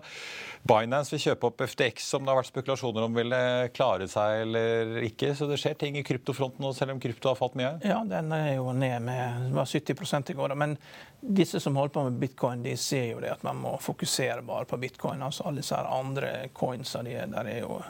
Binance 0.62 1.14
vil 1.14 1.22
kjøpe 1.22 1.48
opp 1.48 1.62
FTX, 1.64 2.04
som 2.12 2.24
det 2.24 2.30
har 2.30 2.36
vært 2.36 2.50
spekulasjoner 2.50 3.06
om 3.06 3.14
ville 3.16 3.38
klare 3.72 4.06
seg 4.10 4.42
eller 4.44 4.98
ikke. 5.06 5.32
Så 5.36 5.48
det 5.48 5.56
skjer 5.60 5.78
ting 5.80 5.96
i 5.96 6.04
kryptofronten 6.04 6.60
nå, 6.64 6.72
selv 6.76 6.94
om 6.94 7.00
krypto 7.00 7.30
har 7.30 7.38
falt 7.38 7.56
mye? 7.58 7.78
Ja, 7.86 8.02
den 8.06 8.28
er 8.36 8.52
jo 8.58 8.74
ned 8.76 9.06
med 9.06 9.46
var 9.56 9.70
70 9.70 10.34
i 10.34 10.36
går. 10.36 10.54
Men 10.60 10.76
disse 11.20 11.62
som 11.64 11.78
holder 11.80 11.94
på 11.94 12.04
med 12.10 12.20
bitcoin, 12.20 12.62
de 12.62 12.76
ser 12.76 13.14
jo 13.14 13.22
det 13.24 13.32
at 13.32 13.46
man 13.46 13.56
må 13.62 13.78
fokusere 13.80 14.44
bare 14.44 14.68
på 14.68 14.76
bitcoin. 14.82 15.22
Altså 15.24 15.48
alle 15.48 15.64
disse 15.64 15.80
andre 15.80 16.34
coinsa, 16.52 17.02
de, 17.08 17.16
der 17.32 17.50
er 17.54 17.64
jo 17.64 17.80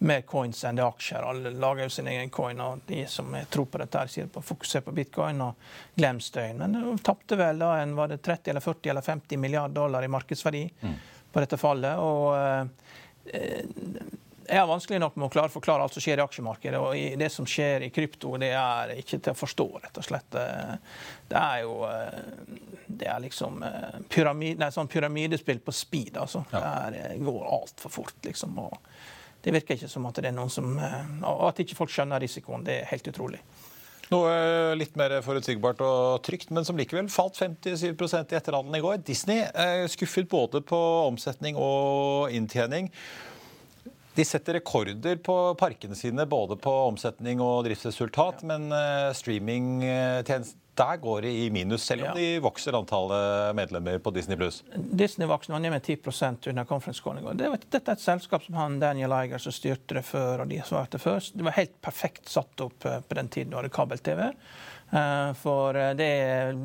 mer 0.00 0.22
coins 0.26 0.64
enn 0.64 0.80
det 0.80 0.82
er 0.82 0.90
aksjer. 0.90 1.24
Alle 1.30 1.52
lager 1.60 1.86
jo 1.86 1.94
sin 1.94 2.08
egen 2.10 2.30
coin, 2.32 2.58
og 2.64 2.82
de 2.88 3.04
som 3.08 3.30
tror 3.52 3.68
på 3.70 3.78
dette, 3.82 4.02
sier 4.10 4.28
på 4.32 4.42
fokuser 4.42 4.82
på 4.82 4.96
bitcoin 4.96 5.44
og 5.44 5.70
glem 5.94 6.18
støyen. 6.24 6.58
Men 6.58 6.74
de 6.74 6.98
tapte 7.06 7.38
vel 7.38 7.62
da 7.62 7.74
en 7.82 7.94
var 7.94 8.10
det 8.10 8.18
30 8.24 8.50
eller 8.50 8.64
40 8.64 8.94
eller 8.94 9.06
50 9.06 9.42
milliarder 9.44 9.78
dollar 9.78 10.04
i 10.04 10.10
markedsverdi. 10.10 10.66
Mm 10.80 11.00
på 11.32 11.42
dette 11.42 11.58
fallet. 11.60 11.98
og 11.98 12.34
eh, 12.36 14.08
jeg 14.50 14.58
har 14.58 14.66
vanskelig 14.66 14.98
nok 14.98 15.16
med 15.16 15.28
å 15.28 15.30
klare 15.30 15.52
forklare 15.52 15.84
alt 15.84 15.94
som 15.94 16.02
skjer 16.02 16.18
i 16.18 16.24
aksjemarkedet. 16.24 16.78
og 16.80 17.18
Det 17.20 17.28
som 17.30 17.46
skjer 17.46 17.84
i 17.86 17.90
krypto, 17.94 18.32
det 18.42 18.50
er 18.58 18.96
ikke 18.98 19.20
til 19.20 19.30
å 19.30 19.38
forstå, 19.38 19.66
rett 19.84 20.00
og 20.00 20.06
slett. 20.06 20.38
Det 21.30 21.38
er 21.38 21.62
jo 21.62 21.76
eh, 21.86 22.58
det 22.90 23.06
er 23.06 23.22
liksom 23.22 23.62
eh, 23.62 24.00
pyramid, 24.10 24.58
nei, 24.58 24.72
sånn 24.74 24.90
pyramidespill 24.90 25.62
på 25.62 25.74
speed. 25.76 26.18
altså. 26.18 26.42
Ja. 26.50 26.90
Det 26.90 27.20
går 27.22 27.46
altfor 27.46 27.94
fort, 28.00 28.18
liksom. 28.26 28.58
og 28.58 28.78
Det 29.40 29.54
virker 29.54 29.78
ikke 29.78 29.88
som 29.88 30.10
at 30.10 30.18
det 30.18 30.28
er 30.28 30.36
noen 30.36 30.50
som 30.52 30.74
At 30.76 31.62
ikke 31.62 31.78
folk 31.78 31.92
skjønner 31.94 32.20
risikoen, 32.20 32.66
det 32.66 32.80
er 32.80 32.90
helt 32.90 33.06
utrolig. 33.08 33.40
Noe 34.10 34.74
litt 34.74 34.96
mer 34.98 35.12
forutsigbart 35.22 35.82
og 35.86 36.22
trygt, 36.26 36.50
men 36.50 36.66
som 36.66 36.78
likevel 36.78 37.06
falt 37.14 37.36
57% 37.38 38.32
i 38.34 38.38
etterhandelen 38.40 38.80
i 38.80 38.82
går. 38.82 39.02
Disney 39.06 39.44
er 39.46 39.84
skuffet 39.92 40.26
både 40.30 40.64
på 40.66 40.78
omsetning 41.06 41.58
og 41.60 42.34
inntjening. 42.34 42.90
De 44.16 44.26
setter 44.26 44.58
rekorder 44.58 45.20
på 45.22 45.36
parkene 45.60 45.94
sine, 45.94 46.26
både 46.26 46.58
på 46.58 46.72
omsetning 46.88 47.38
og 47.44 47.62
driftsresultat. 47.68 48.42
Men 48.50 48.66
eh, 48.74 49.12
streamingtjenesten 49.14 50.58
der 50.80 51.00
går 51.02 51.26
det 51.26 51.30
i 51.36 51.50
minus, 51.52 51.84
selv 51.84 52.08
om 52.08 52.16
de 52.16 52.26
vokser 52.42 52.76
antallet 52.76 53.54
medlemmer 53.56 53.98
på 54.02 54.12
Disney+. 54.16 54.38
Disney 54.74 55.28
vokste 55.28 55.58
ned 55.58 55.74
med 55.74 55.82
10 55.82 55.98
under 56.48 56.64
conference 56.64 57.02
calling. 57.04 57.28
Det 57.36 57.50
dette 57.68 57.84
er 57.84 57.98
et 57.98 58.02
selskap 58.02 58.44
som 58.46 58.56
han 58.56 58.80
Daniel 58.80 59.12
Eiger 59.12 59.42
som 59.42 59.52
styrte 59.52 59.98
det 59.98 60.04
før, 60.08 60.44
og 60.44 60.50
de 60.50 60.62
svarte 60.64 60.98
først. 60.98 61.36
Det 61.36 61.44
var 61.44 61.58
helt 61.58 61.76
perfekt 61.84 62.28
satt 62.32 62.64
opp 62.64 62.86
eh, 62.88 63.00
på 63.00 63.18
den 63.18 63.28
tiden 63.28 63.52
du 63.52 63.58
hadde 63.60 63.72
kabel-TV. 63.74 64.30
Eh, 64.90 65.32
for 65.34 65.76
eh, 65.76 65.90
det 65.90 66.58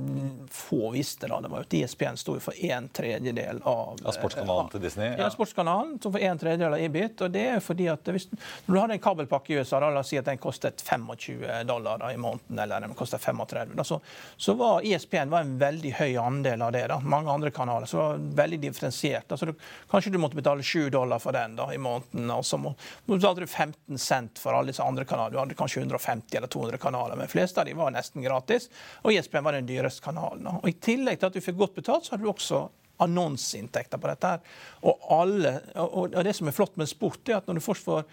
få 0.49 0.91
visste, 0.91 1.27
da, 1.27 1.41
det 1.41 1.47
var 1.47 1.59
at 1.59 1.73
ISPN 1.73 2.17
sto 2.17 2.39
for 2.39 2.65
en 2.65 2.87
tredjedel 2.89 3.59
av 3.63 3.99
ja, 4.01 4.13
sportskanalen 4.15 4.71
til 4.73 4.81
Disney? 4.81 5.11
Ja, 5.11 5.27
ja 5.27 5.29
sportskanalen 5.29 5.99
sto 5.99 6.09
for 6.15 6.25
en 6.25 6.39
tredjedel 6.41 6.73
av 6.73 6.81
Ibit. 6.81 7.21
og 7.21 7.35
det 7.35 7.43
er 7.53 7.61
fordi 7.61 7.85
at 7.91 8.09
hvis, 8.09 8.25
Når 8.65 8.73
du 8.73 8.79
hadde 8.79 8.97
en 8.97 9.03
kabelpakke 9.03 9.53
i 9.53 9.59
USA, 9.59 9.79
da, 9.79 9.91
la 9.93 10.01
oss 10.01 10.09
si 10.09 10.17
at 10.17 10.25
den 10.25 10.41
kostet 10.41 10.81
25 10.81 11.45
dollar 11.69 12.01
da, 12.01 12.09
i 12.13 12.17
måneden, 12.17 12.59
eller 12.59 12.81
den 12.81 12.95
kostet 12.97 13.21
35, 13.21 13.75
da, 13.77 13.85
så, 13.85 13.99
så, 14.37 14.57
var 14.57 14.81
ISPN 14.81 15.29
var 15.29 15.45
en 15.45 15.57
veldig 15.61 15.93
høy 15.99 16.17
andel 16.17 16.65
av 16.65 16.73
det. 16.73 16.87
da, 16.89 16.99
Mange 16.99 17.31
andre 17.31 17.53
kanaler. 17.53 17.85
Så 17.85 17.97
det 17.97 18.03
var 18.03 18.25
veldig 18.41 18.61
differensiert. 18.65 19.29
Altså, 19.29 19.51
du, 19.51 19.53
kanskje 19.91 20.15
du 20.15 20.17
måtte 20.17 20.39
betale 20.39 20.65
7 20.65 20.89
dollar 20.89 21.21
for 21.21 21.37
den 21.37 21.59
da, 21.59 21.69
i 21.73 21.77
måneden, 21.77 22.31
og 22.33 22.41
så 22.45 22.57
må, 22.57 22.73
må 23.05 23.19
betalte 23.19 23.45
du 23.45 23.47
15 23.47 24.01
cent 24.01 24.41
for 24.41 24.57
alle 24.57 24.73
disse 24.73 24.83
andre 24.83 25.05
kanalene. 25.05 25.35
Du 25.35 25.41
hadde 25.43 25.61
kanskje 25.61 25.85
150 25.85 26.41
eller 26.41 26.49
200 26.49 26.81
kanaler, 26.81 27.21
men 27.21 27.29
fleste 27.29 27.61
av 27.61 27.69
dem 27.69 27.77
var 27.77 27.93
nesten 27.93 28.14
nesten 28.15 28.23
gratis. 28.23 28.69
Og 29.03 29.13
ESPN 29.13 29.43
var 29.43 29.53
den 29.53 29.67
dyreste 29.67 30.03
kanalen. 30.03 30.47
Og 30.61 30.69
I 30.69 30.79
tillegg 30.79 31.19
til 31.19 31.27
at 31.27 31.35
du 31.35 31.41
fikk 31.43 31.57
godt 31.57 31.75
betalt, 31.75 32.05
så 32.05 32.15
hadde 32.15 32.25
du 32.25 32.31
også 32.31 32.69
annonseinntekter 32.97 33.97
på 33.99 34.07
dette. 34.07 34.27
her. 34.27 34.39
Og, 34.87 35.01
alle, 35.11 35.51
og, 35.75 36.15
det 36.23 36.31
som 36.33 36.47
er 36.47 36.55
flott 36.55 36.77
med 36.79 36.87
sport, 36.87 37.27
er 37.27 37.41
at 37.41 37.47
når 37.47 37.59
du 37.59 37.63
først 37.65 37.83
får, 37.83 38.05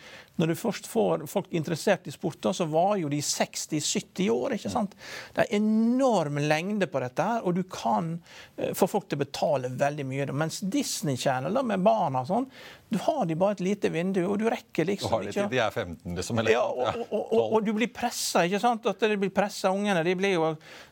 du 0.42 0.54
først 0.58 0.88
får 0.90 1.26
folk 1.30 1.52
interessert 1.54 2.08
i 2.10 2.10
sport, 2.10 2.42
så 2.50 2.66
var 2.66 2.96
jo 2.98 3.08
de 3.08 3.20
60-70 3.22 4.30
år. 4.34 4.56
ikke 4.56 4.72
sant? 4.72 4.96
Det 5.36 5.44
er 5.44 5.54
enorm 5.60 6.40
lengde 6.42 6.90
på 6.90 6.98
dette, 6.98 7.22
her, 7.22 7.46
og 7.46 7.54
du 7.54 7.62
kan 7.62 8.16
eh, 8.56 8.74
få 8.74 8.90
folk 8.90 9.06
til 9.06 9.20
å 9.20 9.22
betale 9.22 9.70
veldig 9.70 10.08
mye. 10.08 10.26
Mens 10.34 10.58
Disney 10.66 11.16
Channel 11.16 11.54
da, 11.54 11.62
med 11.62 11.86
barna 11.86 12.26
og 12.26 12.32
sånn, 12.32 12.50
du 12.92 12.98
har 12.98 13.26
de 13.26 13.34
bare 13.34 13.56
et 13.56 13.62
lite 13.64 13.88
vindu, 13.88 14.20
og 14.26 14.38
du 14.40 14.48
rekker 14.52 14.84
liksom 14.84 15.22
du 15.22 15.30
ikke 15.30 15.46
De 15.48 15.58
er 15.64 15.70
15, 15.70 16.14
liksom? 16.16 16.40
Eller, 16.42 16.52
ja, 16.52 16.62
og, 16.62 17.06
og, 17.08 17.20
og, 17.22 17.42
og, 17.56 17.64
du 17.64 17.72
blir 17.76 17.88
pressa, 17.94 18.44
ikke 18.44 18.60
sant? 18.60 18.86
At 18.90 19.00
de 19.08 19.16
blir 19.16 19.32
pressa, 19.32 19.70
ungene. 19.72 20.02
De 20.04 20.12
blir, 20.18 20.34
jo, 20.36 20.50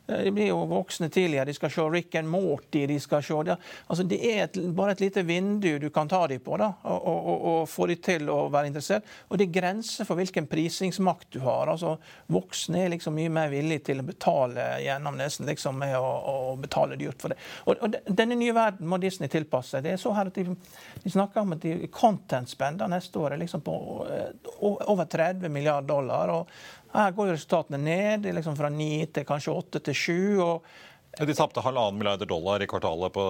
eh, 0.08 0.22
de 0.24 0.32
blir 0.32 0.48
jo 0.48 0.62
voksne 0.70 1.10
tidligere. 1.12 1.50
De 1.50 1.54
skal 1.58 1.72
se 1.74 1.84
Rick 1.92 2.16
and 2.20 2.30
Morty. 2.32 2.86
de 2.88 2.96
skal 3.00 3.24
se... 3.26 3.36
Det, 3.50 3.56
altså, 3.86 4.06
det 4.08 4.20
er 4.30 4.42
et, 4.46 4.56
bare 4.76 4.94
et 4.96 5.02
lite 5.04 5.24
vindu 5.28 5.74
du 5.82 5.90
kan 5.92 6.08
ta 6.08 6.22
dem 6.30 6.40
på, 6.44 6.56
da, 6.60 6.70
og, 6.88 7.68
få 7.68 7.90
dem 7.90 8.00
til 8.04 8.32
å 8.32 8.38
være 8.52 8.70
interessert. 8.72 9.12
Og 9.28 9.36
det 9.36 9.50
er 9.50 9.58
grenser 9.60 10.08
for 10.08 10.20
hvilken 10.20 10.48
prisingsmakt 10.48 11.28
du 11.36 11.42
har. 11.44 11.68
altså 11.74 11.98
Voksne 12.32 12.86
er 12.86 12.94
liksom 12.94 13.16
mye 13.18 13.32
mer 13.32 13.52
villige 13.52 13.90
til 13.90 14.00
å 14.00 14.06
betale 14.08 14.70
gjennom 14.86 15.20
nesen 15.20 15.48
liksom, 15.50 15.76
med 15.84 15.98
å, 16.00 16.08
å 16.08 16.56
betale 16.60 16.96
dyrt 17.00 17.20
for 17.20 17.34
det. 17.34 17.40
Og, 17.68 18.00
Denne 18.08 18.40
nye 18.40 18.56
verden 18.56 18.88
må 18.88 18.96
Disney 19.02 19.28
tilpasse 19.28 19.76
seg. 19.76 19.84
Det 19.84 19.94
er 19.94 20.00
så 20.00 20.16
her 20.16 20.32
at 20.32 20.40
de, 20.40 20.56
de 21.04 21.12
snakker 21.12 21.44
om 21.44 21.58
at 21.58 21.62
de 21.62 21.89
content-spend 21.94 22.84
neste 22.90 23.18
år 23.20 23.34
er 23.34 23.42
liksom 23.42 23.64
på 23.66 23.74
eh, 24.10 24.30
over 24.60 25.04
30 25.04 25.52
milliarder 25.52 25.88
dollar. 25.88 26.32
og 26.34 26.94
Her 26.94 27.16
går 27.16 27.34
resultatene 27.34 27.80
ned 27.82 28.30
liksom 28.34 28.56
fra 28.58 28.70
9 28.72 28.92
til 29.14 29.26
kanskje 29.28 29.56
8 29.56 29.84
til 29.90 30.00
7. 30.04 30.14
og 30.44 30.70
de 31.18 31.34
tapte 31.34 31.58
halvannen 31.58 31.98
milliarder 31.98 32.28
dollar 32.30 32.62
i 32.62 32.68
kvartalet 32.70 33.10
på 33.12 33.22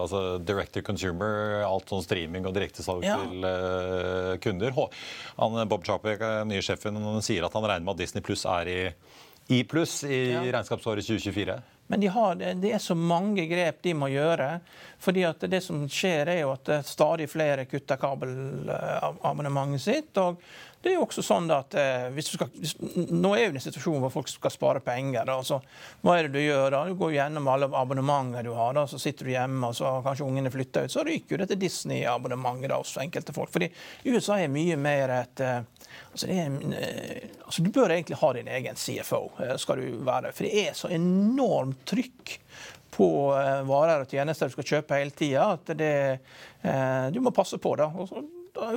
altså, 0.00 0.20
direct 0.42 0.74
to 0.74 0.82
consumer. 0.82 1.60
Alt 1.62 1.92
sånn 1.92 2.02
streaming 2.02 2.48
og 2.48 2.56
direktesalg 2.56 3.06
ja. 3.06 3.20
til 3.22 3.46
uh, 3.46 4.34
kunder. 4.42 4.74
Han, 5.38 5.60
Bob 5.70 5.86
Chapek, 5.86 6.24
nye 6.50 6.64
sjefen, 6.66 6.98
sier 7.22 7.46
at 7.46 7.54
han 7.54 7.68
regner 7.70 7.86
med 7.86 7.94
at 7.94 8.02
Disney 8.02 8.26
Pluss 8.26 8.42
er 8.50 8.72
i 8.72 8.80
i 9.50 9.64
pluss 9.66 10.04
i 10.06 10.30
ja. 10.30 10.42
regnskapsåret 10.46 11.02
2024? 11.02 11.56
Men 11.90 12.00
de 12.00 12.06
har, 12.06 12.36
det 12.38 12.70
er 12.70 12.78
så 12.78 12.94
mange 12.94 13.48
grep 13.50 13.80
de 13.82 13.96
må 13.98 14.06
gjøre. 14.12 14.60
fordi 15.02 15.24
at 15.26 15.40
Det 15.50 15.58
som 15.64 15.88
skjer, 15.88 16.28
er 16.28 16.40
jo 16.44 16.52
at 16.52 16.86
stadig 16.86 17.26
flere 17.30 17.64
kutter 17.66 17.96
kabelabonnementet 17.98 19.82
sitt. 19.82 20.16
og 20.16 20.38
det 20.80 20.88
er 20.88 20.94
jo 20.96 21.02
også 21.04 21.20
sånn 21.24 21.50
at 21.52 21.74
eh, 21.76 22.06
hvis 22.14 22.30
du 22.30 22.36
skal, 22.38 22.48
hvis, 22.56 22.72
Nå 23.12 23.34
er 23.36 23.42
jo 23.42 23.52
en 23.52 23.60
situasjon 23.60 24.00
hvor 24.00 24.12
folk 24.14 24.30
skal 24.32 24.52
spare 24.54 24.80
penger. 24.84 25.26
Da, 25.28 25.34
så, 25.44 25.58
hva 26.00 26.14
er 26.16 26.26
det 26.26 26.38
du 26.38 26.40
gjør 26.40 26.72
da? 26.72 26.80
Du 26.88 26.94
går 26.96 27.12
gjennom 27.18 27.50
alle 27.52 27.68
abonnementer 27.76 28.46
du 28.46 28.54
har. 28.56 28.72
da, 28.78 28.86
Så 28.88 29.00
sitter 29.02 29.28
du 29.28 29.34
hjemme, 29.34 29.60
og 29.68 29.76
så 29.76 29.90
har 29.90 30.06
kanskje 30.06 30.24
ungene 30.24 30.52
flytta 30.52 30.86
ut. 30.86 30.94
Så 30.94 31.04
ryker 31.04 31.36
jo 31.36 31.40
dette 31.42 31.58
Disney-abonnementet 31.60 32.72
hos 32.72 32.94
enkelte 33.02 33.36
folk. 33.36 33.52
Fordi 33.52 33.68
USA 34.08 34.38
er 34.40 34.54
mye 34.54 34.78
mer 34.80 35.12
et 35.18 35.44
eh, 35.44 35.60
altså, 36.14 36.30
er, 36.32 36.56
eh, 36.78 37.28
altså, 37.44 37.66
Du 37.66 37.70
bør 37.76 37.92
egentlig 37.98 38.22
ha 38.22 38.32
din 38.38 38.50
egen 38.56 38.80
CFO, 38.80 39.22
skal 39.60 39.84
du 39.84 40.00
være. 40.08 40.32
For 40.32 40.48
det 40.48 40.64
er 40.64 40.80
så 40.80 40.88
enormt 40.96 41.84
trykk 41.92 42.38
på 42.96 43.10
varer 43.68 44.02
og 44.02 44.10
tjenester 44.10 44.48
du 44.48 44.56
skal 44.56 44.70
kjøpe 44.72 44.96
hele 44.96 45.12
tida, 45.14 45.44
at 45.54 45.76
det, 45.78 45.92
du 47.14 47.20
må 47.22 47.30
passe 47.36 47.60
på. 47.60 47.76
da. 47.78 47.92
Og 47.94 48.08
så, 48.10 48.24
da 48.56 48.72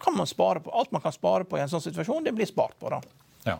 kan 0.00 0.16
man 0.16 0.26
spare 0.26 0.60
på. 0.64 0.70
Alt 0.70 0.92
man 0.94 1.04
kan 1.04 1.12
spare 1.12 1.44
på 1.48 1.58
i 1.58 1.64
en 1.64 1.70
sånn 1.70 1.84
situasjon, 1.84 2.24
det 2.24 2.34
blir 2.36 2.48
spart 2.48 2.78
på. 2.78 2.90
da. 2.92 3.00
Ja. 3.44 3.58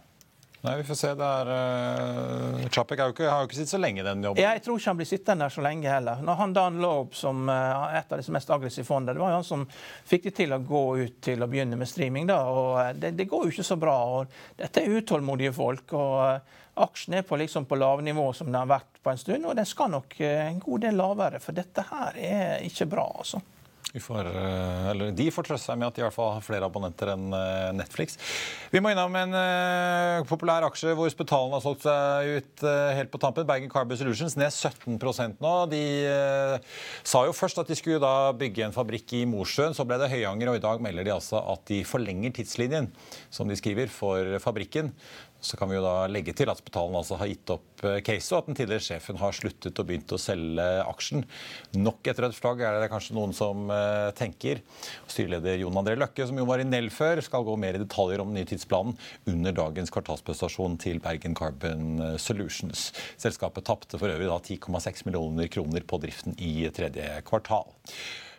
Nei, 0.61 0.77
Vi 0.77 0.85
får 0.85 0.95
se. 0.95 1.11
det 1.15 1.27
er, 1.27 1.49
uh, 1.49 2.69
Chapek 2.75 2.99
har 2.99 3.11
jo 3.11 3.15
ikke, 3.15 3.29
ikke 3.47 3.59
sittet 3.61 3.71
så 3.71 3.79
lenge 3.79 4.03
i 4.03 4.07
den 4.07 4.25
jobben. 4.27 4.43
Jeg 4.43 4.63
tror 4.65 4.81
ikke 4.81 4.91
han 4.91 4.99
blir 4.99 5.09
sittende 5.09 5.47
der 5.47 5.55
så 5.55 5.63
lenge 5.63 5.93
heller. 5.93 6.23
Når 6.27 6.39
han 6.41 6.55
Dan 6.57 6.81
Loeb, 6.83 7.13
som 7.15 7.45
uh, 7.47 7.95
et 7.95 8.11
av 8.11 8.19
disse 8.19 8.35
mest 8.35 8.51
aggressive 8.51 8.87
fondene, 8.87 9.15
det 9.15 9.23
var 9.23 9.31
jo 9.31 9.39
han 9.39 9.47
som 9.47 9.67
fikk 10.11 10.27
de 10.27 10.33
til 10.41 10.57
å 10.57 10.59
gå 10.59 10.83
ut 11.05 11.21
til 11.23 11.45
å 11.45 11.51
begynne 11.51 11.79
med 11.79 11.91
streaming. 11.91 12.27
da, 12.27 12.41
og 12.51 12.73
uh, 12.81 12.89
det, 12.91 13.13
det, 13.21 13.29
går 13.31 13.47
jo 13.47 13.55
ikke 13.55 13.69
så 13.71 13.79
bra. 13.79 13.99
og 14.19 14.59
Dette 14.59 14.83
er 14.83 14.99
utålmodige 14.99 15.55
folk. 15.55 15.95
og 15.95 16.17
uh, 16.19 16.57
Aksjen 16.83 17.21
er 17.21 17.27
på, 17.27 17.39
liksom, 17.39 17.67
på 17.67 17.79
lavnivå 17.79 18.33
som 18.35 18.51
den 18.51 18.59
har 18.59 18.71
vært 18.71 18.99
på 19.03 19.15
en 19.15 19.19
stund, 19.19 19.47
og 19.47 19.55
den 19.59 19.67
skal 19.67 19.95
nok 19.95 20.19
en 20.27 20.59
god 20.63 20.83
del 20.87 20.99
lavere. 20.99 21.41
For 21.43 21.55
dette 21.55 21.87
her 21.91 22.19
er 22.19 22.67
ikke 22.67 22.91
bra, 22.91 23.07
altså. 23.23 23.43
Får, 23.97 24.27
de 25.17 25.27
får 25.33 25.47
trøste 25.49 25.71
seg 25.71 25.79
med 25.81 25.89
at 25.89 25.97
de 25.97 26.03
i 26.03 26.05
hvert 26.05 26.13
fall 26.13 26.35
har 26.35 26.45
flere 26.45 26.67
abonnenter 26.69 27.09
enn 27.15 27.33
eh, 27.33 27.71
Netflix. 27.73 28.19
Vi 28.69 28.83
må 28.85 28.93
innom 28.93 29.15
en 29.17 29.33
uh, 29.33 30.27
populær 30.29 30.67
aksje 30.67 30.93
hvor 30.97 31.09
Spetalen 31.09 31.55
har 31.57 31.63
solgt 31.65 31.87
seg 31.87 32.29
ut 32.37 32.65
uh, 32.67 32.93
helt 32.99 33.09
på 33.09 33.21
tampen. 33.23 33.47
Bergen 33.49 33.73
Carbon 33.73 33.97
Solutions 33.97 34.37
ned 34.37 34.53
17% 34.53 35.41
nå. 35.41 35.55
De 35.73 35.83
uh, 36.05 36.77
sa 37.01 37.25
jo 37.25 37.33
først 37.37 37.63
at 37.63 37.73
de 37.73 37.79
skulle 37.79 38.03
da 38.03 38.35
bygge 38.37 38.67
en 38.67 38.77
fabrikk 38.77 39.17
i 39.17 39.23
Mosjøen. 39.31 39.77
Så 39.77 39.89
ble 39.89 39.97
det 40.03 40.11
Høyanger, 40.13 40.53
og 40.53 40.61
i 40.61 40.65
dag 40.67 40.85
melder 40.85 41.09
de 41.09 41.17
altså 41.17 41.41
at 41.55 41.65
de 41.73 41.81
forlenger 41.89 42.37
tidslinjen 42.37 42.91
som 43.33 43.49
de 43.49 43.57
skriver 43.57 43.89
for 43.93 44.37
fabrikken. 44.45 44.93
Så 45.41 45.59
kan 45.59 45.71
vi 45.71 45.79
jo 45.79 45.85
da 45.85 46.09
legge 46.11 46.35
til 46.37 46.51
at 46.51 46.61
Spetalen 46.61 46.99
altså 46.99 47.19
har 47.21 47.31
gitt 47.31 47.55
opp 47.55 47.67
case 48.05 48.19
caset, 48.19 48.33
og 48.35 48.39
at 48.41 48.49
den 48.49 48.59
tidligere 48.59 48.85
sjefen 48.85 49.19
har 49.21 49.37
sluttet 49.37 49.79
og 49.79 49.89
begynt 49.89 50.13
å 50.15 50.21
selge 50.21 50.67
aksjen. 50.85 51.25
Nok 51.79 52.11
et 52.11 52.21
rødt 52.23 52.37
flagg 52.37 52.63
er 52.67 52.79
det 52.83 52.91
kanskje 52.93 53.17
noen 53.17 53.35
som 53.37 53.69
uh, 53.71 54.11
tenker. 54.19 54.63
Styreleder 55.11 55.63
Jon 55.63 55.79
André 55.79 55.97
Løkke, 55.99 56.27
som 56.29 56.39
jo 56.39 56.47
var 56.49 56.63
i 56.63 56.67
Nell 56.69 56.91
før, 56.95 57.23
skal 57.25 57.47
gå 57.47 57.57
mer 57.61 57.79
i 57.79 57.83
detaljer 57.83 58.23
om 58.23 58.33
den 58.33 58.41
nye 58.41 58.51
tidsplanen 58.51 58.97
under 59.31 59.57
dagens 59.57 59.93
kvartalsprestasjon 59.95 60.79
til 60.83 61.03
Bergen 61.05 61.37
Carbon 61.39 62.01
eh, 62.03 62.15
Solutions. 62.21 62.89
Selskapet 63.21 63.67
tapte 63.69 64.01
for 64.01 64.11
øvrig 64.11 64.29
da 64.31 64.39
10,6 64.41 65.05
millioner 65.07 65.51
kroner 65.53 65.85
på 65.87 66.01
driften 66.03 66.37
i 66.43 66.69
tredje 66.75 67.21
kvartal. 67.29 67.71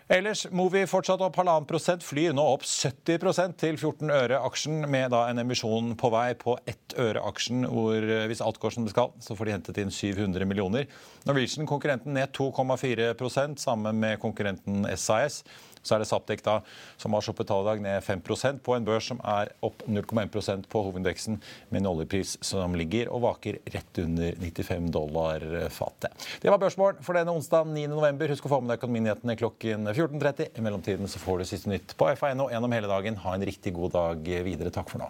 Ellers 0.09 0.47
Movi 0.49 0.87
fortsatt 0.89 1.21
opp 1.21 1.35
halvannen 1.37 1.67
prosent, 1.69 2.01
flyr 2.01 2.31
nå 2.33 2.41
opp 2.55 2.63
70% 2.65 3.59
til 3.61 3.75
14 3.77 4.09
øre 4.09 4.39
aksjen, 4.41 4.79
med 4.89 5.11
da 5.13 5.19
en 5.29 5.37
emisjon 5.43 5.91
på 6.01 6.09
vei 6.09 6.31
på 6.33 6.55
ett 6.65 6.95
øre 6.97 7.21
aksjen, 7.29 7.67
hvor 7.69 7.93
eh, 8.01 8.23
hvis 8.31 8.41
alt 8.41 8.57
går 8.57 8.73
som 8.73 8.87
det 8.87 8.95
skal, 8.95 9.11
så 9.21 9.37
får 9.37 9.45
de 9.45 9.53
hentet 9.53 9.81
inn 9.83 9.93
700 9.93 10.49
millioner. 10.49 10.89
Norwegian, 11.29 11.69
konkurrenten, 11.69 12.17
ned 12.17 12.33
2,4% 12.33 13.61
sammen 13.61 14.01
med 14.01 14.17
konkurrenten 14.23 14.89
SAS. 14.97 15.43
Så 15.83 15.95
er 15.95 16.03
det 16.03 16.09
Saptek 16.09 16.43
da, 16.45 16.59
som 16.99 17.15
har 17.15 17.23
sluppet 17.25 17.49
tallet 17.49 17.83
ned 17.83 18.03
5 18.03 18.23
på 18.63 18.75
en 18.75 18.85
børs 18.87 19.09
som 19.09 19.21
er 19.23 19.53
opp 19.65 19.83
0,1% 19.87 20.67
på 20.69 20.83
hovedindeksen, 20.87 21.39
med 21.69 21.81
en 21.81 21.91
oljepris 21.93 22.37
som 22.45 22.75
ligger 22.75 23.11
og 23.13 23.23
vaker 23.27 23.59
rett 23.73 24.01
under 24.03 24.35
95 24.39 24.91
dollar 24.91 25.45
fatet. 25.69 26.27
Det 26.41 26.51
var 26.51 26.61
børsmålen 26.61 27.03
for 27.05 27.17
denne 27.17 27.33
onsdag 27.33 27.69
9.11. 27.71 28.27
Husk 28.33 28.49
å 28.49 28.53
få 28.55 28.61
med 28.63 28.73
deg 28.73 28.83
Økonominyhetene 28.83 29.37
klokken 29.39 29.89
14.30. 29.93 30.53
I 30.55 30.65
mellomtiden 30.65 31.11
så 31.11 31.21
får 31.21 31.41
du 31.41 31.49
siste 31.49 31.71
nytt 31.71 31.95
på 31.99 32.11
FA.no 32.19 32.49
gjennom 32.51 32.75
hele 32.75 32.91
dagen. 32.91 33.19
Ha 33.25 33.35
en 33.35 33.49
riktig 33.49 33.75
god 33.77 33.97
dag 33.97 34.31
videre. 34.45 34.73
Takk 34.73 34.91
for 34.91 35.03
nå. 35.03 35.09